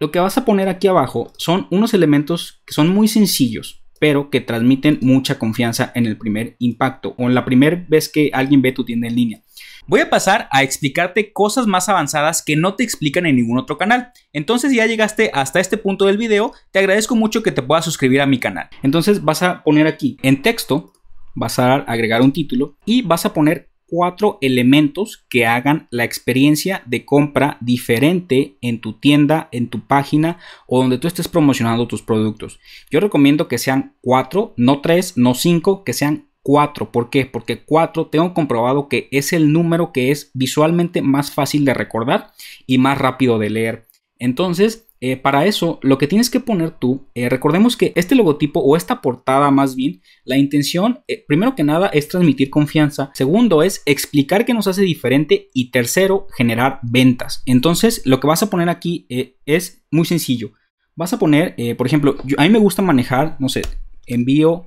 Lo 0.00 0.10
que 0.10 0.18
vas 0.18 0.36
a 0.36 0.44
poner 0.44 0.68
aquí 0.68 0.88
abajo 0.88 1.32
son 1.36 1.68
unos 1.70 1.94
elementos 1.94 2.60
que 2.66 2.74
son 2.74 2.88
muy 2.88 3.06
sencillos, 3.06 3.84
pero 4.00 4.30
que 4.30 4.40
transmiten 4.40 4.98
mucha 5.00 5.38
confianza 5.38 5.92
en 5.94 6.06
el 6.06 6.18
primer 6.18 6.56
impacto 6.58 7.14
o 7.18 7.28
en 7.28 7.36
la 7.36 7.44
primera 7.44 7.84
vez 7.88 8.08
que 8.08 8.30
alguien 8.32 8.62
ve 8.62 8.72
tu 8.72 8.84
tienda 8.84 9.06
en 9.06 9.14
línea. 9.14 9.42
Voy 9.86 10.00
a 10.00 10.10
pasar 10.10 10.48
a 10.50 10.64
explicarte 10.64 11.32
cosas 11.32 11.68
más 11.68 11.88
avanzadas 11.88 12.42
que 12.42 12.56
no 12.56 12.74
te 12.74 12.82
explican 12.82 13.26
en 13.26 13.36
ningún 13.36 13.58
otro 13.58 13.78
canal. 13.78 14.10
Entonces 14.32 14.72
ya 14.72 14.86
llegaste 14.86 15.30
hasta 15.32 15.60
este 15.60 15.78
punto 15.78 16.06
del 16.06 16.18
video, 16.18 16.52
te 16.72 16.80
agradezco 16.80 17.14
mucho 17.14 17.44
que 17.44 17.52
te 17.52 17.62
puedas 17.62 17.84
suscribir 17.84 18.20
a 18.20 18.26
mi 18.26 18.40
canal. 18.40 18.68
Entonces 18.82 19.24
vas 19.24 19.44
a 19.44 19.62
poner 19.62 19.86
aquí 19.86 20.18
en 20.22 20.42
texto 20.42 20.92
vas 21.38 21.58
a 21.58 21.76
agregar 21.76 22.22
un 22.22 22.32
título 22.32 22.76
y 22.84 23.02
vas 23.02 23.24
a 23.24 23.32
poner 23.32 23.68
cuatro 23.88 24.38
elementos 24.42 25.24
que 25.30 25.46
hagan 25.46 25.88
la 25.90 26.04
experiencia 26.04 26.82
de 26.86 27.04
compra 27.04 27.56
diferente 27.60 28.58
en 28.60 28.80
tu 28.80 28.92
tienda, 28.92 29.48
en 29.50 29.68
tu 29.68 29.80
página 29.86 30.38
o 30.66 30.80
donde 30.80 30.98
tú 30.98 31.08
estés 31.08 31.26
promocionando 31.26 31.88
tus 31.88 32.02
productos. 32.02 32.60
Yo 32.90 33.00
recomiendo 33.00 33.48
que 33.48 33.58
sean 33.58 33.94
cuatro, 34.02 34.52
no 34.56 34.82
tres, 34.82 35.16
no 35.16 35.34
cinco, 35.34 35.84
que 35.84 35.94
sean 35.94 36.28
cuatro. 36.42 36.92
¿Por 36.92 37.08
qué? 37.08 37.24
Porque 37.24 37.64
cuatro 37.64 38.06
tengo 38.06 38.34
comprobado 38.34 38.88
que 38.88 39.08
es 39.10 39.32
el 39.32 39.52
número 39.52 39.92
que 39.92 40.10
es 40.10 40.30
visualmente 40.34 41.00
más 41.00 41.30
fácil 41.30 41.64
de 41.64 41.74
recordar 41.74 42.32
y 42.66 42.78
más 42.78 42.98
rápido 42.98 43.38
de 43.38 43.50
leer. 43.50 43.88
Entonces, 44.18 44.87
eh, 45.00 45.16
para 45.16 45.46
eso, 45.46 45.78
lo 45.82 45.96
que 45.96 46.08
tienes 46.08 46.28
que 46.28 46.40
poner 46.40 46.72
tú, 46.72 47.06
eh, 47.14 47.28
recordemos 47.28 47.76
que 47.76 47.92
este 47.94 48.16
logotipo 48.16 48.60
o 48.60 48.76
esta 48.76 49.00
portada 49.00 49.50
más 49.50 49.76
bien, 49.76 50.02
la 50.24 50.36
intención, 50.36 51.00
eh, 51.06 51.24
primero 51.26 51.54
que 51.54 51.62
nada, 51.62 51.88
es 51.88 52.08
transmitir 52.08 52.50
confianza. 52.50 53.10
Segundo, 53.14 53.62
es 53.62 53.82
explicar 53.86 54.44
qué 54.44 54.54
nos 54.54 54.66
hace 54.66 54.82
diferente. 54.82 55.48
Y 55.54 55.70
tercero, 55.70 56.26
generar 56.36 56.80
ventas. 56.82 57.42
Entonces, 57.46 58.02
lo 58.04 58.20
que 58.20 58.26
vas 58.26 58.42
a 58.42 58.50
poner 58.50 58.68
aquí 58.68 59.06
es 59.46 59.84
muy 59.90 60.04
sencillo. 60.04 60.52
Vas 60.94 61.12
a 61.12 61.18
poner, 61.18 61.54
por 61.76 61.86
ejemplo, 61.86 62.16
a 62.36 62.42
mí 62.42 62.48
me 62.48 62.58
gusta 62.58 62.82
manejar, 62.82 63.36
no 63.38 63.48
sé, 63.48 63.62
envío 64.06 64.66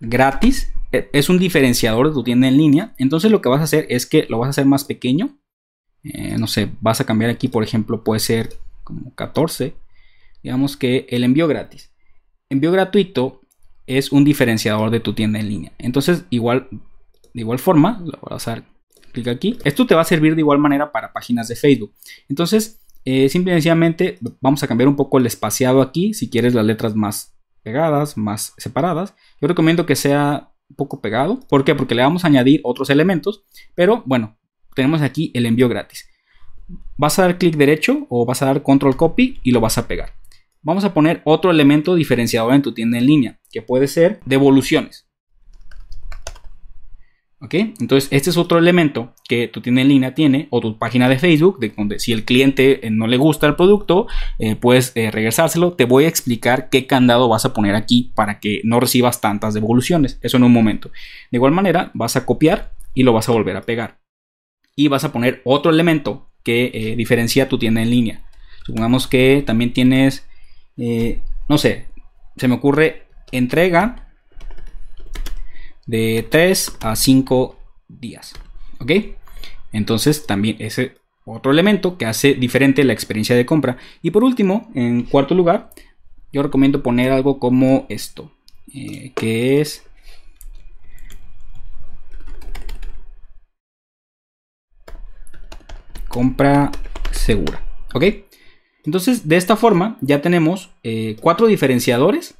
gratis. 0.00 0.72
Es 0.90 1.28
un 1.28 1.38
diferenciador 1.38 2.08
de 2.08 2.14
tu 2.14 2.24
tienda 2.24 2.48
en 2.48 2.56
línea. 2.56 2.94
Entonces, 2.98 3.30
lo 3.30 3.40
que 3.40 3.48
vas 3.48 3.60
a 3.60 3.64
hacer 3.64 3.86
es 3.88 4.06
que 4.06 4.26
lo 4.28 4.38
vas 4.38 4.48
a 4.48 4.50
hacer 4.50 4.66
más 4.66 4.84
pequeño 4.84 5.38
eh, 6.04 6.36
no 6.38 6.46
sé, 6.46 6.70
vas 6.80 7.00
a 7.00 7.04
cambiar 7.04 7.30
aquí, 7.30 7.48
por 7.48 7.62
ejemplo, 7.62 8.04
puede 8.04 8.20
ser 8.20 8.50
como 8.84 9.14
14. 9.14 9.74
Digamos 10.42 10.76
que 10.76 11.06
el 11.10 11.24
envío 11.24 11.48
gratis. 11.48 11.90
Envío 12.48 12.72
gratuito 12.72 13.42
es 13.86 14.12
un 14.12 14.24
diferenciador 14.24 14.90
de 14.90 15.00
tu 15.00 15.14
tienda 15.14 15.40
en 15.40 15.48
línea. 15.48 15.72
Entonces, 15.78 16.24
igual, 16.30 16.68
de 16.70 17.40
igual 17.40 17.58
forma, 17.58 18.00
lo 18.04 18.18
voy 18.20 18.30
a 18.30 18.44
dar 18.44 18.64
clic 19.12 19.28
aquí. 19.28 19.58
Esto 19.64 19.86
te 19.86 19.94
va 19.94 20.02
a 20.02 20.04
servir 20.04 20.34
de 20.34 20.42
igual 20.42 20.58
manera 20.58 20.92
para 20.92 21.12
páginas 21.12 21.48
de 21.48 21.56
Facebook. 21.56 21.92
Entonces, 22.28 22.80
eh, 23.04 23.28
simple 23.28 23.52
y 23.52 23.56
sencillamente 23.56 24.18
vamos 24.40 24.62
a 24.62 24.66
cambiar 24.66 24.88
un 24.88 24.96
poco 24.96 25.18
el 25.18 25.26
espaciado 25.26 25.80
aquí. 25.80 26.14
Si 26.14 26.28
quieres 26.28 26.54
las 26.54 26.66
letras 26.66 26.94
más 26.94 27.34
pegadas, 27.62 28.16
más 28.16 28.54
separadas. 28.56 29.14
Yo 29.40 29.48
recomiendo 29.48 29.86
que 29.86 29.96
sea 29.96 30.52
un 30.68 30.76
poco 30.76 31.00
pegado. 31.00 31.40
¿Por 31.48 31.64
qué? 31.64 31.74
Porque 31.74 31.94
le 31.94 32.02
vamos 32.02 32.24
a 32.24 32.28
añadir 32.28 32.60
otros 32.64 32.90
elementos. 32.90 33.44
Pero 33.74 34.02
bueno, 34.06 34.36
tenemos 34.74 35.02
aquí 35.02 35.30
el 35.34 35.46
envío 35.46 35.68
gratis. 35.68 36.08
Vas 36.96 37.18
a 37.18 37.22
dar 37.22 37.38
clic 37.38 37.56
derecho 37.56 38.06
o 38.10 38.26
vas 38.26 38.42
a 38.42 38.46
dar 38.46 38.62
control 38.62 38.96
copy 38.96 39.38
y 39.42 39.52
lo 39.52 39.60
vas 39.60 39.78
a 39.78 39.88
pegar. 39.88 40.12
Vamos 40.62 40.84
a 40.84 40.92
poner 40.92 41.22
otro 41.24 41.50
elemento 41.50 41.94
diferenciador 41.94 42.54
en 42.54 42.62
tu 42.62 42.74
tienda 42.74 42.98
en 42.98 43.06
línea, 43.06 43.40
que 43.50 43.62
puede 43.62 43.86
ser 43.86 44.20
devoluciones. 44.26 45.08
¿Ok? 47.40 47.54
Entonces, 47.54 48.08
este 48.10 48.30
es 48.30 48.36
otro 48.36 48.58
elemento 48.58 49.14
que 49.28 49.46
tu 49.46 49.60
tienda 49.60 49.80
en 49.82 49.88
línea 49.88 50.14
tiene, 50.14 50.48
o 50.50 50.60
tu 50.60 50.76
página 50.76 51.08
de 51.08 51.18
Facebook, 51.18 51.60
de 51.60 51.68
donde 51.68 52.00
si 52.00 52.12
el 52.12 52.24
cliente 52.24 52.84
eh, 52.84 52.90
no 52.90 53.06
le 53.06 53.16
gusta 53.16 53.46
el 53.46 53.54
producto, 53.54 54.08
eh, 54.40 54.56
puedes 54.56 54.90
eh, 54.96 55.12
regresárselo. 55.12 55.74
Te 55.74 55.84
voy 55.84 56.04
a 56.04 56.08
explicar 56.08 56.68
qué 56.68 56.88
candado 56.88 57.28
vas 57.28 57.44
a 57.44 57.54
poner 57.54 57.76
aquí 57.76 58.10
para 58.16 58.40
que 58.40 58.60
no 58.64 58.80
recibas 58.80 59.20
tantas 59.20 59.54
devoluciones. 59.54 60.18
Eso 60.20 60.36
en 60.36 60.42
un 60.42 60.52
momento. 60.52 60.90
De 61.30 61.38
igual 61.38 61.52
manera, 61.52 61.92
vas 61.94 62.16
a 62.16 62.26
copiar 62.26 62.72
y 62.92 63.04
lo 63.04 63.12
vas 63.12 63.28
a 63.28 63.32
volver 63.32 63.56
a 63.56 63.62
pegar. 63.62 63.98
Y 64.78 64.86
vas 64.86 65.02
a 65.02 65.12
poner 65.12 65.42
otro 65.44 65.72
elemento 65.72 66.30
que 66.44 66.94
diferencia 66.96 67.48
tu 67.48 67.58
tienda 67.58 67.82
en 67.82 67.90
línea. 67.90 68.22
Supongamos 68.64 69.08
que 69.08 69.42
también 69.44 69.72
tienes, 69.72 70.26
no 71.48 71.58
sé, 71.58 71.86
se 72.36 72.46
me 72.46 72.54
ocurre 72.54 73.08
entrega 73.32 74.08
de 75.86 76.24
3 76.30 76.78
a 76.80 76.94
5 76.94 77.58
días. 77.88 78.34
¿Ok? 78.78 78.92
Entonces 79.72 80.26
también 80.26 80.56
ese 80.60 80.96
otro 81.24 81.52
elemento 81.52 81.98
que 81.98 82.06
hace 82.06 82.34
diferente 82.34 82.84
la 82.84 82.92
experiencia 82.92 83.36
de 83.36 83.46
compra. 83.46 83.76
Y 84.02 84.10
por 84.10 84.24
último, 84.24 84.70
en 84.74 85.02
cuarto 85.02 85.34
lugar, 85.34 85.70
yo 86.32 86.42
recomiendo 86.42 86.82
poner 86.82 87.12
algo 87.12 87.38
como 87.38 87.86
esto, 87.88 88.32
eh, 88.72 89.12
que 89.14 89.60
es 89.60 89.84
compra 96.18 96.72
segura. 97.12 97.64
¿Ok? 97.94 98.02
Entonces, 98.84 99.28
de 99.28 99.36
esta 99.36 99.54
forma 99.54 99.98
ya 100.00 100.20
tenemos 100.20 100.70
eh, 100.82 101.14
cuatro 101.20 101.46
diferenciadores 101.46 102.36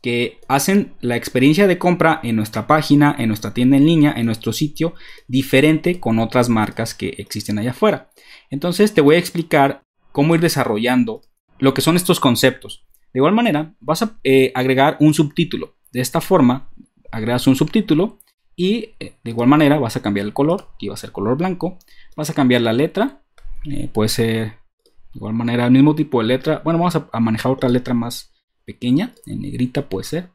que 0.00 0.40
hacen 0.48 0.94
la 1.02 1.16
experiencia 1.16 1.66
de 1.66 1.76
compra 1.76 2.20
en 2.22 2.36
nuestra 2.36 2.66
página, 2.66 3.14
en 3.18 3.28
nuestra 3.28 3.52
tienda 3.52 3.76
en 3.76 3.84
línea, 3.84 4.14
en 4.16 4.24
nuestro 4.24 4.54
sitio, 4.54 4.94
diferente 5.26 6.00
con 6.00 6.20
otras 6.20 6.48
marcas 6.48 6.94
que 6.94 7.16
existen 7.18 7.58
allá 7.58 7.72
afuera. 7.72 8.08
Entonces 8.48 8.94
te 8.94 9.02
voy 9.02 9.16
a 9.16 9.18
explicar 9.18 9.82
cómo 10.10 10.34
ir 10.34 10.40
desarrollando 10.40 11.20
lo 11.58 11.74
que 11.74 11.82
son 11.82 11.96
estos 11.96 12.20
conceptos. 12.20 12.86
De 13.12 13.18
igual 13.18 13.34
manera, 13.34 13.74
vas 13.80 14.00
a 14.00 14.18
eh, 14.24 14.52
agregar 14.54 14.96
un 15.00 15.12
subtítulo. 15.12 15.76
De 15.92 16.00
esta 16.00 16.22
forma, 16.22 16.70
agregas 17.10 17.46
un 17.46 17.56
subtítulo 17.56 18.20
y 18.58 18.96
eh, 18.98 19.14
de 19.22 19.30
igual 19.30 19.48
manera 19.48 19.78
vas 19.78 19.96
a 19.96 20.02
cambiar 20.02 20.26
el 20.26 20.34
color, 20.34 20.68
que 20.80 20.88
va 20.88 20.94
a 20.94 20.98
ser 20.98 21.12
color 21.12 21.38
blanco. 21.38 21.78
Vas 22.16 22.28
a 22.28 22.34
cambiar 22.34 22.60
la 22.62 22.72
letra, 22.72 23.22
eh, 23.64 23.88
puede 23.88 24.08
ser 24.08 24.58
de 24.84 25.14
igual 25.14 25.32
manera 25.32 25.64
el 25.66 25.70
mismo 25.70 25.94
tipo 25.94 26.20
de 26.20 26.26
letra. 26.26 26.60
Bueno, 26.64 26.80
vamos 26.80 26.96
a 26.96 27.20
manejar 27.20 27.52
otra 27.52 27.68
letra 27.68 27.94
más, 27.94 28.32
pequeña, 28.64 29.14
en 29.26 29.42
negrita 29.42 29.88
puede 29.88 30.04
ser. 30.04 30.30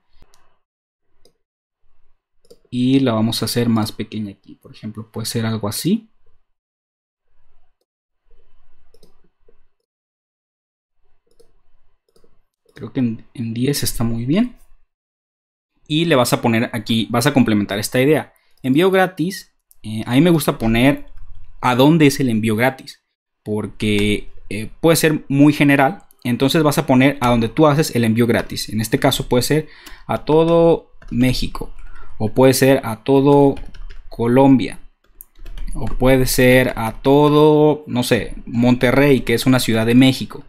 Y 2.70 3.02
la 3.02 3.12
vamos 3.12 3.42
a 3.42 3.46
hacer 3.46 3.68
más 3.68 3.92
pequeña 3.92 4.32
aquí. 4.32 4.56
Por 4.56 4.72
ejemplo, 4.72 5.12
puede 5.12 5.26
ser 5.26 5.46
algo 5.46 5.68
así. 5.68 6.10
Creo 12.74 12.94
que 12.94 13.02
en, 13.02 13.54
10 13.54 13.84
está 13.84 14.06
muy 14.06 14.26
bien. 14.26 14.56
Y 15.88 16.06
le 16.06 16.16
vas 16.16 16.34
a 16.34 16.42
poner 16.42 16.70
aquí, 16.74 17.08
vas 17.10 17.28
a 17.28 17.34
complementar 17.34 17.80
esta 17.80 18.02
idea. 18.02 18.34
Envío 18.62 18.92
gratis. 18.92 19.54
Eh, 19.84 20.04
a 20.06 20.14
mí 20.14 20.22
me 20.22 20.30
gusta 20.30 20.58
poner 20.58 21.06
a 21.62 21.76
dónde 21.76 22.08
es 22.08 22.20
el 22.20 22.30
envío 22.30 22.56
gratis. 22.56 23.04
Porque 23.44 24.30
eh, 24.50 24.70
puede 24.80 24.96
ser 24.96 25.26
muy 25.28 25.54
general 25.54 26.04
entonces 26.24 26.64
vas 26.64 26.78
a 26.78 26.86
poner 26.86 27.18
a 27.20 27.30
donde 27.30 27.50
tú 27.50 27.68
haces 27.68 27.96
el 27.96 28.06
envío 28.06 28.26
gratis. 28.26 28.70
En 28.70 28.80
este 28.80 28.98
caso 28.98 29.28
puede 29.28 29.44
ser 29.44 29.68
a 30.08 30.20
todo 30.20 30.92
México 31.12 31.72
o 32.18 32.30
puede 32.30 32.54
ser 32.54 32.82
a 32.84 33.04
todo 33.04 33.56
Colombia 34.10 34.80
o 35.76 35.86
puede 35.86 36.26
ser 36.26 36.74
a 36.78 36.94
todo, 37.02 37.84
no 37.88 38.04
sé, 38.04 38.36
Monterrey, 38.46 39.22
que 39.22 39.34
es 39.34 39.46
una 39.46 39.60
ciudad 39.60 39.86
de 39.86 39.96
México. 39.96 40.44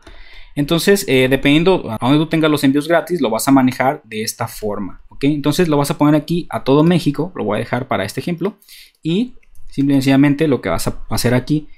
Entonces, 0.54 1.04
eh, 1.08 1.26
dependiendo 1.28 1.90
a 1.90 1.98
donde 2.00 2.18
tú 2.18 2.28
tengas 2.28 2.50
los 2.50 2.62
envíos 2.62 2.86
gratis, 2.86 3.20
lo 3.20 3.30
vas 3.30 3.48
a 3.48 3.50
manejar 3.50 4.02
de 4.04 4.22
esta 4.22 4.46
forma. 4.46 5.02
Entonces 5.20 5.68
lo 5.68 5.76
vas 5.76 5.90
a 5.90 5.98
poner 5.98 6.14
aquí 6.14 6.46
a 6.50 6.64
todo 6.64 6.84
México, 6.84 7.32
lo 7.34 7.44
voy 7.44 7.56
a 7.56 7.60
dejar 7.60 7.88
para 7.88 8.04
este 8.04 8.20
ejemplo. 8.20 8.58
Y 9.02 9.34
simplemente 9.70 10.48
lo 10.48 10.60
que 10.60 10.68
vas 10.68 10.86
a 10.86 11.04
hacer 11.10 11.34
aquí 11.34 11.68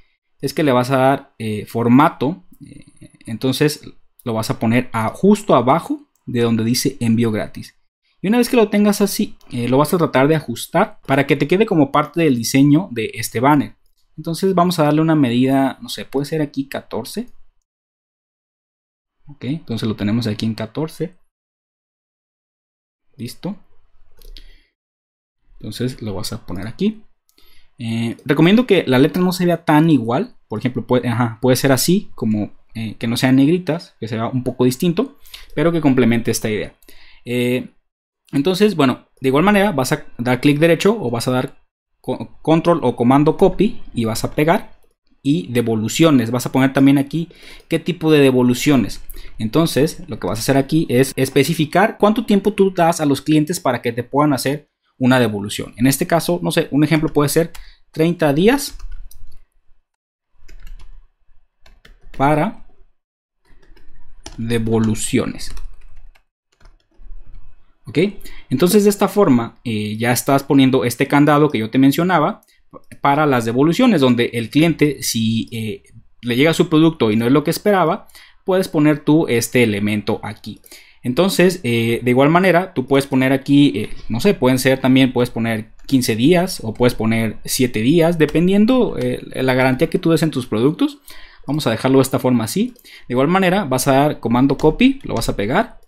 es 0.41 0.53
que 0.53 0.63
le 0.63 0.73
vas 0.73 0.91
a 0.91 0.97
dar 0.99 1.35
eh, 1.39 1.67
formato 1.67 2.47
eh, 2.65 2.85
entonces 3.27 3.83
lo 4.25 4.35
vas 4.35 4.51
a 4.51 4.59
poner 4.59 4.89
a, 4.93 5.09
justo 5.09 5.55
abajo 5.55 6.09
de 6.25 6.41
donde 6.41 6.65
dice 6.65 6.97
envío 7.01 7.31
gratis. 7.31 7.75
Y 8.23 8.29
una 8.29 8.39
vez 8.39 8.49
que 8.49 8.57
lo 8.57 8.71
tengas 8.71 9.01
así, 9.01 9.37
eh, 9.51 9.69
lo 9.69 9.79
vas 9.79 9.93
a 9.93 9.99
tratar 9.99 10.27
de 10.27 10.35
ajustar 10.35 11.01
para 11.07 11.27
que 11.27 11.37
te 11.37 11.47
quede 11.47 11.67
como 11.67 11.93
parte 11.93 12.23
del 12.23 12.37
diseño 12.37 12.89
de 12.91 13.11
este 13.15 13.41
banner. 13.41 13.77
Entonces 14.17 14.55
vamos 14.55 14.79
a 14.79 14.85
darle 14.85 15.03
una 15.03 15.15
medida, 15.15 15.79
no 15.83 15.89
sé, 15.89 16.05
puede 16.05 16.27
ser 16.27 16.41
aquí 16.41 16.69
14. 16.69 17.27
Ok, 19.27 19.45
entonces 19.45 19.89
lo 19.89 19.97
tenemos 19.97 20.27
aquí 20.27 20.47
en 20.47 20.55
14. 20.55 21.17
Listo. 23.17 23.57
Entonces 25.59 26.03
lo 26.03 26.15
vas 26.15 26.33
a 26.33 26.47
poner 26.47 26.67
aquí. 26.67 27.03
Eh, 27.79 28.17
recomiendo 28.25 28.67
que 28.67 28.85
la 28.87 28.99
letra 28.99 29.23
no 29.23 29.33
se 29.33 29.47
vea 29.47 29.65
tan 29.65 29.91
igual. 29.91 30.35
Por 30.49 30.59
ejemplo, 30.59 30.87
puede, 30.87 31.11
puede 31.41 31.57
ser 31.57 31.73
así, 31.73 32.11
como 32.15 32.53
eh, 32.75 32.97
que 32.99 33.07
no 33.07 33.17
sean 33.17 33.37
negritas, 33.37 33.95
que 33.99 34.09
sea 34.09 34.29
un 34.29 34.45
poco 34.45 34.65
distinto, 34.65 35.17
pero 35.55 35.73
que 35.73 35.81
complemente 35.81 36.31
esta 36.31 36.51
idea. 36.51 36.75
Eh, 37.25 37.71
entonces, 38.33 38.77
bueno, 38.77 39.09
de 39.21 39.29
igual 39.29 39.45
manera 39.45 39.73
vas 39.73 39.93
a 39.93 40.05
dar 40.19 40.41
clic 40.41 40.59
derecho 40.59 40.97
o 41.01 41.11
vas 41.11 41.27
a 41.27 41.33
dar 41.33 41.65
control 42.43 42.81
o 42.83 42.95
comando 42.95 43.37
copy 43.37 43.83
y 43.93 44.05
vas 44.05 44.25
a 44.25 44.33
pegar 44.35 44.76
y 45.27 45.49
devoluciones. 45.49 46.31
Vas 46.31 46.47
a 46.47 46.53
poner 46.53 46.73
también 46.73 46.99
aquí 46.99 47.29
qué 47.67 47.81
tipo 47.81 48.13
de 48.13 48.21
devoluciones. 48.21 49.03
Entonces, 49.39 50.05
lo 50.07 50.21
que 50.21 50.29
vas 50.29 50.39
a 50.39 50.43
hacer 50.43 50.57
aquí 50.57 50.87
es 50.89 51.13
especificar 51.17 51.99
cuánto 51.99 52.25
tiempo 52.25 52.53
tú 52.53 52.73
das 52.73 53.01
a 53.01 53.07
los 53.07 53.21
clientes 53.23 53.59
para 53.59 53.83
que 53.83 53.91
te 53.91 54.05
puedan 54.05 54.33
hacer 54.33 54.69
una 54.99 55.19
devolución. 55.19 55.75
En 55.79 55.89
este 55.89 56.07
caso, 56.07 56.39
no 56.45 56.53
sé, 56.53 56.69
un 56.71 56.85
ejemplo 56.85 57.13
puede 57.13 57.29
ser 57.29 57.51
30 57.91 58.33
días 58.35 58.79
para 62.17 62.65
devoluciones. 64.39 65.51
¿Ok? 67.89 67.99
Entonces 68.49 68.85
de 68.85 68.91
esta 68.91 69.09
forma 69.09 69.57
eh, 69.65 69.97
ya 69.97 70.13
estás 70.13 70.45
poniendo 70.45 70.85
este 70.85 71.09
candado 71.09 71.51
que 71.51 71.59
yo 71.59 71.69
te 71.69 71.79
mencionaba 71.79 72.43
para 73.01 73.27
las 73.27 73.45
devoluciones, 73.45 74.01
donde 74.01 74.31
el 74.35 74.51
cliente 74.51 75.03
si 75.03 75.49
eh, 75.53 75.83
le 76.23 76.37
llega 76.37 76.55
su 76.55 76.69
producto 76.69 77.11
y 77.11 77.17
no 77.17 77.27
es 77.27 77.33
lo 77.33 77.45
que 77.45 77.51
esperaba, 77.51 78.09
puedes 78.45 78.69
poner 78.69 79.01
tú 79.01 79.27
este 79.29 79.63
elemento 79.63 80.21
aquí. 80.23 80.61
Entonces, 81.03 81.61
eh, 81.63 82.01
de 82.03 82.11
igual 82.11 82.31
manera, 82.31 82.75
tú 82.75 82.87
puedes 82.87 83.07
poner 83.07 83.33
aquí, 83.33 83.89
no 84.09 84.21
sé, 84.21 84.35
pueden 84.35 84.59
ser 84.59 84.81
también, 84.81 85.13
puedes 85.13 85.31
poner 85.31 85.71
15 85.87 86.17
días 86.17 86.61
o 86.65 86.75
puedes 86.75 86.95
poner 86.95 87.37
7 87.45 87.81
días, 87.81 88.19
dependiendo 88.19 88.97
la 89.33 89.55
garantía 89.55 89.89
que 89.89 90.01
tú 90.01 90.11
des 90.11 90.25
en 90.25 90.33
tus 90.33 90.47
productos. 90.47 90.99
Vamos 91.47 91.67
a 91.69 91.71
dejarlo 91.71 91.99
de 91.99 92.03
esta 92.03 92.19
forma 92.19 92.45
así. 92.45 92.75
De 92.83 93.15
igual 93.15 93.29
manera, 93.29 93.65
vas 93.65 93.87
a 93.87 93.93
dar 93.93 94.21
comando 94.21 94.59
copy, 94.59 94.99
lo 95.05 95.15
vas 95.15 95.29
a 95.29 95.37
pegar 95.37 95.79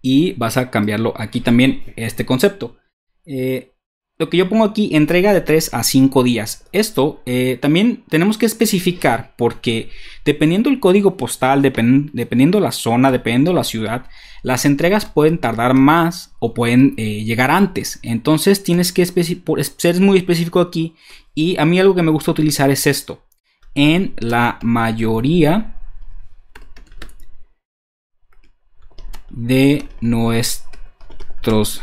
y 0.00 0.32
vas 0.34 0.58
a 0.58 0.70
cambiarlo 0.70 1.14
aquí 1.16 1.40
también 1.40 1.82
este 1.96 2.26
concepto. 2.26 2.76
Eh, 3.24 3.73
lo 4.16 4.30
que 4.30 4.36
yo 4.36 4.48
pongo 4.48 4.64
aquí, 4.64 4.90
entrega 4.94 5.32
de 5.34 5.40
3 5.40 5.74
a 5.74 5.82
5 5.82 6.22
días. 6.22 6.66
Esto 6.72 7.22
eh, 7.26 7.58
también 7.60 8.04
tenemos 8.08 8.38
que 8.38 8.46
especificar 8.46 9.34
porque 9.36 9.90
dependiendo 10.24 10.70
el 10.70 10.78
código 10.78 11.16
postal, 11.16 11.62
dependiendo 11.62 12.60
la 12.60 12.70
zona, 12.70 13.10
dependiendo 13.10 13.52
la 13.52 13.64
ciudad, 13.64 14.06
las 14.42 14.64
entregas 14.66 15.04
pueden 15.04 15.38
tardar 15.38 15.74
más 15.74 16.32
o 16.38 16.54
pueden 16.54 16.94
eh, 16.96 17.24
llegar 17.24 17.50
antes. 17.50 17.98
Entonces 18.02 18.62
tienes 18.62 18.92
que 18.92 19.04
ser 19.04 20.00
muy 20.00 20.18
específico 20.18 20.60
aquí. 20.60 20.94
Y 21.34 21.56
a 21.58 21.64
mí 21.64 21.80
algo 21.80 21.96
que 21.96 22.02
me 22.02 22.12
gusta 22.12 22.30
utilizar 22.30 22.70
es 22.70 22.86
esto 22.86 23.24
en 23.74 24.14
la 24.18 24.60
mayoría 24.62 25.80
de 29.30 29.88
nuestros 30.00 31.82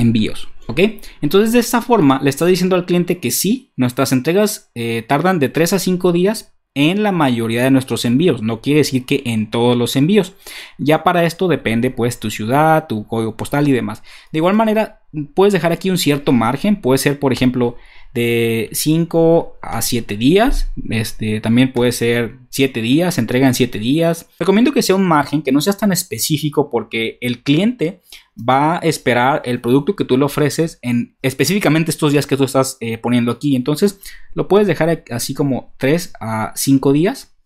envíos. 0.00 0.48
¿Ok? 0.66 0.80
Entonces 1.20 1.52
de 1.52 1.58
esta 1.58 1.82
forma 1.82 2.20
le 2.22 2.30
está 2.30 2.46
diciendo 2.46 2.76
al 2.76 2.86
cliente 2.86 3.18
que 3.18 3.32
sí, 3.32 3.72
nuestras 3.76 4.12
entregas 4.12 4.70
eh, 4.76 5.04
tardan 5.06 5.40
de 5.40 5.48
3 5.48 5.72
a 5.72 5.78
5 5.80 6.12
días, 6.12 6.52
en 6.74 7.02
la 7.02 7.12
mayoría 7.12 7.64
de 7.64 7.70
nuestros 7.70 8.04
envíos. 8.04 8.42
No 8.42 8.60
quiere 8.60 8.78
decir 8.78 9.04
que 9.04 9.22
en 9.26 9.50
todos 9.50 9.76
los 9.76 9.96
envíos. 9.96 10.34
Ya 10.78 11.02
para 11.02 11.24
esto 11.24 11.48
depende 11.48 11.90
pues 11.90 12.20
tu 12.20 12.30
ciudad, 12.30 12.86
tu 12.86 13.06
código 13.06 13.36
postal 13.36 13.68
y 13.68 13.72
demás. 13.72 14.02
De 14.32 14.38
igual 14.38 14.54
manera, 14.54 15.02
puedes 15.34 15.52
dejar 15.52 15.72
aquí 15.72 15.90
un 15.90 15.98
cierto 15.98 16.32
margen. 16.32 16.80
Puede 16.80 16.98
ser, 16.98 17.18
por 17.18 17.32
ejemplo, 17.32 17.76
de 18.14 18.68
5 18.72 19.58
a 19.62 19.82
7 19.82 20.16
días. 20.16 20.70
Este, 20.90 21.40
también 21.40 21.72
puede 21.72 21.92
ser 21.92 22.38
7 22.50 22.80
días, 22.82 23.18
entrega 23.18 23.48
en 23.48 23.54
7 23.54 23.78
días. 23.78 24.28
Recomiendo 24.38 24.72
que 24.72 24.82
sea 24.82 24.94
un 24.94 25.06
margen 25.06 25.42
que 25.42 25.52
no 25.52 25.60
seas 25.60 25.78
tan 25.78 25.90
específico 25.90 26.70
porque 26.70 27.18
el 27.20 27.42
cliente 27.42 28.00
va 28.36 28.76
a 28.76 28.78
esperar 28.78 29.42
el 29.44 29.60
producto 29.60 29.96
que 29.96 30.04
tú 30.04 30.16
le 30.16 30.24
ofreces 30.24 30.78
en 30.82 31.16
específicamente 31.22 31.90
estos 31.90 32.12
días 32.12 32.26
que 32.26 32.36
tú 32.36 32.44
estás 32.44 32.76
eh, 32.80 32.98
poniendo 32.98 33.32
aquí. 33.32 33.56
Entonces 33.56 34.00
lo 34.34 34.48
puedes 34.48 34.66
dejar 34.66 35.04
así 35.10 35.34
como 35.34 35.74
3 35.78 36.12
a 36.20 36.52
5 36.54 36.92
días. 36.92 37.36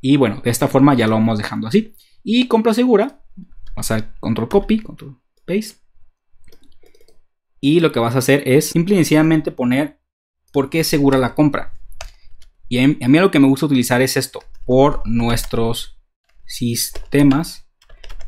Y 0.00 0.16
bueno, 0.16 0.42
de 0.44 0.50
esta 0.50 0.68
forma 0.68 0.94
ya 0.94 1.06
lo 1.06 1.14
vamos 1.14 1.38
dejando 1.38 1.68
así. 1.68 1.94
Y 2.22 2.48
compra 2.48 2.74
segura, 2.74 3.22
vas 3.74 3.90
a 3.90 4.14
control 4.20 4.48
copy, 4.48 4.80
control 4.80 5.20
paste 5.46 5.84
y 7.66 7.80
lo 7.80 7.92
que 7.92 7.98
vas 7.98 8.14
a 8.14 8.18
hacer 8.18 8.42
es 8.46 8.66
simple 8.68 8.94
y 8.94 8.98
sencillamente 8.98 9.50
poner 9.50 9.98
por 10.52 10.68
qué 10.68 10.80
es 10.80 10.86
segura 10.86 11.16
la 11.16 11.34
compra. 11.34 11.72
Y 12.68 12.78
a 12.78 13.08
mí 13.08 13.18
lo 13.18 13.30
que 13.30 13.38
me 13.38 13.48
gusta 13.48 13.64
utilizar 13.64 14.02
es 14.02 14.18
esto, 14.18 14.40
por 14.66 15.00
nuestros 15.06 15.98
sistemas 16.44 17.63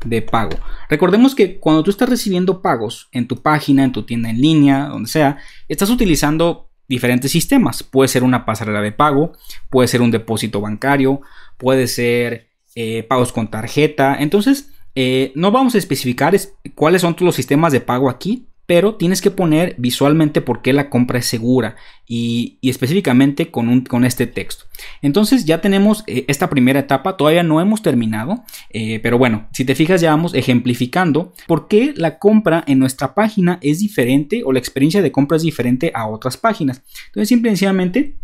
de 0.09 0.21
pago. 0.21 0.57
Recordemos 0.89 1.35
que 1.35 1.59
cuando 1.59 1.83
tú 1.83 1.91
estás 1.91 2.09
recibiendo 2.09 2.61
pagos 2.61 3.09
en 3.11 3.27
tu 3.27 3.41
página, 3.41 3.83
en 3.83 3.91
tu 3.91 4.03
tienda 4.03 4.29
en 4.29 4.41
línea, 4.41 4.87
donde 4.87 5.09
sea, 5.09 5.37
estás 5.67 5.89
utilizando 5.89 6.69
diferentes 6.87 7.31
sistemas. 7.31 7.83
Puede 7.83 8.07
ser 8.07 8.23
una 8.23 8.45
pasarela 8.45 8.81
de 8.81 8.91
pago, 8.91 9.33
puede 9.69 9.87
ser 9.87 10.01
un 10.01 10.11
depósito 10.11 10.61
bancario, 10.61 11.21
puede 11.57 11.87
ser 11.87 12.49
eh, 12.75 13.03
pagos 13.03 13.31
con 13.31 13.49
tarjeta. 13.49 14.15
Entonces, 14.19 14.71
eh, 14.95 15.31
no 15.35 15.51
vamos 15.51 15.75
a 15.75 15.77
especificar 15.77 16.35
cuáles 16.73 17.01
son 17.01 17.15
los 17.19 17.35
sistemas 17.35 17.71
de 17.71 17.81
pago 17.81 18.09
aquí, 18.09 18.46
pero 18.67 18.95
tienes 18.95 19.21
que 19.21 19.31
poner 19.31 19.75
visualmente 19.77 20.41
por 20.41 20.61
qué 20.61 20.73
la 20.73 20.89
compra 20.89 21.19
es 21.19 21.25
segura 21.25 21.77
y, 22.05 22.59
específicamente 22.61 23.49
con, 23.49 23.69
un, 23.69 23.81
con, 23.81 24.05
este 24.05 24.27
texto. 24.27 24.65
Entonces 25.01 25.45
ya 25.45 25.61
tenemos 25.61 26.03
eh, 26.05 26.25
esta 26.27 26.49
primera 26.49 26.81
etapa, 26.81 27.17
todavía 27.17 27.43
no 27.43 27.61
hemos 27.61 27.81
terminado, 27.81 28.43
eh, 28.69 28.99
pero 29.01 29.17
bueno, 29.17 29.47
si 29.53 29.63
te 29.63 29.73
fijas 29.73 30.01
ya 30.01 30.11
vamos 30.11 30.35
ejemplificando 30.35 31.33
por 31.47 31.67
qué 31.69 31.93
la 31.95 32.19
compra 32.19 32.63
en 32.67 32.79
nuestra 32.79 33.15
página 33.15 33.57
es 33.61 33.79
diferente 33.79 34.43
o 34.45 34.51
la 34.51 34.59
experiencia 34.59 35.01
de 35.01 35.11
compra 35.13 35.37
es 35.37 35.43
diferente 35.43 35.91
a 35.95 36.07
otras 36.07 36.35
páginas. 36.35 36.83
Entonces 37.07 37.29
simplemente 37.29 38.17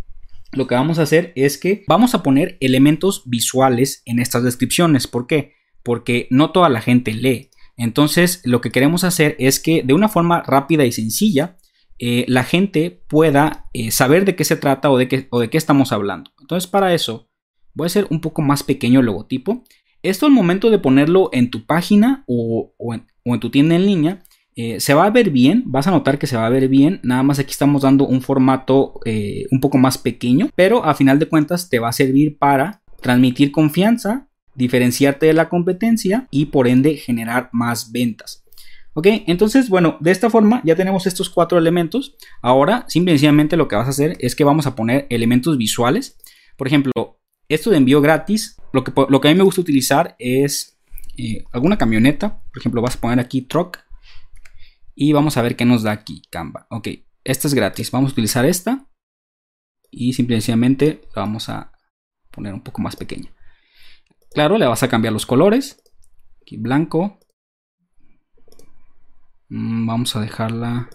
lo 0.52 0.66
que 0.66 0.74
vamos 0.74 0.98
a 0.98 1.02
hacer 1.02 1.32
es 1.36 1.56
que 1.56 1.84
vamos 1.88 2.14
a 2.14 2.22
poner 2.22 2.58
elementos 2.60 3.22
visuales 3.24 4.02
en 4.04 4.18
estas 4.18 4.44
descripciones. 4.44 5.06
¿Por 5.06 5.26
qué? 5.26 5.54
Porque 5.82 6.28
no 6.30 6.50
toda 6.50 6.68
la 6.68 6.82
gente 6.82 7.14
lee. 7.14 7.50
Entonces, 7.76 8.40
lo 8.44 8.60
que 8.60 8.70
queremos 8.70 9.04
hacer 9.04 9.36
es 9.38 9.60
que 9.60 9.82
de 9.82 9.94
una 9.94 10.08
forma 10.08 10.42
rápida 10.42 10.84
y 10.84 10.92
sencilla, 10.92 11.56
eh, 11.98 12.24
la 12.28 12.44
gente 12.44 13.02
pueda 13.08 13.68
eh, 13.72 13.90
saber 13.90 14.24
de 14.24 14.36
qué 14.36 14.44
se 14.44 14.56
trata 14.56 14.90
o 14.90 14.98
de 14.98 15.08
qué, 15.08 15.28
o 15.30 15.40
de 15.40 15.50
qué 15.50 15.58
estamos 15.58 15.92
hablando. 15.92 16.30
Entonces, 16.40 16.68
para 16.68 16.94
eso, 16.94 17.28
voy 17.74 17.86
a 17.86 17.88
hacer 17.88 18.06
un 18.10 18.20
poco 18.20 18.42
más 18.42 18.62
pequeño 18.62 19.00
el 19.00 19.06
logotipo. 19.06 19.64
Esto 20.02 20.26
al 20.26 20.32
momento 20.32 20.70
de 20.70 20.78
ponerlo 20.78 21.30
en 21.32 21.50
tu 21.50 21.64
página 21.66 22.24
o, 22.26 22.74
en, 22.92 23.40
tu 23.40 23.50
tienda 23.50 23.74
en 23.74 23.86
línea, 23.86 24.22
eh, 24.54 24.78
se 24.78 24.94
va 24.94 25.06
a 25.06 25.10
ver 25.10 25.30
bien, 25.30 25.64
vas 25.66 25.86
a 25.86 25.90
notar 25.90 26.18
que 26.18 26.26
se 26.26 26.36
va 26.36 26.46
a 26.46 26.50
ver 26.50 26.68
bien, 26.68 27.00
nada 27.02 27.22
más 27.22 27.38
aquí 27.38 27.50
estamos 27.50 27.82
dando 27.82 28.06
un 28.06 28.20
formato 28.20 29.00
un 29.50 29.60
poco 29.60 29.78
más 29.78 29.98
pequeño, 29.98 30.50
pero 30.54 30.84
a 30.84 30.94
final 30.94 31.18
de 31.18 31.26
cuentas 31.26 31.70
te 31.70 31.80
va 31.80 31.88
a 31.88 31.92
servir 31.92 32.38
para 32.38 32.82
transmitir 33.00 33.50
confianza 33.50 34.28
diferenciarte 34.54 35.26
de 35.26 35.32
la 35.32 35.48
competencia 35.48 36.28
y 36.30 36.46
por 36.46 36.68
ende 36.68 36.96
generar 36.96 37.50
más 37.52 37.92
ventas. 37.92 38.44
Ok, 38.96 39.08
entonces, 39.26 39.68
bueno, 39.68 39.96
de 40.00 40.12
esta 40.12 40.30
forma 40.30 40.62
ya 40.64 40.76
tenemos 40.76 41.06
estos 41.06 41.28
cuatro 41.28 41.58
elementos. 41.58 42.16
Ahora, 42.42 42.84
simplemente 42.88 43.56
lo 43.56 43.66
que 43.66 43.74
vas 43.74 43.88
a 43.88 43.90
hacer 43.90 44.16
es 44.20 44.36
que 44.36 44.44
vamos 44.44 44.66
a 44.66 44.76
poner 44.76 45.06
elementos 45.10 45.58
visuales. 45.58 46.16
Por 46.56 46.68
ejemplo, 46.68 46.92
esto 47.48 47.70
de 47.70 47.78
envío 47.78 48.00
gratis, 48.00 48.56
lo 48.72 48.84
que, 48.84 48.92
lo 49.08 49.20
que 49.20 49.28
a 49.28 49.32
mí 49.32 49.36
me 49.36 49.42
gusta 49.42 49.60
utilizar 49.60 50.14
es 50.20 50.78
eh, 51.16 51.44
alguna 51.52 51.76
camioneta. 51.76 52.40
Por 52.52 52.60
ejemplo, 52.60 52.82
vas 52.82 52.94
a 52.94 53.00
poner 53.00 53.18
aquí 53.18 53.42
truck 53.42 53.78
y 54.94 55.12
vamos 55.12 55.36
a 55.36 55.42
ver 55.42 55.56
qué 55.56 55.64
nos 55.64 55.82
da 55.82 55.90
aquí 55.90 56.22
Canva. 56.30 56.68
Ok, 56.70 56.88
esta 57.24 57.48
es 57.48 57.54
gratis. 57.54 57.90
Vamos 57.90 58.10
a 58.10 58.12
utilizar 58.12 58.46
esta 58.46 58.86
y 59.90 60.12
simplemente 60.12 61.02
la 61.16 61.22
vamos 61.22 61.48
a 61.48 61.72
poner 62.30 62.54
un 62.54 62.62
poco 62.62 62.80
más 62.80 62.94
pequeña. 62.94 63.33
Claro, 64.34 64.58
le 64.58 64.66
vas 64.66 64.82
a 64.82 64.88
cambiar 64.88 65.12
los 65.12 65.26
colores. 65.26 65.80
Aquí 66.42 66.56
blanco. 66.56 67.20
Mm, 69.48 69.86
vamos 69.86 70.16
a 70.16 70.20
dejarla 70.20 70.90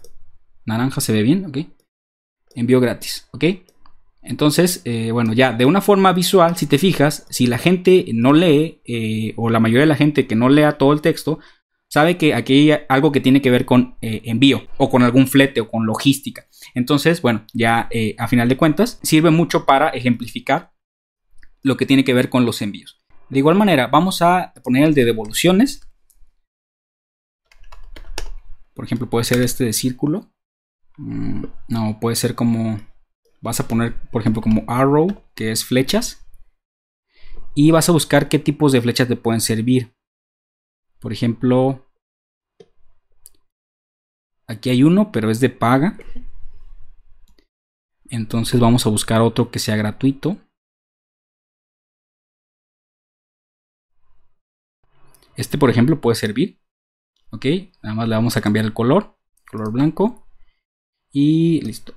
naranja, 0.65 0.99
se 0.99 1.13
ve 1.13 1.23
bien, 1.23 1.45
ok. 1.45 1.57
Envío 2.53 2.81
gratis, 2.81 3.29
ok. 3.31 3.45
Entonces, 4.21 4.81
eh, 4.83 5.11
bueno, 5.11 5.31
ya 5.31 5.53
de 5.53 5.65
una 5.65 5.79
forma 5.79 6.11
visual, 6.11 6.57
si 6.57 6.65
te 6.67 6.77
fijas, 6.77 7.25
si 7.29 7.47
la 7.47 7.57
gente 7.57 8.05
no 8.13 8.33
lee, 8.33 8.81
eh, 8.85 9.33
o 9.37 9.49
la 9.49 9.61
mayoría 9.61 9.81
de 9.81 9.87
la 9.87 9.95
gente 9.95 10.27
que 10.27 10.35
no 10.35 10.49
lea 10.49 10.77
todo 10.77 10.91
el 10.91 10.99
texto, 10.99 11.39
sabe 11.87 12.17
que 12.17 12.33
aquí 12.33 12.71
hay 12.71 12.81
algo 12.89 13.13
que 13.13 13.21
tiene 13.21 13.41
que 13.41 13.51
ver 13.51 13.65
con 13.65 13.95
eh, 14.01 14.21
envío, 14.25 14.67
o 14.77 14.89
con 14.89 15.03
algún 15.03 15.27
flete, 15.27 15.61
o 15.61 15.69
con 15.69 15.85
logística. 15.85 16.45
Entonces, 16.75 17.21
bueno, 17.21 17.45
ya 17.53 17.89
a 18.17 18.27
final 18.27 18.49
de 18.49 18.57
cuentas, 18.57 18.99
sirve 19.01 19.31
mucho 19.31 19.65
para 19.65 19.89
ejemplificar 19.89 20.73
lo 21.63 21.77
que 21.77 21.85
tiene 21.85 22.03
que 22.03 22.13
ver 22.13 22.29
con 22.29 22.45
los 22.45 22.61
envíos. 22.61 22.98
De 23.29 23.37
igual 23.37 23.55
manera, 23.55 23.87
vamos 23.87 24.21
a 24.21 24.53
poner 24.63 24.83
el 24.85 24.93
de 24.95 25.05
devoluciones. 25.05 25.81
Por 28.73 28.85
ejemplo, 28.85 29.09
puede 29.09 29.25
ser 29.25 29.41
este 29.41 29.65
de 29.65 29.73
círculo. 29.73 30.31
Mm, 30.97 31.45
no, 31.67 31.99
puede 31.99 32.15
ser 32.15 32.35
como... 32.35 32.79
Vas 33.41 33.59
a 33.59 33.67
poner, 33.67 33.95
por 34.11 34.21
ejemplo, 34.21 34.41
como 34.41 34.63
arrow, 34.67 35.23
que 35.35 35.51
es 35.51 35.63
flechas. 35.63 36.25
Y 37.55 37.71
vas 37.71 37.87
a 37.87 37.93
buscar 37.93 38.29
qué 38.29 38.39
tipos 38.39 38.71
de 38.71 38.81
flechas 38.81 39.07
te 39.07 39.15
pueden 39.15 39.41
servir. 39.41 39.93
Por 40.99 41.13
ejemplo, 41.13 41.87
aquí 44.47 44.69
hay 44.69 44.83
uno, 44.83 45.11
pero 45.11 45.29
es 45.29 45.39
de 45.39 45.49
paga. 45.49 45.97
Entonces 48.09 48.59
vamos 48.59 48.85
a 48.85 48.89
buscar 48.89 49.21
otro 49.21 49.51
que 49.51 49.59
sea 49.59 49.75
gratuito. 49.75 50.37
Este, 55.39 55.57
por 55.57 55.69
ejemplo, 55.69 56.01
puede 56.01 56.15
servir. 56.15 56.59
Ok, 57.29 57.45
nada 57.81 57.95
más 57.95 58.09
le 58.09 58.15
vamos 58.15 58.35
a 58.35 58.41
cambiar 58.41 58.65
el 58.65 58.73
color, 58.73 59.15
color 59.49 59.71
blanco. 59.71 60.27
Y 61.13 61.61
listo. 61.61 61.93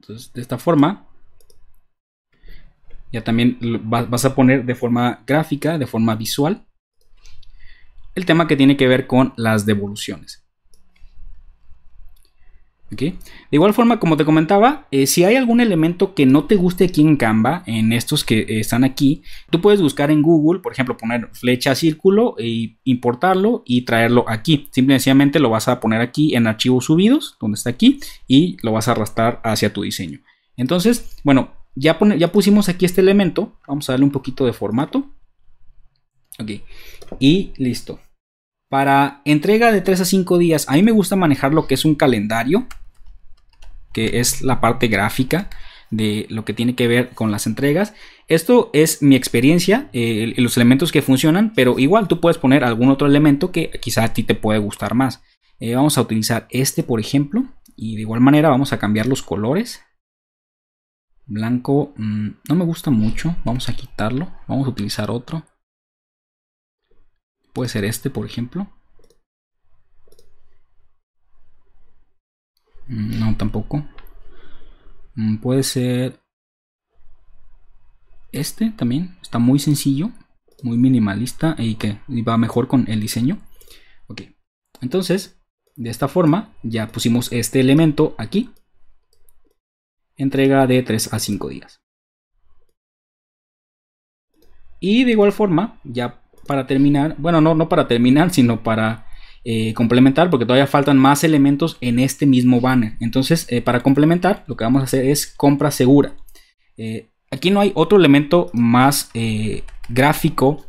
Entonces, 0.00 0.32
de 0.32 0.40
esta 0.40 0.56
forma, 0.56 1.06
ya 3.12 3.22
también 3.22 3.58
vas 3.84 4.24
a 4.24 4.34
poner 4.34 4.64
de 4.64 4.74
forma 4.74 5.22
gráfica, 5.26 5.76
de 5.76 5.86
forma 5.86 6.14
visual, 6.14 6.66
el 8.14 8.24
tema 8.24 8.48
que 8.48 8.56
tiene 8.56 8.78
que 8.78 8.88
ver 8.88 9.06
con 9.06 9.34
las 9.36 9.66
devoluciones. 9.66 10.43
De 12.90 13.16
igual 13.50 13.74
forma, 13.74 13.98
como 13.98 14.16
te 14.16 14.24
comentaba, 14.24 14.86
eh, 14.90 15.06
si 15.06 15.24
hay 15.24 15.36
algún 15.36 15.60
elemento 15.60 16.14
que 16.14 16.26
no 16.26 16.44
te 16.44 16.56
guste 16.56 16.84
aquí 16.84 17.00
en 17.00 17.16
Canva, 17.16 17.62
en 17.66 17.92
estos 17.92 18.24
que 18.24 18.46
están 18.60 18.84
aquí, 18.84 19.22
tú 19.50 19.60
puedes 19.60 19.80
buscar 19.80 20.10
en 20.10 20.22
Google, 20.22 20.60
por 20.60 20.72
ejemplo, 20.72 20.96
poner 20.96 21.28
flecha 21.32 21.74
círculo 21.74 22.36
e 22.38 22.76
importarlo 22.84 23.62
y 23.66 23.82
traerlo 23.82 24.24
aquí. 24.28 24.68
Simplemente 24.70 25.40
lo 25.40 25.50
vas 25.50 25.68
a 25.68 25.80
poner 25.80 26.00
aquí 26.00 26.36
en 26.36 26.46
archivos 26.46 26.84
subidos, 26.84 27.36
donde 27.40 27.56
está 27.56 27.70
aquí, 27.70 28.00
y 28.28 28.58
lo 28.62 28.72
vas 28.72 28.88
a 28.88 28.92
arrastrar 28.92 29.40
hacia 29.44 29.72
tu 29.72 29.82
diseño. 29.82 30.20
Entonces, 30.56 31.16
bueno, 31.24 31.52
ya, 31.74 31.98
ya 32.16 32.32
pusimos 32.32 32.68
aquí 32.68 32.84
este 32.84 33.00
elemento. 33.00 33.58
Vamos 33.66 33.88
a 33.88 33.94
darle 33.94 34.04
un 34.04 34.12
poquito 34.12 34.46
de 34.46 34.52
formato. 34.52 35.10
Ok, 36.38 36.50
y 37.18 37.52
listo. 37.56 38.00
Para 38.74 39.20
entrega 39.24 39.70
de 39.70 39.82
3 39.82 40.00
a 40.00 40.04
5 40.04 40.36
días, 40.36 40.68
a 40.68 40.72
mí 40.72 40.82
me 40.82 40.90
gusta 40.90 41.14
manejar 41.14 41.54
lo 41.54 41.68
que 41.68 41.74
es 41.74 41.84
un 41.84 41.94
calendario 41.94 42.66
que 43.92 44.18
es 44.18 44.42
la 44.42 44.60
parte 44.60 44.88
gráfica 44.88 45.48
de 45.90 46.26
lo 46.28 46.44
que 46.44 46.54
tiene 46.54 46.74
que 46.74 46.88
ver 46.88 47.10
con 47.10 47.30
las 47.30 47.46
entregas. 47.46 47.94
Esto 48.26 48.70
es 48.72 49.00
mi 49.00 49.14
experiencia, 49.14 49.88
eh, 49.92 50.34
los 50.38 50.56
elementos 50.56 50.90
que 50.90 51.02
funcionan, 51.02 51.52
pero 51.54 51.78
igual 51.78 52.08
tú 52.08 52.18
puedes 52.18 52.36
poner 52.36 52.64
algún 52.64 52.90
otro 52.90 53.06
elemento 53.06 53.52
que 53.52 53.70
quizá 53.80 54.02
a 54.02 54.12
ti 54.12 54.24
te 54.24 54.34
puede 54.34 54.58
gustar 54.58 54.96
más. 54.96 55.22
Eh, 55.60 55.76
vamos 55.76 55.96
a 55.96 56.00
utilizar 56.00 56.48
este, 56.50 56.82
por 56.82 56.98
ejemplo, 56.98 57.44
y 57.76 57.94
de 57.94 58.00
igual 58.00 58.22
manera 58.22 58.48
vamos 58.48 58.72
a 58.72 58.80
cambiar 58.80 59.06
los 59.06 59.22
colores. 59.22 59.82
Blanco 61.26 61.94
mm, 61.96 62.28
no 62.48 62.54
me 62.56 62.64
gusta 62.64 62.90
mucho, 62.90 63.36
vamos 63.44 63.68
a 63.68 63.76
quitarlo, 63.76 64.32
vamos 64.48 64.66
a 64.66 64.70
utilizar 64.70 65.12
otro. 65.12 65.44
Puede 67.54 67.68
ser 67.70 67.84
este, 67.84 68.10
por 68.10 68.26
ejemplo. 68.26 68.68
Mm, 72.88 73.20
no, 73.20 73.36
tampoco. 73.36 73.86
Mm, 75.14 75.38
puede 75.38 75.62
ser 75.62 76.20
este 78.32 78.72
también 78.72 79.16
está 79.22 79.38
muy 79.38 79.60
sencillo, 79.60 80.10
muy 80.62 80.76
minimalista 80.76 81.54
y 81.56 81.76
que 81.76 82.00
va 82.26 82.36
mejor 82.36 82.66
con 82.66 82.88
el 82.88 83.00
diseño. 83.00 83.40
Ok, 84.08 84.22
entonces 84.80 85.40
de 85.76 85.90
esta 85.90 86.08
forma 86.08 86.54
ya 86.62 86.88
pusimos 86.88 87.32
este 87.32 87.60
elemento 87.60 88.14
aquí. 88.18 88.50
Entrega 90.16 90.66
de 90.66 90.82
3 90.82 91.12
a 91.12 91.18
5 91.18 91.48
días. 91.48 91.80
Y 94.80 95.04
de 95.04 95.12
igual 95.12 95.32
forma, 95.32 95.80
ya 95.82 96.23
para 96.46 96.66
terminar, 96.66 97.16
bueno, 97.18 97.40
no, 97.40 97.54
no 97.54 97.68
para 97.68 97.88
terminar, 97.88 98.30
sino 98.30 98.62
para 98.62 99.06
eh, 99.46 99.74
complementar, 99.74 100.30
porque 100.30 100.46
todavía 100.46 100.66
faltan 100.66 100.96
más 100.96 101.22
elementos 101.22 101.76
en 101.82 101.98
este 101.98 102.24
mismo 102.24 102.62
banner. 102.62 102.96
Entonces, 103.00 103.46
eh, 103.50 103.60
para 103.60 103.80
complementar, 103.80 104.42
lo 104.46 104.56
que 104.56 104.64
vamos 104.64 104.80
a 104.80 104.84
hacer 104.84 105.04
es 105.04 105.26
compra 105.26 105.70
segura. 105.70 106.16
Eh, 106.78 107.10
aquí 107.30 107.50
no 107.50 107.60
hay 107.60 107.70
otro 107.74 107.98
elemento 107.98 108.50
más 108.54 109.10
gráfico 109.88 110.64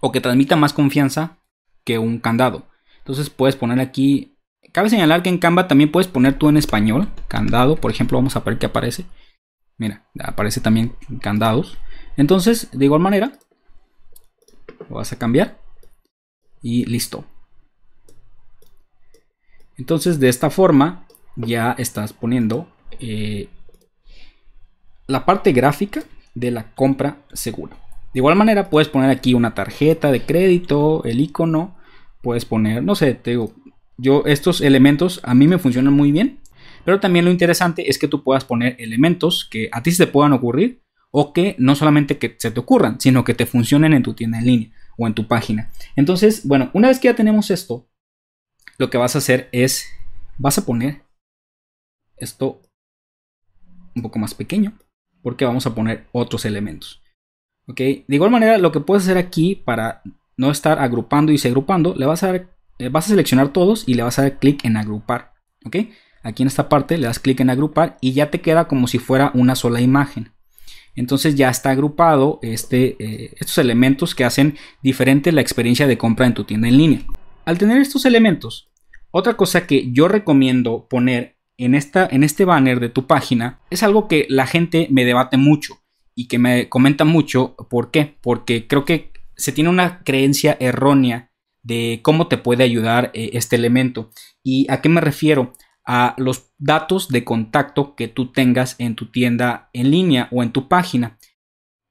o 0.00 0.10
que 0.10 0.20
transmita 0.20 0.56
más 0.56 0.72
confianza 0.72 1.38
que 1.84 1.98
un 1.98 2.18
candado. 2.18 2.66
Entonces 2.98 3.30
puedes 3.30 3.54
poner 3.54 3.78
aquí, 3.78 4.36
cabe 4.72 4.90
señalar 4.90 5.22
que 5.22 5.28
en 5.28 5.38
Canva 5.38 5.68
también 5.68 5.92
puedes 5.92 6.08
poner 6.08 6.34
tú 6.34 6.48
en 6.48 6.56
español, 6.56 7.08
candado, 7.28 7.76
por 7.76 7.90
ejemplo, 7.90 8.18
vamos 8.18 8.36
a 8.36 8.40
ver 8.40 8.58
qué 8.58 8.66
aparece. 8.66 9.06
Mira, 9.76 10.08
aparece 10.18 10.60
también 10.60 10.96
candados. 11.20 11.78
Entonces, 12.16 12.68
de 12.72 12.84
igual 12.84 13.00
manera, 13.00 13.38
lo 14.88 14.96
vas 14.96 15.12
a 15.12 15.18
cambiar 15.18 15.58
y 16.62 16.84
listo. 16.86 17.24
Entonces 19.76 20.18
de 20.18 20.28
esta 20.28 20.50
forma 20.50 21.06
ya 21.36 21.72
estás 21.78 22.12
poniendo 22.12 22.68
eh, 22.98 23.48
la 25.06 25.24
parte 25.24 25.52
gráfica 25.52 26.02
de 26.34 26.50
la 26.50 26.74
compra 26.74 27.18
segura. 27.32 27.76
De 28.12 28.20
igual 28.20 28.36
manera 28.36 28.70
puedes 28.70 28.88
poner 28.88 29.10
aquí 29.10 29.34
una 29.34 29.54
tarjeta 29.54 30.10
de 30.10 30.22
crédito, 30.22 31.04
el 31.04 31.20
icono, 31.20 31.76
puedes 32.22 32.44
poner, 32.44 32.82
no 32.82 32.94
sé, 32.94 33.14
te 33.14 33.30
digo, 33.30 33.52
yo 33.96 34.24
estos 34.26 34.60
elementos 34.60 35.20
a 35.22 35.34
mí 35.34 35.46
me 35.46 35.58
funcionan 35.58 35.94
muy 35.94 36.10
bien, 36.10 36.40
pero 36.84 37.00
también 37.00 37.24
lo 37.24 37.30
interesante 37.30 37.90
es 37.90 37.98
que 37.98 38.08
tú 38.08 38.24
puedas 38.24 38.44
poner 38.44 38.76
elementos 38.78 39.46
que 39.50 39.68
a 39.72 39.82
ti 39.82 39.92
se 39.92 40.06
te 40.06 40.12
puedan 40.12 40.32
ocurrir 40.32 40.82
o 41.10 41.32
que 41.32 41.54
no 41.58 41.74
solamente 41.74 42.18
que 42.18 42.34
se 42.38 42.50
te 42.50 42.60
ocurran, 42.60 43.00
sino 43.00 43.24
que 43.24 43.34
te 43.34 43.46
funcionen 43.46 43.92
en 43.92 44.02
tu 44.02 44.14
tienda 44.14 44.38
en 44.38 44.46
línea 44.46 44.70
o 44.98 45.06
en 45.06 45.14
tu 45.14 45.26
página. 45.26 45.70
Entonces, 45.96 46.46
bueno, 46.46 46.70
una 46.74 46.88
vez 46.88 46.98
que 46.98 47.08
ya 47.08 47.16
tenemos 47.16 47.50
esto, 47.50 47.88
lo 48.76 48.90
que 48.90 48.98
vas 48.98 49.14
a 49.14 49.18
hacer 49.18 49.48
es, 49.52 49.86
vas 50.36 50.58
a 50.58 50.66
poner 50.66 51.02
esto 52.18 52.60
un 53.94 54.02
poco 54.02 54.18
más 54.18 54.34
pequeño, 54.34 54.76
porque 55.22 55.44
vamos 55.44 55.66
a 55.66 55.74
poner 55.74 56.06
otros 56.12 56.44
elementos. 56.44 57.02
¿Ok? 57.66 57.78
De 57.78 58.04
igual 58.08 58.30
manera, 58.30 58.58
lo 58.58 58.72
que 58.72 58.80
puedes 58.80 59.04
hacer 59.04 59.18
aquí 59.18 59.54
para 59.54 60.02
no 60.36 60.50
estar 60.50 60.78
agrupando 60.78 61.32
y 61.32 61.40
agrupando, 61.44 61.94
le 61.94 62.06
vas 62.06 62.22
a 62.22 62.28
dar, 62.28 62.48
eh, 62.78 62.88
vas 62.88 63.06
a 63.06 63.10
seleccionar 63.10 63.52
todos 63.52 63.84
y 63.86 63.94
le 63.94 64.02
vas 64.02 64.18
a 64.18 64.22
dar 64.22 64.38
clic 64.38 64.64
en 64.64 64.76
agrupar. 64.76 65.34
¿Ok? 65.64 65.76
Aquí 66.22 66.42
en 66.42 66.48
esta 66.48 66.68
parte 66.68 66.98
le 66.98 67.06
das 67.06 67.18
clic 67.18 67.40
en 67.40 67.50
agrupar 67.50 67.98
y 68.00 68.12
ya 68.12 68.30
te 68.30 68.40
queda 68.40 68.68
como 68.68 68.86
si 68.86 68.98
fuera 68.98 69.30
una 69.34 69.54
sola 69.54 69.80
imagen. 69.80 70.32
Entonces 70.98 71.36
ya 71.36 71.48
está 71.48 71.70
agrupado 71.70 72.40
este, 72.42 72.96
eh, 72.98 73.34
estos 73.38 73.58
elementos 73.58 74.14
que 74.14 74.24
hacen 74.24 74.56
diferente 74.82 75.30
la 75.30 75.40
experiencia 75.40 75.86
de 75.86 75.96
compra 75.96 76.26
en 76.26 76.34
tu 76.34 76.44
tienda 76.44 76.68
en 76.68 76.76
línea. 76.76 77.00
Al 77.44 77.56
tener 77.56 77.80
estos 77.80 78.04
elementos, 78.04 78.70
otra 79.10 79.34
cosa 79.34 79.66
que 79.66 79.90
yo 79.92 80.08
recomiendo 80.08 80.88
poner 80.88 81.36
en, 81.56 81.74
esta, 81.74 82.08
en 82.10 82.24
este 82.24 82.44
banner 82.44 82.80
de 82.80 82.88
tu 82.88 83.06
página 83.06 83.60
es 83.70 83.82
algo 83.82 84.08
que 84.08 84.26
la 84.28 84.46
gente 84.46 84.88
me 84.90 85.04
debate 85.04 85.36
mucho 85.36 85.78
y 86.16 86.26
que 86.26 86.38
me 86.38 86.68
comenta 86.68 87.04
mucho. 87.04 87.54
¿Por 87.70 87.90
qué? 87.90 88.16
Porque 88.20 88.66
creo 88.66 88.84
que 88.84 89.12
se 89.36 89.52
tiene 89.52 89.70
una 89.70 90.02
creencia 90.02 90.56
errónea 90.58 91.30
de 91.62 92.00
cómo 92.02 92.26
te 92.26 92.38
puede 92.38 92.64
ayudar 92.64 93.12
eh, 93.14 93.30
este 93.34 93.54
elemento. 93.54 94.10
¿Y 94.42 94.66
a 94.68 94.80
qué 94.80 94.88
me 94.88 95.00
refiero? 95.00 95.52
a 95.88 96.14
los 96.18 96.47
datos 96.58 97.08
de 97.08 97.24
contacto 97.24 97.94
que 97.94 98.08
tú 98.08 98.32
tengas 98.32 98.76
en 98.78 98.94
tu 98.94 99.06
tienda 99.06 99.70
en 99.72 99.90
línea 99.90 100.28
o 100.30 100.42
en 100.42 100.52
tu 100.52 100.68
página. 100.68 101.18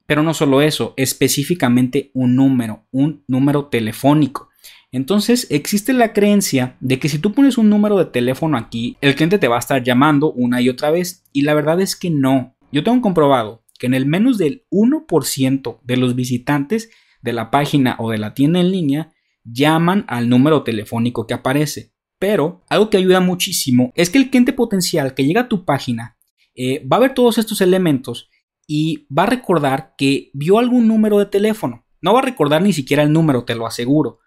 Pero 0.06 0.24
no 0.24 0.34
solo 0.34 0.62
eso, 0.62 0.94
específicamente 0.98 2.12
un 2.14 2.36
número, 2.36 2.86
un 2.92 3.24
número 3.28 3.66
telefónico. 3.66 4.50
Entonces 4.92 5.48
existe 5.50 5.94
la 5.94 6.14
creencia 6.14 6.78
de 6.80 7.00
que 7.00 7.10
si 7.10 7.20
tú 7.20 7.34
pones 7.34 7.58
un 7.58 7.70
número 7.70 7.98
de 7.98 8.06
teléfono 8.06 8.58
aquí, 8.58 8.98
el 9.02 9.16
cliente 9.16 9.38
te 9.38 9.48
va 9.48 9.58
a 9.58 9.60
estar 9.60 9.84
llamando 9.84 10.32
una 10.32 10.62
y 10.62 10.70
otra 10.70 10.92
vez. 10.92 11.26
Y 11.34 11.42
la 11.42 11.54
verdad 11.54 11.82
es 11.82 11.96
que 11.96 12.10
no. 12.10 12.56
Yo 12.72 12.84
tengo 12.84 13.02
comprobado 13.02 13.66
que 13.80 13.88
en 13.88 13.94
el 13.94 14.06
menos 14.06 14.38
del 14.38 14.66
1% 14.72 15.80
de 15.84 15.98
los 15.98 16.16
visitantes 16.16 16.90
de 17.22 17.34
la 17.34 17.52
página 17.52 17.96
o 18.00 18.12
de 18.12 18.18
la 18.18 18.34
tienda 18.34 18.60
en 18.60 18.72
línea 18.72 19.14
llaman 19.44 20.06
al 20.08 20.30
número 20.30 20.64
telefónico 20.64 21.28
que 21.28 21.34
aparece. 21.34 21.94
Pero 22.20 22.64
algo 22.70 22.90
que 22.90 22.98
ayuda 22.98 23.20
muchísimo 23.20 23.92
es 23.96 24.10
que 24.10 24.18
el 24.18 24.30
cliente 24.30 24.54
potencial 24.54 25.14
que 25.14 25.26
llega 25.26 25.42
a 25.42 25.48
tu 25.50 25.66
página 25.66 26.18
eh, 26.56 26.86
va 26.86 26.98
a 26.98 27.02
ver 27.02 27.14
todos 27.14 27.38
estos 27.38 27.62
elementos 27.62 28.30
y 28.68 29.08
va 29.16 29.24
a 29.24 29.28
recordar 29.28 29.94
que 29.98 30.32
vio 30.34 30.58
algún 30.58 30.88
número 30.88 31.20
de 31.20 31.28
teléfono. 31.28 31.86
No 32.02 32.14
va 32.14 32.20
a 32.20 32.24
recordar 32.24 32.62
ni 32.62 32.74
siquiera 32.74 33.04
el 33.04 33.14
número, 33.14 33.46
te 33.46 33.56
lo 33.56 33.66
aseguro, 33.66 34.20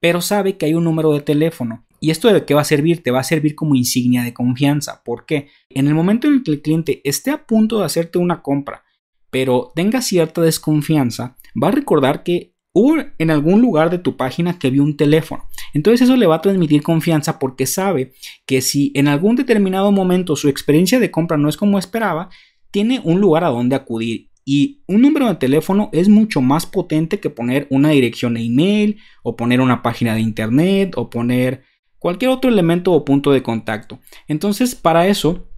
pero 0.00 0.20
sabe 0.20 0.56
que 0.56 0.66
hay 0.66 0.74
un 0.74 0.84
número 0.84 1.12
de 1.12 1.20
teléfono. 1.20 1.86
¿Y 2.00 2.10
esto 2.10 2.32
de 2.32 2.44
qué 2.44 2.54
va 2.54 2.60
a 2.60 2.64
servir? 2.64 3.02
Te 3.02 3.10
va 3.10 3.20
a 3.20 3.24
servir 3.24 3.54
como 3.54 3.74
insignia 3.74 4.22
de 4.22 4.34
confianza. 4.34 5.02
¿Por 5.02 5.24
qué? 5.24 5.48
En 5.70 5.86
el 5.86 5.94
momento 5.94 6.28
en 6.28 6.42
que 6.42 6.50
el 6.50 6.62
cliente 6.62 7.00
esté 7.04 7.30
a 7.30 7.46
punto 7.46 7.78
de 7.78 7.86
hacerte 7.86 8.18
una 8.18 8.42
compra, 8.42 8.84
pero 9.30 9.72
tenga 9.74 10.02
cierta 10.02 10.42
desconfianza, 10.42 11.36
va 11.60 11.68
a 11.68 11.72
recordar 11.72 12.22
que 12.22 12.55
hubo 12.78 12.96
en 13.16 13.30
algún 13.30 13.62
lugar 13.62 13.88
de 13.88 13.98
tu 13.98 14.18
página 14.18 14.58
que 14.58 14.68
vio 14.68 14.82
un 14.82 14.98
teléfono. 14.98 15.48
Entonces 15.72 16.02
eso 16.02 16.14
le 16.14 16.26
va 16.26 16.36
a 16.36 16.42
transmitir 16.42 16.82
confianza 16.82 17.38
porque 17.38 17.64
sabe 17.64 18.12
que 18.44 18.60
si 18.60 18.92
en 18.94 19.08
algún 19.08 19.34
determinado 19.34 19.90
momento 19.92 20.36
su 20.36 20.50
experiencia 20.50 21.00
de 21.00 21.10
compra 21.10 21.38
no 21.38 21.48
es 21.48 21.56
como 21.56 21.78
esperaba, 21.78 22.28
tiene 22.70 23.00
un 23.02 23.18
lugar 23.18 23.44
a 23.44 23.48
donde 23.48 23.76
acudir. 23.76 24.28
Y 24.44 24.82
un 24.86 25.00
número 25.00 25.26
de 25.26 25.36
teléfono 25.36 25.88
es 25.94 26.10
mucho 26.10 26.42
más 26.42 26.66
potente 26.66 27.18
que 27.18 27.30
poner 27.30 27.66
una 27.70 27.88
dirección 27.88 28.34
de 28.34 28.42
email 28.42 28.98
o 29.22 29.36
poner 29.36 29.62
una 29.62 29.82
página 29.82 30.14
de 30.14 30.20
internet 30.20 30.92
o 30.96 31.08
poner 31.08 31.62
cualquier 31.98 32.30
otro 32.30 32.50
elemento 32.50 32.92
o 32.92 33.06
punto 33.06 33.32
de 33.32 33.42
contacto. 33.42 34.00
Entonces 34.28 34.74
para 34.74 35.06
eso 35.06 35.48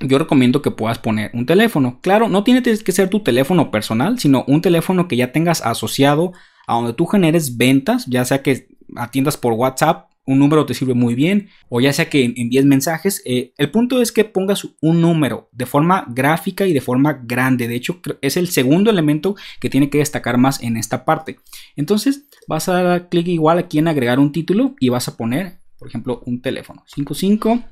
yo 0.00 0.18
recomiendo 0.18 0.62
que 0.62 0.70
puedas 0.70 0.98
poner 0.98 1.30
un 1.34 1.44
teléfono. 1.44 2.00
Claro, 2.00 2.30
no 2.30 2.44
tiene 2.44 2.62
que 2.62 2.92
ser 2.92 3.10
tu 3.10 3.20
teléfono 3.20 3.70
personal, 3.70 4.18
sino 4.18 4.42
un 4.48 4.62
teléfono 4.62 5.06
que 5.06 5.16
ya 5.16 5.32
tengas 5.32 5.60
asociado 5.60 6.32
a 6.66 6.74
donde 6.74 6.92
tú 6.92 7.06
generes 7.06 7.56
ventas, 7.56 8.06
ya 8.06 8.24
sea 8.24 8.42
que 8.42 8.68
atiendas 8.96 9.36
por 9.36 9.52
WhatsApp, 9.54 10.12
un 10.24 10.38
número 10.38 10.66
te 10.66 10.74
sirve 10.74 10.94
muy 10.94 11.14
bien, 11.14 11.48
o 11.68 11.80
ya 11.80 11.92
sea 11.92 12.08
que 12.08 12.24
envíes 12.24 12.64
mensajes. 12.64 13.22
Eh, 13.24 13.52
el 13.56 13.70
punto 13.70 14.00
es 14.00 14.12
que 14.12 14.24
pongas 14.24 14.68
un 14.80 15.00
número 15.00 15.48
de 15.52 15.66
forma 15.66 16.06
gráfica 16.08 16.66
y 16.66 16.72
de 16.72 16.80
forma 16.80 17.20
grande. 17.24 17.66
De 17.66 17.74
hecho, 17.74 18.00
es 18.20 18.36
el 18.36 18.48
segundo 18.48 18.90
elemento 18.90 19.34
que 19.60 19.70
tiene 19.70 19.90
que 19.90 19.98
destacar 19.98 20.38
más 20.38 20.62
en 20.62 20.76
esta 20.76 21.04
parte. 21.04 21.38
Entonces, 21.76 22.26
vas 22.46 22.68
a 22.68 22.82
dar 22.82 23.08
clic 23.08 23.26
igual 23.28 23.58
aquí 23.58 23.78
en 23.78 23.88
agregar 23.88 24.20
un 24.20 24.32
título 24.32 24.74
y 24.78 24.90
vas 24.90 25.08
a 25.08 25.16
poner, 25.16 25.58
por 25.78 25.88
ejemplo, 25.88 26.22
un 26.24 26.40
teléfono. 26.40 26.84
55 26.86 27.64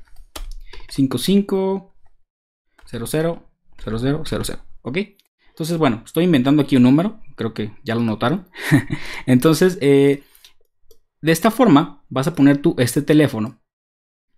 55 0.89 1.95
00 2.85 3.07
00 3.83 4.25
00. 4.25 4.59
¿Ok? 4.81 4.97
Entonces, 5.61 5.77
bueno, 5.77 6.01
estoy 6.03 6.23
inventando 6.23 6.63
aquí 6.63 6.75
un 6.75 6.81
número, 6.81 7.19
creo 7.35 7.53
que 7.53 7.71
ya 7.83 7.93
lo 7.93 8.01
notaron. 8.01 8.47
Entonces, 9.27 9.77
eh, 9.79 10.23
de 11.21 11.31
esta 11.31 11.51
forma 11.51 12.03
vas 12.09 12.25
a 12.25 12.33
poner 12.33 12.57
tú 12.63 12.73
este 12.79 13.03
teléfono 13.03 13.61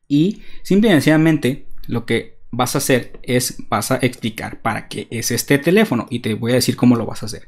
y 0.10 0.42
simple 0.64 0.90
y 0.90 0.92
sencillamente 0.92 1.70
lo 1.88 2.06
que 2.06 2.42
vas 2.52 2.76
a 2.76 2.80
hacer 2.80 3.22
es 3.24 3.56
vas 3.70 3.92
a 3.92 4.00
explicar 4.02 4.62
para 4.62 4.90
qué 4.90 5.08
es 5.12 5.32
este 5.32 5.58
teléfono 5.60 6.08
y 6.10 6.20
te 6.20 6.34
voy 6.34 6.52
a 6.52 6.56
decir 6.56 6.76
cómo 6.76 6.98
lo 6.98 7.06
vas 7.06 7.24
a 7.24 7.28
hacer. 7.28 7.48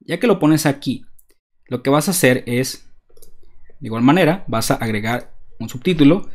Ya 0.00 0.20
que 0.20 0.26
lo 0.26 0.38
pones 0.38 0.66
aquí, 0.66 1.06
lo 1.68 1.82
que 1.82 1.88
vas 1.88 2.08
a 2.08 2.10
hacer 2.10 2.44
es, 2.44 2.86
de 3.78 3.86
igual 3.86 4.02
manera, 4.02 4.44
vas 4.46 4.70
a 4.70 4.74
agregar 4.74 5.34
un 5.58 5.70
subtítulo 5.70 6.28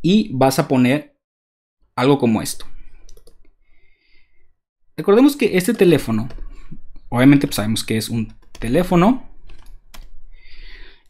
y 0.00 0.32
vas 0.32 0.58
a 0.58 0.66
poner 0.66 1.18
algo 1.94 2.18
como 2.18 2.40
esto. 2.40 2.64
Recordemos 4.96 5.36
que 5.36 5.58
este 5.58 5.74
teléfono, 5.74 6.28
obviamente 7.10 7.46
pues 7.46 7.56
sabemos 7.56 7.84
que 7.84 7.98
es 7.98 8.08
un 8.08 8.34
teléfono. 8.58 9.28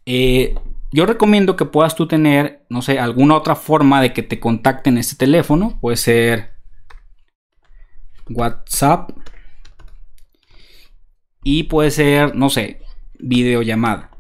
Eh, 0.05 0.55
yo 0.93 1.07
recomiendo 1.07 1.57
que 1.57 1.67
puedas 1.67 1.95
tú 1.95 2.09
tener, 2.09 2.67
no 2.69 2.83
sé, 2.83 2.99
alguna 2.99 3.37
otra 3.37 3.55
forma 3.55 4.01
de 4.03 4.13
que 4.13 4.23
te 4.23 4.41
contacten 4.41 4.99
este 4.99 5.15
teléfono. 5.17 5.79
Puede 5.81 5.97
ser 5.97 6.57
WhatsApp. 8.29 9.11
Y 11.45 11.65
puede 11.65 11.93
ser, 11.93 12.35
no 12.35 12.51
sé, 12.51 12.81
videollamada. 13.21 14.11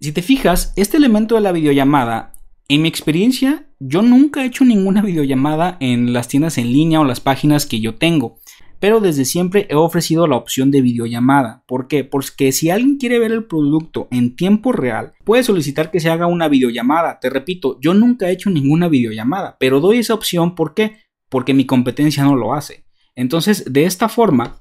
Si 0.00 0.12
te 0.12 0.22
fijas, 0.22 0.72
este 0.76 0.96
elemento 0.96 1.34
de 1.34 1.42
la 1.42 1.52
videollamada 1.52 2.32
en 2.68 2.82
mi 2.82 2.88
experiencia, 2.88 3.68
yo 3.78 4.02
nunca 4.02 4.42
he 4.42 4.46
hecho 4.46 4.64
ninguna 4.64 5.02
videollamada 5.02 5.76
en 5.80 6.12
las 6.12 6.28
tiendas 6.28 6.58
en 6.58 6.72
línea 6.72 7.00
o 7.00 7.04
las 7.04 7.20
páginas 7.20 7.66
que 7.66 7.80
yo 7.80 7.94
tengo. 7.94 8.38
pero 8.78 9.00
desde 9.00 9.24
siempre 9.24 9.66
he 9.70 9.74
ofrecido 9.74 10.26
la 10.26 10.36
opción 10.36 10.70
de 10.70 10.82
videollamada. 10.82 11.64
¿Por 11.66 11.88
qué? 11.88 12.04
Porque 12.04 12.52
si 12.52 12.68
alguien 12.68 12.98
quiere 12.98 13.18
ver 13.18 13.32
el 13.32 13.44
producto 13.44 14.06
en 14.10 14.36
tiempo 14.36 14.70
real, 14.70 15.14
puede 15.24 15.42
solicitar 15.42 15.90
que 15.90 15.98
se 15.98 16.10
haga 16.10 16.26
una 16.26 16.48
videollamada. 16.48 17.18
Te 17.18 17.30
repito, 17.30 17.78
yo 17.80 17.94
nunca 17.94 18.28
he 18.28 18.32
hecho 18.32 18.50
ninguna 18.50 18.88
videollamada, 18.88 19.56
pero 19.58 19.80
doy 19.80 19.98
esa 19.98 20.12
opción 20.12 20.54
¿por 20.54 20.74
qué? 20.74 20.98
Porque 21.30 21.54
mi 21.54 21.64
competencia 21.64 22.22
no 22.22 22.36
lo 22.36 22.52
hace. 22.52 22.84
Entonces, 23.14 23.64
de 23.72 23.86
esta 23.86 24.10
forma, 24.10 24.60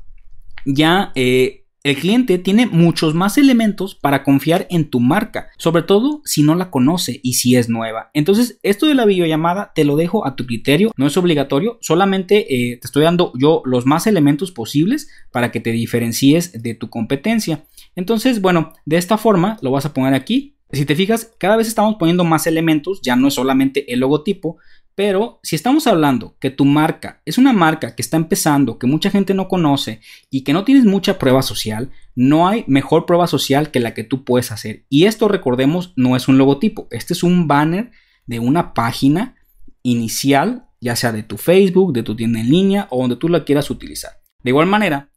ya 0.66 1.12
eh, 1.16 1.64
el 1.86 1.98
cliente 1.98 2.40
tiene 2.40 2.66
muchos 2.66 3.14
más 3.14 3.38
elementos 3.38 3.94
para 3.94 4.24
confiar 4.24 4.66
en 4.72 4.90
tu 4.90 5.00
marca, 5.00 5.50
sobre 5.60 5.84
todo 5.84 6.22
si 6.26 6.42
no 6.42 6.56
la 6.56 6.72
conoce 6.72 7.20
y 7.22 7.34
si 7.34 7.56
es 7.56 7.70
nueva. 7.70 8.10
Entonces, 8.16 8.58
esto 8.64 8.88
de 8.88 8.96
la 8.96 9.06
videollamada 9.06 9.72
te 9.76 9.86
lo 9.86 9.96
dejo 9.96 10.26
a 10.26 10.36
tu 10.36 10.48
criterio, 10.48 10.92
no 10.98 11.06
es 11.06 11.16
obligatorio, 11.16 11.78
solamente 11.82 12.72
eh, 12.72 12.78
te 12.78 12.88
estoy 12.88 13.04
dando 13.04 13.32
yo 13.38 13.62
los 13.66 13.86
más 13.86 14.08
elementos 14.08 14.52
posibles 14.52 15.10
para 15.30 15.52
que 15.52 15.60
te 15.60 15.72
diferencies 15.72 16.60
de 16.64 16.74
tu 16.74 16.90
competencia. 16.90 17.66
Entonces, 17.96 18.42
bueno, 18.42 18.74
de 18.86 18.98
esta 18.98 19.20
forma 19.20 19.60
lo 19.62 19.70
vas 19.70 19.86
a 19.86 19.94
poner 19.94 20.16
aquí. 20.16 20.56
Si 20.72 20.86
te 20.86 20.96
fijas, 20.96 21.34
cada 21.38 21.56
vez 21.56 21.68
estamos 21.68 21.98
poniendo 22.00 22.24
más 22.24 22.48
elementos, 22.48 23.00
ya 23.04 23.16
no 23.16 23.28
es 23.28 23.36
solamente 23.36 23.94
el 23.94 24.00
logotipo, 24.00 24.58
pero 24.96 25.41
si 25.43 25.58
estamos 25.58 25.88
hablando 25.88 26.38
que 26.39 26.50
tu 26.50 26.64
marca 26.64 27.22
es 27.26 27.38
una 27.38 27.52
marca 27.52 27.96
que 27.96 28.02
está 28.02 28.16
empezando, 28.16 28.80
que 28.80 28.88
mucha 28.88 29.10
gente 29.10 29.34
no 29.34 29.50
conoce 29.50 30.00
y 30.30 30.46
que 30.46 30.54
no 30.54 30.64
tienes 30.64 30.86
mucha 30.86 31.20
prueba 31.20 31.41
social, 31.41 31.91
no 32.16 32.48
hay 32.48 32.64
mejor 32.68 33.06
prueba 33.06 33.28
social 33.28 33.72
que 33.72 33.82
la 33.82 33.93
que 33.93 34.06
tú 34.06 34.24
puedes 34.24 34.54
hacer. 34.54 34.86
Y 34.89 35.06
esto, 35.06 35.28
recordemos, 35.28 35.91
no 35.98 36.16
es 36.16 36.30
un 36.30 36.38
logotipo, 36.38 36.88
este 36.91 37.14
es 37.14 37.24
un 37.24 37.48
banner 37.48 37.91
de 38.26 38.39
una 38.39 38.74
página 38.74 39.36
inicial, 39.84 40.70
ya 40.80 40.96
sea 40.96 41.12
de 41.12 41.24
tu 41.24 41.38
Facebook, 41.38 41.91
de 41.91 42.04
tu 42.04 42.16
tienda 42.16 42.39
en 42.39 42.50
línea 42.50 42.88
o 42.89 43.02
donde 43.02 43.18
tú 43.18 43.28
la 43.28 43.43
quieras 43.43 43.70
utilizar. 43.70 44.14
De 44.43 44.52
igual 44.52 44.68
manera, 44.68 45.12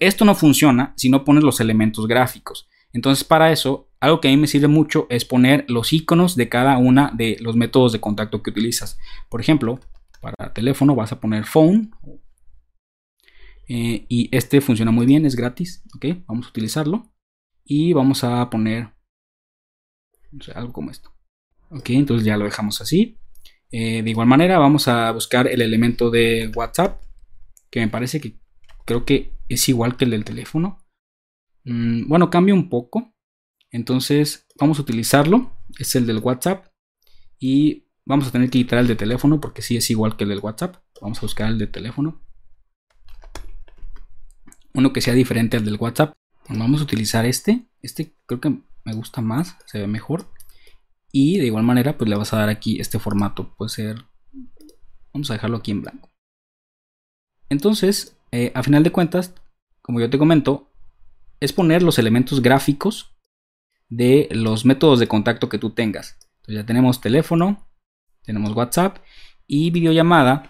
esto 0.00 0.24
no 0.24 0.34
funciona 0.34 0.94
si 0.96 1.10
no 1.10 1.24
pones 1.24 1.44
los 1.44 1.60
elementos 1.60 2.06
gráficos. 2.06 2.68
Entonces, 2.92 3.24
para 3.24 3.52
eso 3.52 3.88
algo 4.02 4.20
que 4.20 4.26
a 4.26 4.32
mí 4.32 4.36
me 4.36 4.48
sirve 4.48 4.66
mucho 4.66 5.06
es 5.10 5.24
poner 5.24 5.64
los 5.68 5.92
iconos 5.92 6.34
de 6.34 6.48
cada 6.48 6.76
una 6.76 7.12
de 7.14 7.36
los 7.40 7.54
métodos 7.54 7.92
de 7.92 8.00
contacto 8.00 8.42
que 8.42 8.50
utilizas. 8.50 8.98
Por 9.28 9.40
ejemplo, 9.40 9.78
para 10.20 10.52
teléfono 10.52 10.96
vas 10.96 11.12
a 11.12 11.20
poner 11.20 11.44
phone. 11.44 11.92
Eh, 13.68 14.04
y 14.08 14.28
este 14.36 14.60
funciona 14.60 14.90
muy 14.90 15.06
bien, 15.06 15.24
es 15.24 15.36
gratis. 15.36 15.84
Ok, 15.94 16.06
vamos 16.26 16.46
a 16.46 16.48
utilizarlo. 16.48 17.12
Y 17.64 17.92
vamos 17.92 18.24
a 18.24 18.50
poner 18.50 18.88
algo 20.52 20.72
como 20.72 20.90
esto. 20.90 21.14
Ok, 21.70 21.90
entonces 21.90 22.26
ya 22.26 22.36
lo 22.36 22.44
dejamos 22.44 22.80
así. 22.80 23.20
Eh, 23.70 24.02
de 24.02 24.10
igual 24.10 24.26
manera, 24.26 24.58
vamos 24.58 24.88
a 24.88 25.12
buscar 25.12 25.46
el 25.46 25.62
elemento 25.62 26.10
de 26.10 26.50
WhatsApp. 26.56 27.00
Que 27.70 27.78
me 27.78 27.88
parece 27.88 28.20
que 28.20 28.36
creo 28.84 29.04
que 29.04 29.36
es 29.48 29.68
igual 29.68 29.96
que 29.96 30.06
el 30.06 30.10
del 30.10 30.24
teléfono. 30.24 30.81
Mm, 31.64 32.08
bueno, 32.08 32.30
cambia 32.30 32.54
un 32.54 32.68
poco. 32.68 33.14
Entonces 33.70 34.46
vamos 34.58 34.78
a 34.78 34.82
utilizarlo. 34.82 35.52
Es 35.78 35.94
el 35.94 36.06
del 36.06 36.18
WhatsApp. 36.18 36.66
Y 37.38 37.88
vamos 38.04 38.28
a 38.28 38.32
tener 38.32 38.50
que 38.50 38.58
quitar 38.58 38.78
el 38.78 38.86
de 38.86 38.96
teléfono 38.96 39.40
porque 39.40 39.62
sí 39.62 39.76
es 39.76 39.90
igual 39.90 40.16
que 40.16 40.24
el 40.24 40.30
del 40.30 40.40
WhatsApp. 40.40 40.76
Vamos 41.00 41.18
a 41.18 41.22
buscar 41.22 41.48
el 41.48 41.58
de 41.58 41.66
teléfono. 41.66 42.22
Uno 44.74 44.92
que 44.92 45.00
sea 45.00 45.14
diferente 45.14 45.56
al 45.56 45.64
del 45.64 45.76
WhatsApp. 45.76 46.14
Vamos 46.48 46.80
a 46.80 46.84
utilizar 46.84 47.24
este. 47.26 47.66
Este 47.80 48.16
creo 48.26 48.40
que 48.40 48.50
me 48.84 48.94
gusta 48.94 49.20
más. 49.20 49.56
Se 49.66 49.78
ve 49.78 49.86
mejor. 49.86 50.26
Y 51.10 51.38
de 51.38 51.46
igual 51.46 51.64
manera 51.64 51.98
pues 51.98 52.08
le 52.08 52.16
vas 52.16 52.32
a 52.32 52.38
dar 52.38 52.48
aquí 52.48 52.80
este 52.80 52.98
formato. 52.98 53.54
Puede 53.56 53.70
ser... 53.70 54.04
Vamos 55.12 55.30
a 55.30 55.34
dejarlo 55.34 55.58
aquí 55.58 55.72
en 55.72 55.82
blanco. 55.82 56.10
Entonces, 57.50 58.16
eh, 58.30 58.50
a 58.54 58.62
final 58.62 58.82
de 58.82 58.92
cuentas, 58.92 59.34
como 59.82 60.00
yo 60.00 60.08
te 60.08 60.16
comento, 60.16 60.71
es 61.42 61.52
poner 61.52 61.82
los 61.82 61.98
elementos 61.98 62.40
gráficos 62.40 63.16
de 63.88 64.28
los 64.30 64.64
métodos 64.64 65.00
de 65.00 65.08
contacto 65.08 65.48
que 65.48 65.58
tú 65.58 65.70
tengas. 65.70 66.16
Entonces 66.36 66.54
ya 66.54 66.66
tenemos 66.66 67.00
teléfono, 67.00 67.68
tenemos 68.22 68.52
WhatsApp 68.52 68.98
y 69.48 69.72
videollamada. 69.72 70.48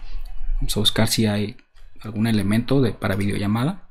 Vamos 0.57 0.77
a 0.77 0.79
buscar 0.81 1.07
si 1.07 1.25
hay 1.25 1.57
algún 2.01 2.27
elemento 2.27 2.79
de, 2.79 2.93
para 2.93 3.15
videollamada. 3.15 3.89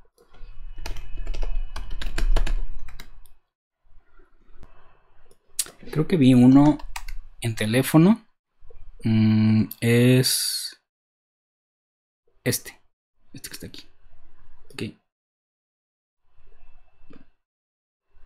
Creo 5.91 6.07
que 6.07 6.17
vi 6.17 6.35
uno 6.35 6.79
en 7.41 7.57
teléfono. 7.57 8.25
Mm, 9.03 9.65
es 9.81 10.81
este. 12.45 12.81
Este 13.33 13.49
que 13.49 13.55
está 13.55 13.67
aquí. 13.67 13.92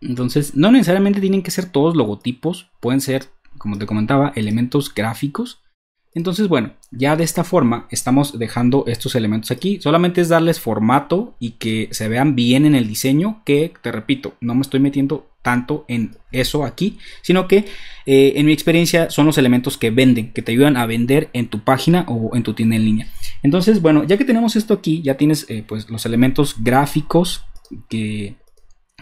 Entonces, 0.01 0.55
no 0.55 0.71
necesariamente 0.71 1.21
tienen 1.21 1.43
que 1.43 1.51
ser 1.51 1.65
todos 1.65 1.95
logotipos, 1.95 2.69
pueden 2.79 3.01
ser, 3.01 3.25
como 3.57 3.77
te 3.77 3.85
comentaba, 3.85 4.31
elementos 4.35 4.93
gráficos. 4.93 5.63
Entonces, 6.13 6.47
bueno, 6.47 6.73
ya 6.91 7.15
de 7.15 7.23
esta 7.23 7.43
forma 7.43 7.87
estamos 7.91 8.39
dejando 8.39 8.85
estos 8.87 9.13
elementos 9.15 9.51
aquí. 9.51 9.79
Solamente 9.81 10.21
es 10.21 10.29
darles 10.29 10.59
formato 10.59 11.35
y 11.39 11.51
que 11.51 11.89
se 11.91 12.07
vean 12.07 12.35
bien 12.35 12.65
en 12.65 12.75
el 12.75 12.87
diseño, 12.87 13.43
que 13.45 13.73
te 13.81 13.91
repito, 13.91 14.33
no 14.41 14.55
me 14.55 14.61
estoy 14.61 14.79
metiendo 14.79 15.29
tanto 15.43 15.85
en 15.87 16.17
eso 16.31 16.65
aquí, 16.65 16.97
sino 17.21 17.47
que 17.47 17.65
eh, 18.05 18.33
en 18.35 18.45
mi 18.47 18.51
experiencia 18.51 19.09
son 19.09 19.27
los 19.27 19.37
elementos 19.37 19.77
que 19.77 19.91
venden, 19.91 20.33
que 20.33 20.41
te 20.41 20.51
ayudan 20.51 20.75
a 20.75 20.85
vender 20.85 21.29
en 21.33 21.47
tu 21.47 21.59
página 21.59 22.03
o 22.07 22.35
en 22.35 22.43
tu 22.43 22.53
tienda 22.53 22.75
en 22.75 22.85
línea. 22.85 23.07
Entonces, 23.43 23.81
bueno, 23.81 24.03
ya 24.03 24.17
que 24.17 24.25
tenemos 24.25 24.55
esto 24.55 24.73
aquí, 24.73 25.01
ya 25.01 25.15
tienes 25.15 25.45
eh, 25.49 25.63
pues 25.65 25.89
los 25.89 26.05
elementos 26.05 26.55
gráficos 26.61 27.45
que 27.89 28.35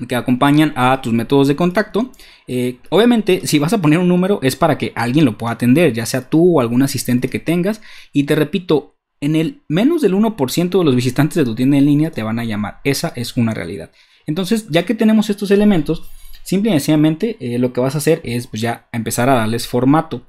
que 0.08 0.16
acompañan 0.16 0.74
a 0.76 1.02
tus 1.02 1.14
métodos 1.14 1.48
de 1.48 1.56
contacto. 1.56 2.12
Eh, 2.48 2.80
obviamente, 2.89 3.48
si 3.48 3.60
vas 3.60 3.72
a 3.72 3.82
poner 3.82 4.00
un 4.00 4.10
número 4.10 4.39
es 4.43 4.58
para 4.58 4.78
que 4.78 4.91
alguien 4.93 5.24
lo 5.24 5.38
pueda 5.38 5.54
atender, 5.54 5.93
ya 5.93 6.06
sea 6.06 6.30
tú 6.30 6.58
o 6.58 6.62
algún 6.62 6.84
asistente 6.84 7.30
que 7.30 7.39
tengas. 7.39 7.82
Y 8.12 8.26
te 8.26 8.36
repito, 8.36 8.98
en 9.22 9.38
el 9.38 9.62
menos 9.70 10.02
del 10.02 10.14
1% 10.14 10.78
de 10.78 10.84
los 10.84 10.96
visitantes 10.96 11.36
de 11.36 11.46
tu 11.46 11.56
tienda 11.56 11.78
en 11.78 11.86
línea 11.86 12.12
te 12.12 12.24
van 12.24 12.39
a 12.39 12.43
llamar. 12.43 12.82
Esa 12.84 13.14
es 13.16 13.38
una 13.38 13.54
realidad. 13.54 13.91
Entonces, 14.26 14.68
ya 14.70 14.86
que 14.86 14.96
tenemos 14.96 15.30
estos 15.30 15.50
elementos, 15.52 16.10
simple 16.43 16.72
y 16.72 16.74
sencillamente 16.74 17.38
eh, 17.39 17.58
lo 17.58 17.72
que 17.72 17.80
vas 17.80 17.96
a 17.96 18.00
hacer 18.00 18.20
es 18.26 18.48
pues, 18.48 18.62
ya 18.62 18.89
empezar 18.91 19.30
a 19.30 19.36
darles 19.36 19.66
formato. 19.66 20.24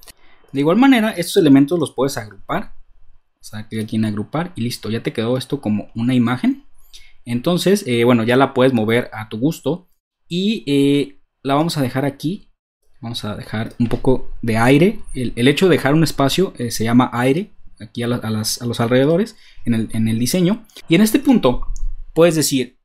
De 0.52 0.60
igual 0.60 0.76
manera, 0.76 1.10
estos 1.10 1.38
elementos 1.38 1.80
los 1.80 1.92
puedes 1.92 2.16
agrupar. 2.18 2.74
O 3.40 3.44
sea, 3.44 3.60
aquí 3.60 3.96
en 3.96 4.04
agrupar 4.04 4.52
y 4.54 4.62
listo, 4.62 4.90
ya 4.90 5.02
te 5.02 5.12
quedó 5.12 5.36
esto 5.36 5.60
como 5.60 5.88
una 5.96 6.14
imagen. 6.14 6.65
Entonces, 7.26 7.84
eh, 7.86 8.04
bueno, 8.04 8.22
ya 8.22 8.36
la 8.36 8.54
puedes 8.54 8.72
mover 8.72 9.10
a 9.12 9.28
tu 9.28 9.38
gusto. 9.38 9.90
Y 10.28 10.64
eh, 10.66 11.20
la 11.42 11.54
vamos 11.54 11.76
a 11.76 11.82
dejar 11.82 12.06
aquí. 12.06 12.50
Vamos 13.02 13.24
a 13.24 13.36
dejar 13.36 13.74
un 13.78 13.88
poco 13.88 14.30
de 14.40 14.56
aire. 14.56 15.00
El, 15.14 15.48
hecho 15.48 15.68
de 15.68 15.76
dejar 15.76 15.92
un 15.92 16.04
espacio 16.04 16.54
eh, 16.56 16.70
se 16.70 16.84
llama 16.84 17.10
aire. 17.12 17.52
Aquí 17.78 18.02
a, 18.02 18.06
los 18.06 18.80
alrededores 18.80 19.36
en 19.66 19.74
el, 19.74 19.88
en 19.92 20.08
el 20.08 20.18
diseño. 20.18 20.64
Y 20.88 20.94
en 20.94 21.02
este 21.02 21.18
punto 21.18 21.66
puedes 22.14 22.34
decir, 22.34 22.75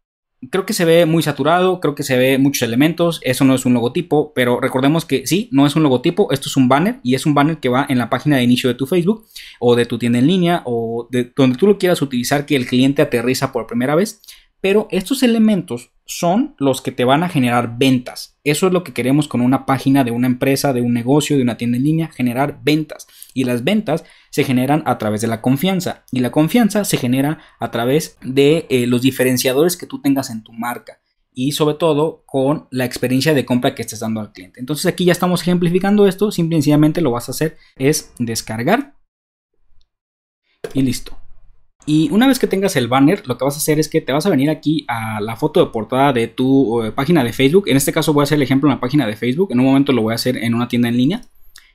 creo 0.49 0.65
que 0.65 0.73
se 0.73 0.85
ve 0.85 1.05
muy 1.05 1.21
saturado, 1.21 1.79
creo 1.79 1.93
que 1.93 2.03
se 2.03 2.17
ve 2.17 2.37
muchos 2.37 2.63
elementos, 2.63 3.19
eso 3.23 3.45
no 3.45 3.53
es 3.53 3.65
un 3.65 3.73
logotipo, 3.73 4.33
pero 4.33 4.59
recordemos 4.59 5.05
que 5.05 5.27
sí, 5.27 5.49
no 5.51 5.67
es 5.67 5.75
un 5.75 5.83
logotipo, 5.83 6.31
esto 6.31 6.49
es 6.49 6.57
un 6.57 6.67
banner 6.67 6.99
y 7.03 7.15
es 7.15 7.25
un 7.25 7.33
banner 7.33 7.59
que 7.59 7.69
va 7.69 7.85
en 7.87 7.97
la 7.97 8.09
página 8.09 8.37
de 8.37 8.43
inicio 8.43 8.69
de 8.69 8.75
tu 8.75 8.87
Facebook 8.87 9.25
o 9.59 9.75
de 9.75 9.85
tu 9.85 9.99
tienda 9.99 10.19
en 10.19 10.27
línea 10.27 10.63
o 10.65 11.07
de 11.11 11.31
donde 11.35 11.57
tú 11.57 11.67
lo 11.67 11.77
quieras 11.77 12.01
utilizar 12.01 12.45
que 12.45 12.55
el 12.55 12.65
cliente 12.65 13.01
aterriza 13.01 13.51
por 13.51 13.67
primera 13.67 13.95
vez, 13.95 14.21
pero 14.61 14.87
estos 14.91 15.23
elementos 15.23 15.91
son 16.05 16.55
los 16.57 16.81
que 16.81 16.91
te 16.91 17.05
van 17.05 17.23
a 17.23 17.29
generar 17.29 17.77
ventas. 17.77 18.37
Eso 18.43 18.67
es 18.67 18.73
lo 18.73 18.83
que 18.83 18.93
queremos 18.93 19.27
con 19.27 19.41
una 19.41 19.65
página 19.65 20.03
de 20.03 20.11
una 20.11 20.27
empresa, 20.27 20.73
de 20.73 20.81
un 20.81 20.93
negocio, 20.93 21.37
de 21.37 21.43
una 21.43 21.57
tienda 21.57 21.77
en 21.77 21.83
línea, 21.83 22.11
generar 22.11 22.59
ventas. 22.63 23.07
Y 23.33 23.43
las 23.43 23.63
ventas 23.63 24.03
se 24.29 24.43
generan 24.43 24.83
a 24.85 24.97
través 24.97 25.21
de 25.21 25.27
la 25.27 25.41
confianza. 25.41 26.05
Y 26.11 26.19
la 26.19 26.31
confianza 26.31 26.83
se 26.85 26.97
genera 26.97 27.39
a 27.59 27.71
través 27.71 28.17
de 28.21 28.65
eh, 28.69 28.87
los 28.87 29.01
diferenciadores 29.01 29.77
que 29.77 29.85
tú 29.85 30.01
tengas 30.01 30.29
en 30.29 30.43
tu 30.43 30.53
marca. 30.53 31.01
Y 31.33 31.53
sobre 31.53 31.75
todo 31.75 32.23
con 32.25 32.67
la 32.71 32.85
experiencia 32.85 33.33
de 33.33 33.45
compra 33.45 33.73
que 33.73 33.83
estés 33.83 34.01
dando 34.01 34.19
al 34.19 34.33
cliente. 34.33 34.59
Entonces 34.59 34.85
aquí 34.85 35.05
ya 35.05 35.13
estamos 35.13 35.41
ejemplificando 35.41 36.07
esto. 36.07 36.31
Simplemente 36.31 37.01
lo 37.01 37.11
vas 37.11 37.29
a 37.29 37.31
hacer 37.31 37.57
es 37.77 38.13
descargar. 38.19 38.95
Y 40.73 40.81
listo. 40.81 41.17
Y 41.85 42.09
una 42.11 42.27
vez 42.27 42.37
que 42.37 42.47
tengas 42.47 42.75
el 42.75 42.87
banner, 42.87 43.27
lo 43.27 43.37
que 43.37 43.45
vas 43.45 43.55
a 43.55 43.57
hacer 43.57 43.79
es 43.79 43.89
que 43.89 44.01
te 44.01 44.13
vas 44.13 44.25
a 44.25 44.29
venir 44.29 44.49
aquí 44.49 44.85
a 44.87 45.19
la 45.19 45.35
foto 45.35 45.65
de 45.65 45.71
portada 45.71 46.13
de 46.13 46.27
tu 46.27 46.83
eh, 46.83 46.91
página 46.91 47.23
de 47.23 47.33
Facebook. 47.33 47.67
En 47.67 47.77
este 47.77 47.91
caso 47.91 48.13
voy 48.13 48.21
a 48.21 48.23
hacer 48.23 48.35
el 48.35 48.43
ejemplo 48.43 48.69
en 48.69 48.75
la 48.75 48.79
página 48.79 49.07
de 49.07 49.15
Facebook. 49.15 49.51
En 49.51 49.59
un 49.59 49.65
momento 49.65 49.91
lo 49.91 50.03
voy 50.03 50.11
a 50.11 50.15
hacer 50.15 50.37
en 50.37 50.53
una 50.53 50.67
tienda 50.67 50.89
en 50.89 50.97
línea. 50.97 51.21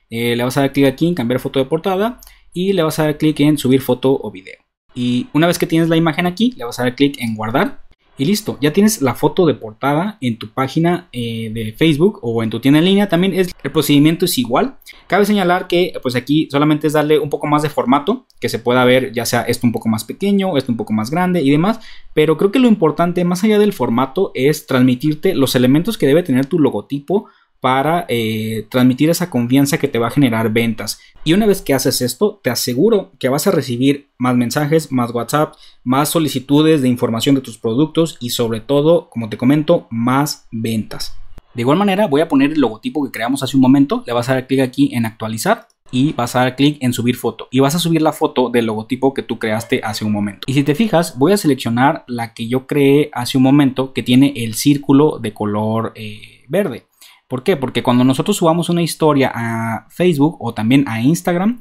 Eh, 0.09 0.35
le 0.35 0.43
vas 0.43 0.57
a 0.57 0.61
dar 0.61 0.73
clic 0.73 0.85
aquí 0.85 1.07
en 1.07 1.15
cambiar 1.15 1.39
foto 1.39 1.59
de 1.59 1.65
portada 1.65 2.21
y 2.53 2.73
le 2.73 2.83
vas 2.83 2.97
a 2.99 3.03
dar 3.03 3.17
clic 3.17 3.39
en 3.41 3.57
subir 3.57 3.81
foto 3.81 4.17
o 4.21 4.31
video. 4.31 4.55
Y 4.95 5.27
una 5.33 5.47
vez 5.47 5.59
que 5.59 5.67
tienes 5.67 5.89
la 5.89 5.95
imagen 5.95 6.25
aquí, 6.25 6.53
le 6.57 6.65
vas 6.65 6.79
a 6.79 6.83
dar 6.83 6.95
clic 6.95 7.17
en 7.19 7.35
guardar 7.35 7.83
Y 8.19 8.25
listo, 8.25 8.57
ya 8.59 8.73
tienes 8.73 9.03
la 9.03 9.13
foto 9.13 9.45
de 9.45 9.53
portada 9.53 10.17
en 10.21 10.39
tu 10.39 10.49
página 10.49 11.07
eh, 11.11 11.51
de 11.53 11.71
Facebook 11.73 12.17
o 12.23 12.41
en 12.41 12.49
tu 12.49 12.59
tienda 12.59 12.79
en 12.79 12.85
línea. 12.85 13.09
También 13.09 13.35
es, 13.35 13.51
el 13.61 13.71
procedimiento 13.71 14.25
es 14.25 14.39
igual. 14.39 14.79
Cabe 15.05 15.25
señalar 15.25 15.67
que 15.67 15.93
pues 16.01 16.15
aquí 16.15 16.47
solamente 16.49 16.87
es 16.87 16.93
darle 16.93 17.19
un 17.19 17.29
poco 17.29 17.45
más 17.45 17.61
de 17.61 17.69
formato, 17.69 18.25
que 18.39 18.49
se 18.49 18.57
pueda 18.57 18.83
ver 18.85 19.11
ya 19.11 19.27
sea 19.27 19.43
esto 19.43 19.67
un 19.67 19.71
poco 19.71 19.87
más 19.87 20.03
pequeño, 20.03 20.57
esto 20.57 20.71
un 20.71 20.77
poco 20.77 20.93
más 20.93 21.11
grande 21.11 21.43
y 21.43 21.51
demás. 21.51 21.79
Pero 22.15 22.37
creo 22.37 22.51
que 22.51 22.57
lo 22.57 22.67
importante 22.67 23.23
más 23.23 23.43
allá 23.43 23.59
del 23.59 23.73
formato 23.73 24.31
es 24.33 24.65
transmitirte 24.65 25.35
los 25.35 25.53
elementos 25.53 25.99
que 25.99 26.07
debe 26.07 26.23
tener 26.23 26.47
tu 26.47 26.57
logotipo 26.57 27.27
para 27.59 28.05
eh, 28.07 28.65
transmitir 28.69 29.09
esa 29.09 29.29
confianza 29.29 29.77
que 29.77 29.87
te 29.87 29.99
va 29.99 30.07
a 30.07 30.11
generar 30.11 30.51
ventas. 30.51 30.99
Y 31.23 31.33
una 31.33 31.45
vez 31.45 31.61
que 31.61 31.73
haces 31.73 32.01
esto, 32.01 32.39
te 32.43 32.49
aseguro 32.49 33.11
que 33.19 33.29
vas 33.29 33.47
a 33.47 33.51
recibir 33.51 34.09
más 34.17 34.35
mensajes, 34.35 34.91
más 34.91 35.11
WhatsApp, 35.11 35.55
más 35.83 36.09
solicitudes 36.09 36.81
de 36.81 36.87
información 36.87 37.35
de 37.35 37.41
tus 37.41 37.57
productos 37.57 38.17
y 38.19 38.29
sobre 38.29 38.61
todo, 38.61 39.09
como 39.09 39.29
te 39.29 39.37
comento, 39.37 39.87
más 39.89 40.47
ventas. 40.51 41.17
De 41.53 41.61
igual 41.61 41.77
manera, 41.77 42.07
voy 42.07 42.21
a 42.21 42.27
poner 42.27 42.51
el 42.51 42.61
logotipo 42.61 43.03
que 43.03 43.11
creamos 43.11 43.41
hace 43.41 43.57
un 43.57 43.61
momento. 43.61 44.03
Le 44.05 44.13
vas 44.13 44.29
a 44.29 44.35
dar 44.35 44.47
clic 44.47 44.59
aquí 44.59 44.93
en 44.93 45.05
actualizar 45.05 45.67
y 45.91 46.13
vas 46.13 46.35
a 46.35 46.39
dar 46.39 46.55
clic 46.55 46.77
en 46.81 46.93
subir 46.93 47.15
foto 47.15 47.47
y 47.51 47.59
vas 47.59 47.75
a 47.75 47.79
subir 47.79 48.01
la 48.01 48.11
foto 48.11 48.49
del 48.49 48.65
logotipo 48.65 49.13
que 49.13 49.23
tú 49.23 49.39
creaste 49.39 49.81
hace 49.83 50.05
un 50.05 50.11
momento. 50.11 50.41
Y 50.47 50.53
si 50.53 50.63
te 50.63 50.75
fijas, 50.75 51.17
voy 51.17 51.31
a 51.31 51.37
seleccionar 51.37 52.03
la 52.07 52.33
que 52.33 52.47
yo 52.47 52.67
creé 52.67 53.09
hace 53.13 53.37
un 53.37 53.43
momento 53.43 53.93
que 53.93 54.03
tiene 54.03 54.33
el 54.35 54.53
círculo 54.53 55.19
de 55.19 55.33
color 55.33 55.93
eh, 55.95 56.43
verde. 56.47 56.85
¿Por 57.27 57.43
qué? 57.43 57.57
Porque 57.57 57.83
cuando 57.83 58.03
nosotros 58.03 58.37
subamos 58.37 58.69
una 58.69 58.81
historia 58.81 59.31
a 59.33 59.87
Facebook 59.89 60.37
o 60.39 60.53
también 60.53 60.85
a 60.87 61.01
Instagram, 61.01 61.59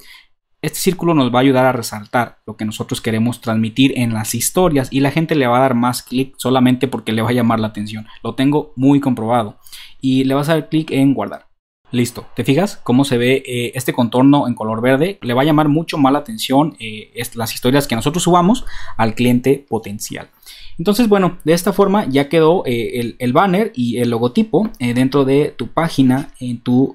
este 0.63 0.79
círculo 0.79 1.15
nos 1.15 1.33
va 1.33 1.39
a 1.39 1.43
ayudar 1.43 1.65
a 1.67 1.73
resaltar 1.73 2.39
lo 2.47 2.57
que 2.57 2.65
nosotros 2.65 3.01
queremos 3.01 3.41
transmitir 3.41 3.93
en 3.97 4.15
las 4.15 4.35
historias 4.35 4.89
y 4.91 5.01
la 5.01 5.11
gente 5.11 5.35
le 5.35 5.47
va 5.47 5.59
a 5.59 5.61
dar 5.61 5.75
más 5.75 6.03
clic 6.03 6.35
solamente 6.39 6.89
porque 6.89 7.13
le 7.13 7.23
va 7.23 7.31
a 7.31 7.35
llamar 7.35 7.61
la 7.61 7.69
atención. 7.69 8.07
Lo 8.23 8.35
tengo 8.35 8.73
muy 8.77 9.01
comprobado. 9.01 9.59
Y 10.01 10.25
le 10.25 10.35
vas 10.35 10.49
a 10.49 10.55
dar 10.55 10.69
clic 10.69 10.91
en 10.91 11.15
guardar. 11.15 11.47
Listo, 11.93 12.27
¿te 12.35 12.43
fijas 12.43 12.81
cómo 12.83 13.05
se 13.05 13.17
ve 13.17 13.45
eh, 13.47 13.73
este 13.77 13.93
contorno 13.93 14.49
en 14.49 14.55
color 14.55 14.83
verde? 14.83 15.19
Le 15.23 15.35
va 15.35 15.43
a 15.43 15.45
llamar 15.45 15.69
mucho 15.69 15.99
más 15.99 16.13
la 16.13 16.19
atención 16.19 16.77
eh, 16.81 17.13
las 17.35 17.55
historias 17.55 17.87
que 17.87 17.95
nosotros 17.95 18.25
subamos 18.25 18.65
al 18.97 19.15
cliente 19.15 19.65
potencial. 19.69 20.29
Entonces, 20.79 21.09
bueno, 21.09 21.39
de 21.45 21.53
esta 21.53 21.73
forma 21.73 22.07
ya 22.09 22.29
quedó 22.29 22.65
eh, 22.67 23.15
el, 23.19 23.33
banner 23.33 23.73
y 23.75 23.99
el 23.99 24.11
logotipo 24.11 24.69
dentro 24.79 25.25
de 25.25 25.55
tu 25.57 25.69
página 25.69 26.33
en 26.41 26.61
tu 26.61 26.95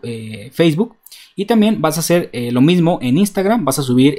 Facebook. 0.51 0.97
Y 1.41 1.45
también 1.45 1.81
vas 1.81 1.97
a 1.97 2.01
hacer 2.01 2.29
lo 2.51 2.61
mismo 2.61 2.99
en 3.01 3.17
Instagram, 3.17 3.65
vas 3.65 3.79
a 3.79 3.81
subir 3.81 4.15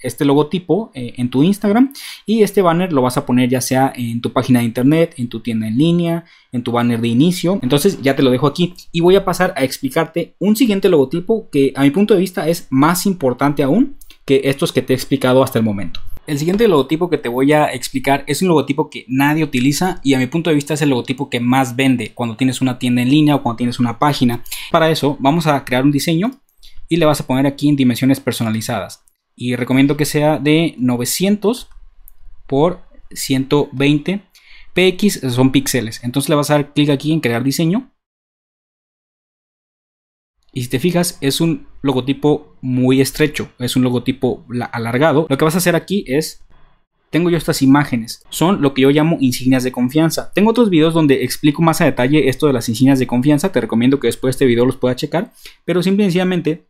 este 0.00 0.24
logotipo 0.24 0.90
en 0.94 1.30
tu 1.30 1.44
Instagram 1.44 1.92
y 2.26 2.42
este 2.42 2.60
banner 2.60 2.92
lo 2.92 3.02
vas 3.02 3.16
a 3.16 3.24
poner 3.24 3.48
ya 3.48 3.60
sea 3.60 3.92
en 3.94 4.20
tu 4.20 4.32
página 4.32 4.58
de 4.58 4.64
internet, 4.64 5.14
en 5.16 5.28
tu 5.28 5.38
tienda 5.38 5.68
en 5.68 5.78
línea, 5.78 6.24
en 6.50 6.64
tu 6.64 6.72
banner 6.72 7.00
de 7.00 7.06
inicio. 7.06 7.60
Entonces 7.62 8.02
ya 8.02 8.16
te 8.16 8.24
lo 8.24 8.32
dejo 8.32 8.48
aquí 8.48 8.74
y 8.90 8.98
voy 8.98 9.14
a 9.14 9.24
pasar 9.24 9.54
a 9.56 9.62
explicarte 9.62 10.34
un 10.40 10.56
siguiente 10.56 10.88
logotipo 10.88 11.48
que 11.52 11.72
a 11.76 11.82
mi 11.82 11.90
punto 11.90 12.14
de 12.14 12.20
vista 12.20 12.48
es 12.48 12.66
más 12.68 13.06
importante 13.06 13.62
aún 13.62 13.96
que 14.24 14.40
estos 14.42 14.72
que 14.72 14.82
te 14.82 14.92
he 14.92 14.96
explicado 14.96 15.44
hasta 15.44 15.60
el 15.60 15.64
momento. 15.64 16.00
El 16.26 16.36
siguiente 16.36 16.66
logotipo 16.66 17.08
que 17.08 17.18
te 17.18 17.28
voy 17.28 17.52
a 17.52 17.66
explicar 17.66 18.24
es 18.26 18.42
un 18.42 18.48
logotipo 18.48 18.90
que 18.90 19.04
nadie 19.06 19.44
utiliza 19.44 20.00
y 20.02 20.14
a 20.14 20.18
mi 20.18 20.26
punto 20.26 20.50
de 20.50 20.56
vista 20.56 20.74
es 20.74 20.82
el 20.82 20.88
logotipo 20.88 21.30
que 21.30 21.38
más 21.38 21.76
vende 21.76 22.10
cuando 22.12 22.36
tienes 22.36 22.60
una 22.60 22.80
tienda 22.80 23.02
en 23.02 23.10
línea 23.10 23.36
o 23.36 23.42
cuando 23.44 23.58
tienes 23.58 23.78
una 23.78 24.00
página. 24.00 24.42
Para 24.72 24.90
eso 24.90 25.16
vamos 25.20 25.46
a 25.46 25.64
crear 25.64 25.84
un 25.84 25.92
diseño 25.92 26.32
y 26.88 26.96
le 26.96 27.06
vas 27.06 27.20
a 27.20 27.26
poner 27.26 27.46
aquí 27.46 27.68
en 27.68 27.76
dimensiones 27.76 28.20
personalizadas. 28.20 29.04
Y 29.34 29.56
recomiendo 29.56 29.96
que 29.96 30.04
sea 30.04 30.38
de 30.38 30.74
900 30.78 31.68
por 32.46 32.80
120 33.10 34.22
PX 34.76 35.20
son 35.32 35.52
píxeles. 35.52 36.04
Entonces 36.04 36.28
le 36.28 36.34
vas 36.34 36.50
a 36.50 36.54
dar 36.54 36.72
clic 36.74 36.90
aquí 36.90 37.12
en 37.12 37.20
crear 37.20 37.42
diseño. 37.42 37.90
Y 40.52 40.62
si 40.62 40.68
te 40.68 40.78
fijas, 40.78 41.18
es 41.20 41.40
un 41.40 41.66
logotipo 41.82 42.56
muy 42.62 43.00
estrecho, 43.00 43.50
es 43.58 43.76
un 43.76 43.82
logotipo 43.82 44.46
alargado. 44.72 45.26
Lo 45.28 45.36
que 45.36 45.44
vas 45.44 45.54
a 45.54 45.58
hacer 45.58 45.76
aquí 45.76 46.04
es, 46.06 46.42
tengo 47.10 47.28
yo 47.28 47.36
estas 47.36 47.60
imágenes, 47.60 48.24
son 48.30 48.62
lo 48.62 48.72
que 48.72 48.82
yo 48.82 48.90
llamo 48.90 49.18
insignias 49.20 49.64
de 49.64 49.72
confianza. 49.72 50.32
Tengo 50.34 50.50
otros 50.50 50.70
videos 50.70 50.94
donde 50.94 51.24
explico 51.24 51.60
más 51.60 51.82
a 51.82 51.84
detalle 51.84 52.30
esto 52.30 52.46
de 52.46 52.54
las 52.54 52.70
insignias 52.70 52.98
de 52.98 53.06
confianza, 53.06 53.52
te 53.52 53.60
recomiendo 53.60 54.00
que 54.00 54.08
después 54.08 54.32
de 54.32 54.36
este 54.36 54.46
video 54.46 54.64
los 54.64 54.78
puedas 54.78 54.96
checar, 54.96 55.30
pero 55.66 55.82
simplemente 55.82 56.68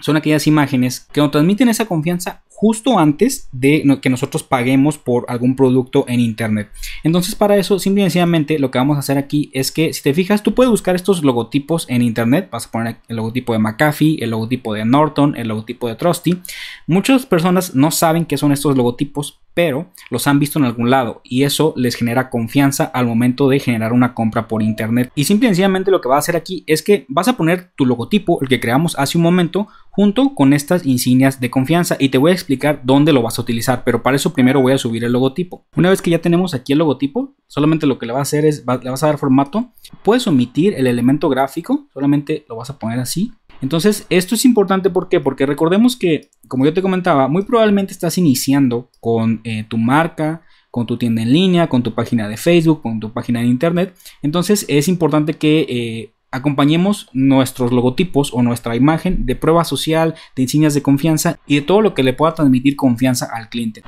son 0.00 0.16
aquellas 0.16 0.46
imágenes 0.46 1.06
que 1.12 1.20
nos 1.20 1.30
transmiten 1.30 1.68
esa 1.68 1.86
confianza 1.86 2.42
justo 2.64 2.98
antes 2.98 3.46
de 3.52 3.84
que 4.00 4.08
nosotros 4.08 4.42
paguemos 4.42 4.96
por 4.96 5.26
algún 5.28 5.54
producto 5.54 6.06
en 6.08 6.18
internet. 6.18 6.70
Entonces 7.02 7.34
para 7.34 7.58
eso 7.58 7.78
simplemente 7.78 8.58
lo 8.58 8.70
que 8.70 8.78
vamos 8.78 8.96
a 8.96 9.00
hacer 9.00 9.18
aquí 9.18 9.50
es 9.52 9.70
que 9.70 9.92
si 9.92 10.02
te 10.02 10.14
fijas 10.14 10.42
tú 10.42 10.54
puedes 10.54 10.70
buscar 10.70 10.96
estos 10.96 11.22
logotipos 11.22 11.84
en 11.90 12.00
internet, 12.00 12.48
vas 12.50 12.64
a 12.64 12.70
poner 12.70 12.96
el 13.08 13.16
logotipo 13.16 13.52
de 13.52 13.58
McAfee, 13.58 14.16
el 14.22 14.30
logotipo 14.30 14.72
de 14.72 14.86
Norton, 14.86 15.36
el 15.36 15.48
logotipo 15.48 15.88
de 15.88 15.96
Trusty. 15.96 16.38
Muchas 16.86 17.26
personas 17.26 17.74
no 17.74 17.90
saben 17.90 18.24
qué 18.24 18.38
son 18.38 18.50
estos 18.50 18.74
logotipos, 18.78 19.40
pero 19.52 19.90
los 20.10 20.26
han 20.26 20.38
visto 20.38 20.58
en 20.58 20.64
algún 20.64 20.88
lado 20.88 21.20
y 21.22 21.42
eso 21.44 21.74
les 21.76 21.94
genera 21.94 22.30
confianza 22.30 22.84
al 22.84 23.06
momento 23.06 23.48
de 23.50 23.60
generar 23.60 23.92
una 23.92 24.14
compra 24.14 24.48
por 24.48 24.62
internet. 24.62 25.12
Y 25.14 25.24
simplemente 25.24 25.90
lo 25.90 26.00
que 26.00 26.08
va 26.08 26.16
a 26.16 26.20
hacer 26.20 26.34
aquí 26.34 26.64
es 26.66 26.82
que 26.82 27.04
vas 27.08 27.28
a 27.28 27.36
poner 27.36 27.70
tu 27.76 27.84
logotipo, 27.84 28.40
el 28.40 28.48
que 28.48 28.58
creamos 28.58 28.98
hace 28.98 29.18
un 29.18 29.22
momento, 29.22 29.68
junto 29.90 30.34
con 30.34 30.52
estas 30.52 30.84
insignias 30.84 31.40
de 31.40 31.50
confianza 31.50 31.96
y 32.00 32.08
te 32.08 32.18
voy 32.18 32.32
a 32.32 32.34
explicar 32.34 32.53
dónde 32.82 33.12
lo 33.12 33.22
vas 33.22 33.38
a 33.38 33.42
utilizar, 33.42 33.84
pero 33.84 34.02
para 34.02 34.16
eso 34.16 34.32
primero 34.32 34.60
voy 34.60 34.72
a 34.72 34.78
subir 34.78 35.04
el 35.04 35.12
logotipo. 35.12 35.66
Una 35.76 35.90
vez 35.90 36.02
que 36.02 36.10
ya 36.10 36.20
tenemos 36.20 36.54
aquí 36.54 36.72
el 36.72 36.78
logotipo, 36.78 37.34
solamente 37.46 37.86
lo 37.86 37.98
que 37.98 38.06
le 38.06 38.12
va 38.12 38.20
a 38.20 38.22
hacer 38.22 38.44
es, 38.44 38.64
le 38.66 38.90
vas 38.90 39.02
a 39.02 39.06
dar 39.08 39.18
formato, 39.18 39.72
puedes 40.02 40.26
omitir 40.26 40.74
el 40.74 40.86
elemento 40.86 41.28
gráfico, 41.28 41.88
solamente 41.92 42.44
lo 42.48 42.56
vas 42.56 42.70
a 42.70 42.78
poner 42.78 42.98
así 42.98 43.32
entonces, 43.64 44.06
esto 44.10 44.34
es 44.34 44.44
importante 44.44 44.90
¿por 44.90 45.08
qué? 45.08 45.20
porque 45.20 45.46
recordemos 45.46 45.96
que, 45.96 46.28
como 46.48 46.66
yo 46.66 46.74
te 46.74 46.82
comentaba, 46.82 47.28
muy 47.28 47.44
probablemente 47.44 47.92
estás 47.92 48.18
iniciando 48.18 48.90
con 49.00 49.40
eh, 49.44 49.64
tu 49.68 49.78
marca, 49.78 50.42
con 50.70 50.86
tu 50.86 50.98
tienda 50.98 51.22
en 51.22 51.32
línea, 51.32 51.68
con 51.68 51.82
tu 51.82 51.94
página 51.94 52.28
de 52.28 52.36
Facebook, 52.36 52.82
con 52.82 53.00
tu 53.00 53.12
página 53.12 53.40
de 53.40 53.46
internet. 53.46 53.94
Entonces, 54.20 54.66
es 54.68 54.88
importante 54.88 55.34
que 55.34 55.66
eh, 55.68 56.14
acompañemos 56.34 57.08
nuestros 57.12 57.72
logotipos 57.72 58.34
o 58.34 58.42
nuestra 58.42 58.74
imagen 58.76 59.24
de 59.24 59.36
prueba 59.36 59.64
social, 59.64 60.14
de 60.34 60.42
insignias 60.42 60.74
de 60.74 60.82
confianza 60.82 61.38
y 61.46 61.56
de 61.56 61.62
todo 61.62 61.80
lo 61.80 61.94
que 61.94 62.02
le 62.02 62.12
pueda 62.12 62.34
transmitir 62.34 62.76
confianza 62.76 63.28
al 63.32 63.48
cliente. 63.48 63.82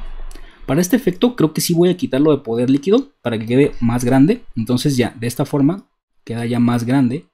Para 0.66 0.80
este 0.80 0.96
efecto 0.96 1.36
creo 1.36 1.52
que 1.52 1.60
sí 1.60 1.74
voy 1.74 1.90
a 1.90 1.96
quitarlo 1.96 2.30
de 2.30 2.42
poder 2.42 2.70
líquido 2.70 3.12
para 3.22 3.38
que 3.38 3.46
quede 3.46 3.72
más 3.80 4.04
grande. 4.04 4.44
Entonces 4.56 4.96
ya, 4.96 5.14
de 5.18 5.26
esta 5.26 5.44
forma 5.44 5.88
queda 6.24 6.46
ya 6.46 6.60
más 6.60 6.84
grande 6.84 7.26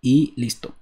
y 0.00 0.32
listo. 0.36 0.74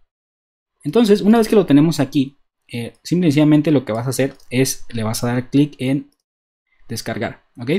Entonces, 0.83 1.23
una 1.23 1.39
vez 1.39 1.49
que 1.49 1.57
lo 1.57 1.65
tenemos 1.65 2.01
aquí, 2.01 2.39
eh, 2.69 2.95
simplemente 3.03 3.71
lo 3.71 3.85
que 3.85 3.93
vas 3.93 4.07
a 4.07 4.11
hacer 4.11 4.37
es 4.51 4.87
le 4.91 5.03
vas 5.03 5.23
a 5.23 5.29
dar 5.29 5.51
clic 5.51 5.75
en 5.79 6.11
descargar, 6.89 7.45
¿ok? 7.59 7.71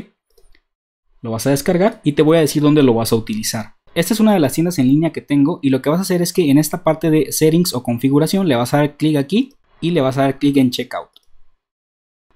Lo 1.22 1.32
vas 1.32 1.46
a 1.48 1.52
descargar 1.52 2.02
y 2.04 2.14
te 2.14 2.22
voy 2.22 2.38
a 2.38 2.42
decir 2.42 2.62
dónde 2.62 2.84
lo 2.84 2.94
vas 2.94 3.12
a 3.12 3.16
utilizar. 3.16 3.75
Esta 3.96 4.14
es 4.14 4.20
una 4.20 4.34
de 4.34 4.42
las 4.42 4.52
tiendas 4.52 4.78
en 4.78 4.90
línea 4.90 5.14
que 5.14 5.22
tengo 5.22 5.60
y 5.62 5.70
lo 5.70 5.82
que 5.82 5.90
vas 5.90 6.00
a 6.00 6.02
hacer 6.02 6.22
es 6.22 6.34
que 6.34 6.52
en 6.52 6.58
esta 6.58 6.84
parte 6.84 7.10
de 7.10 7.32
settings 7.32 7.74
o 7.74 7.82
configuración 7.82 8.46
le 8.46 8.58
vas 8.58 8.74
a 8.74 8.80
dar 8.80 8.98
clic 8.98 9.16
aquí 9.16 9.54
y 9.80 9.92
le 9.92 10.02
vas 10.02 10.18
a 10.18 10.24
dar 10.24 10.38
clic 10.38 10.58
en 10.58 10.70
checkout. 10.70 11.08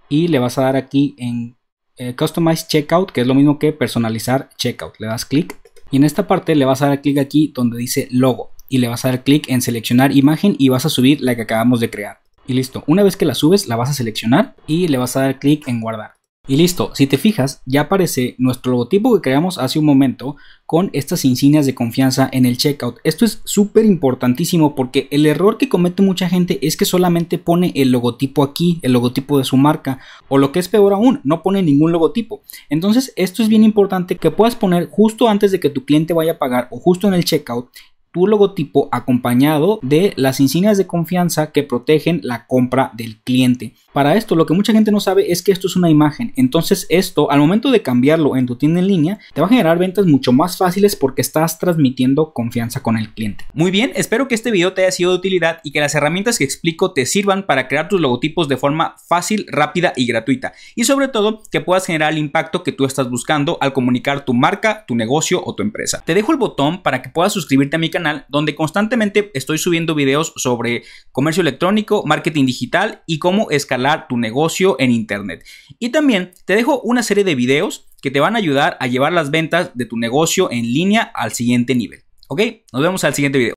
Y 0.07 0.29
le 0.29 0.39
vas 0.39 0.57
a 0.57 0.61
dar 0.63 0.77
aquí 0.77 1.15
en 1.17 1.57
eh, 1.97 2.15
customize 2.15 2.65
checkout, 2.65 3.11
que 3.11 3.21
es 3.21 3.27
lo 3.27 3.35
mismo 3.35 3.59
que 3.59 3.73
personalizar 3.73 4.49
checkout. 4.55 4.93
Le 4.99 5.07
das 5.07 5.25
clic 5.25 5.59
y 5.91 5.97
en 5.97 6.05
esta 6.05 6.27
parte 6.27 6.55
le 6.55 6.63
vas 6.63 6.81
a 6.81 6.87
dar 6.87 7.01
clic 7.01 7.17
aquí 7.17 7.51
donde 7.53 7.77
dice 7.77 8.07
logo 8.09 8.51
y 8.69 8.77
le 8.77 8.87
vas 8.87 9.03
a 9.03 9.09
dar 9.09 9.25
clic 9.25 9.49
en 9.49 9.61
seleccionar 9.61 10.15
imagen 10.15 10.55
y 10.57 10.69
vas 10.69 10.85
a 10.85 10.89
subir 10.89 11.19
la 11.19 11.35
que 11.35 11.41
acabamos 11.41 11.81
de 11.81 11.89
crear. 11.89 12.21
Y 12.47 12.53
listo, 12.53 12.85
una 12.87 13.03
vez 13.03 13.17
que 13.17 13.25
la 13.25 13.35
subes 13.35 13.67
la 13.67 13.75
vas 13.75 13.89
a 13.89 13.93
seleccionar 13.93 14.55
y 14.65 14.87
le 14.87 14.97
vas 14.97 15.17
a 15.17 15.23
dar 15.23 15.39
clic 15.39 15.67
en 15.67 15.81
guardar. 15.81 16.18
Y 16.49 16.55
listo, 16.55 16.89
si 16.95 17.05
te 17.05 17.19
fijas, 17.19 17.61
ya 17.67 17.81
aparece 17.81 18.33
nuestro 18.39 18.71
logotipo 18.71 19.13
que 19.13 19.21
creamos 19.21 19.59
hace 19.59 19.77
un 19.77 19.85
momento 19.85 20.35
con 20.65 20.89
estas 20.93 21.23
insignias 21.23 21.67
de 21.67 21.75
confianza 21.75 22.27
en 22.31 22.47
el 22.47 22.57
checkout. 22.57 22.97
Esto 23.03 23.23
es 23.23 23.43
súper 23.45 23.85
importantísimo 23.85 24.73
porque 24.73 25.07
el 25.11 25.27
error 25.27 25.59
que 25.59 25.69
comete 25.69 26.01
mucha 26.01 26.27
gente 26.27 26.57
es 26.65 26.75
que 26.75 26.85
solamente 26.85 27.37
pone 27.37 27.71
el 27.75 27.91
logotipo 27.91 28.41
aquí, 28.41 28.79
el 28.81 28.93
logotipo 28.93 29.37
de 29.37 29.43
su 29.43 29.57
marca, 29.57 29.99
o 30.27 30.39
lo 30.39 30.51
que 30.51 30.57
es 30.57 30.69
peor 30.69 30.93
aún, 30.93 31.21
no 31.23 31.43
pone 31.43 31.61
ningún 31.61 31.91
logotipo. 31.91 32.41
Entonces, 32.71 33.13
esto 33.15 33.43
es 33.43 33.47
bien 33.47 33.63
importante 33.63 34.15
que 34.17 34.31
puedas 34.31 34.55
poner 34.55 34.89
justo 34.89 35.29
antes 35.29 35.51
de 35.51 35.59
que 35.59 35.69
tu 35.69 35.85
cliente 35.85 36.15
vaya 36.15 36.31
a 36.31 36.39
pagar 36.39 36.67
o 36.71 36.79
justo 36.79 37.07
en 37.07 37.13
el 37.13 37.25
checkout 37.25 37.69
tu 38.11 38.27
logotipo 38.27 38.89
acompañado 38.91 39.79
de 39.81 40.13
las 40.15 40.39
insignias 40.39 40.77
de 40.77 40.87
confianza 40.87 41.51
que 41.51 41.63
protegen 41.63 42.21
la 42.23 42.47
compra 42.47 42.91
del 42.95 43.17
cliente. 43.21 43.73
Para 43.93 44.15
esto, 44.15 44.35
lo 44.35 44.45
que 44.45 44.53
mucha 44.53 44.73
gente 44.73 44.91
no 44.91 44.99
sabe 44.99 45.31
es 45.31 45.41
que 45.41 45.51
esto 45.51 45.67
es 45.67 45.75
una 45.75 45.89
imagen. 45.89 46.33
Entonces, 46.35 46.85
esto, 46.89 47.31
al 47.31 47.39
momento 47.39 47.71
de 47.71 47.81
cambiarlo 47.81 48.35
en 48.35 48.45
tu 48.45 48.55
tienda 48.55 48.79
en 48.79 48.87
línea, 48.87 49.19
te 49.33 49.41
va 49.41 49.47
a 49.47 49.49
generar 49.49 49.77
ventas 49.77 50.05
mucho 50.05 50.31
más 50.31 50.57
fáciles 50.57 50.95
porque 50.95 51.21
estás 51.21 51.59
transmitiendo 51.59 52.33
confianza 52.33 52.81
con 52.81 52.97
el 52.97 53.13
cliente. 53.13 53.45
Muy 53.53 53.71
bien, 53.71 53.91
espero 53.95 54.27
que 54.27 54.35
este 54.35 54.51
video 54.51 54.73
te 54.73 54.81
haya 54.81 54.91
sido 54.91 55.11
de 55.11 55.17
utilidad 55.17 55.59
y 55.63 55.71
que 55.71 55.79
las 55.79 55.95
herramientas 55.95 56.37
que 56.37 56.43
explico 56.43 56.93
te 56.93 57.05
sirvan 57.05 57.45
para 57.45 57.67
crear 57.67 57.89
tus 57.89 57.99
logotipos 58.01 58.47
de 58.47 58.57
forma 58.57 58.95
fácil, 59.07 59.45
rápida 59.49 59.93
y 59.95 60.05
gratuita. 60.05 60.53
Y 60.75 60.83
sobre 60.83 61.07
todo, 61.07 61.41
que 61.51 61.61
puedas 61.61 61.85
generar 61.85 62.11
el 62.11 62.17
impacto 62.17 62.63
que 62.63 62.71
tú 62.71 62.85
estás 62.85 63.09
buscando 63.09 63.57
al 63.61 63.73
comunicar 63.73 64.25
tu 64.25 64.33
marca, 64.33 64.85
tu 64.87 64.95
negocio 64.95 65.41
o 65.43 65.55
tu 65.55 65.63
empresa. 65.63 66.01
Te 66.05 66.13
dejo 66.13 66.31
el 66.31 66.37
botón 66.37 66.83
para 66.83 67.01
que 67.01 67.09
puedas 67.09 67.33
suscribirte 67.33 67.75
a 67.75 67.79
mi 67.79 67.89
donde 68.29 68.55
constantemente 68.55 69.31
estoy 69.33 69.57
subiendo 69.57 69.95
videos 69.95 70.33
sobre 70.35 70.83
comercio 71.11 71.41
electrónico, 71.41 72.03
marketing 72.05 72.45
digital 72.45 73.03
y 73.05 73.19
cómo 73.19 73.49
escalar 73.49 74.07
tu 74.07 74.17
negocio 74.17 74.75
en 74.79 74.91
Internet. 74.91 75.45
Y 75.79 75.89
también 75.89 76.31
te 76.45 76.55
dejo 76.55 76.81
una 76.81 77.03
serie 77.03 77.23
de 77.23 77.35
videos 77.35 77.85
que 78.01 78.11
te 78.11 78.19
van 78.19 78.35
a 78.35 78.39
ayudar 78.39 78.77
a 78.79 78.87
llevar 78.87 79.13
las 79.13 79.31
ventas 79.31 79.71
de 79.75 79.85
tu 79.85 79.97
negocio 79.97 80.51
en 80.51 80.71
línea 80.71 81.01
al 81.01 81.33
siguiente 81.33 81.75
nivel. 81.75 82.03
¿Ok? 82.27 82.41
Nos 82.71 82.83
vemos 82.83 83.03
al 83.03 83.15
siguiente 83.15 83.39
video. 83.39 83.47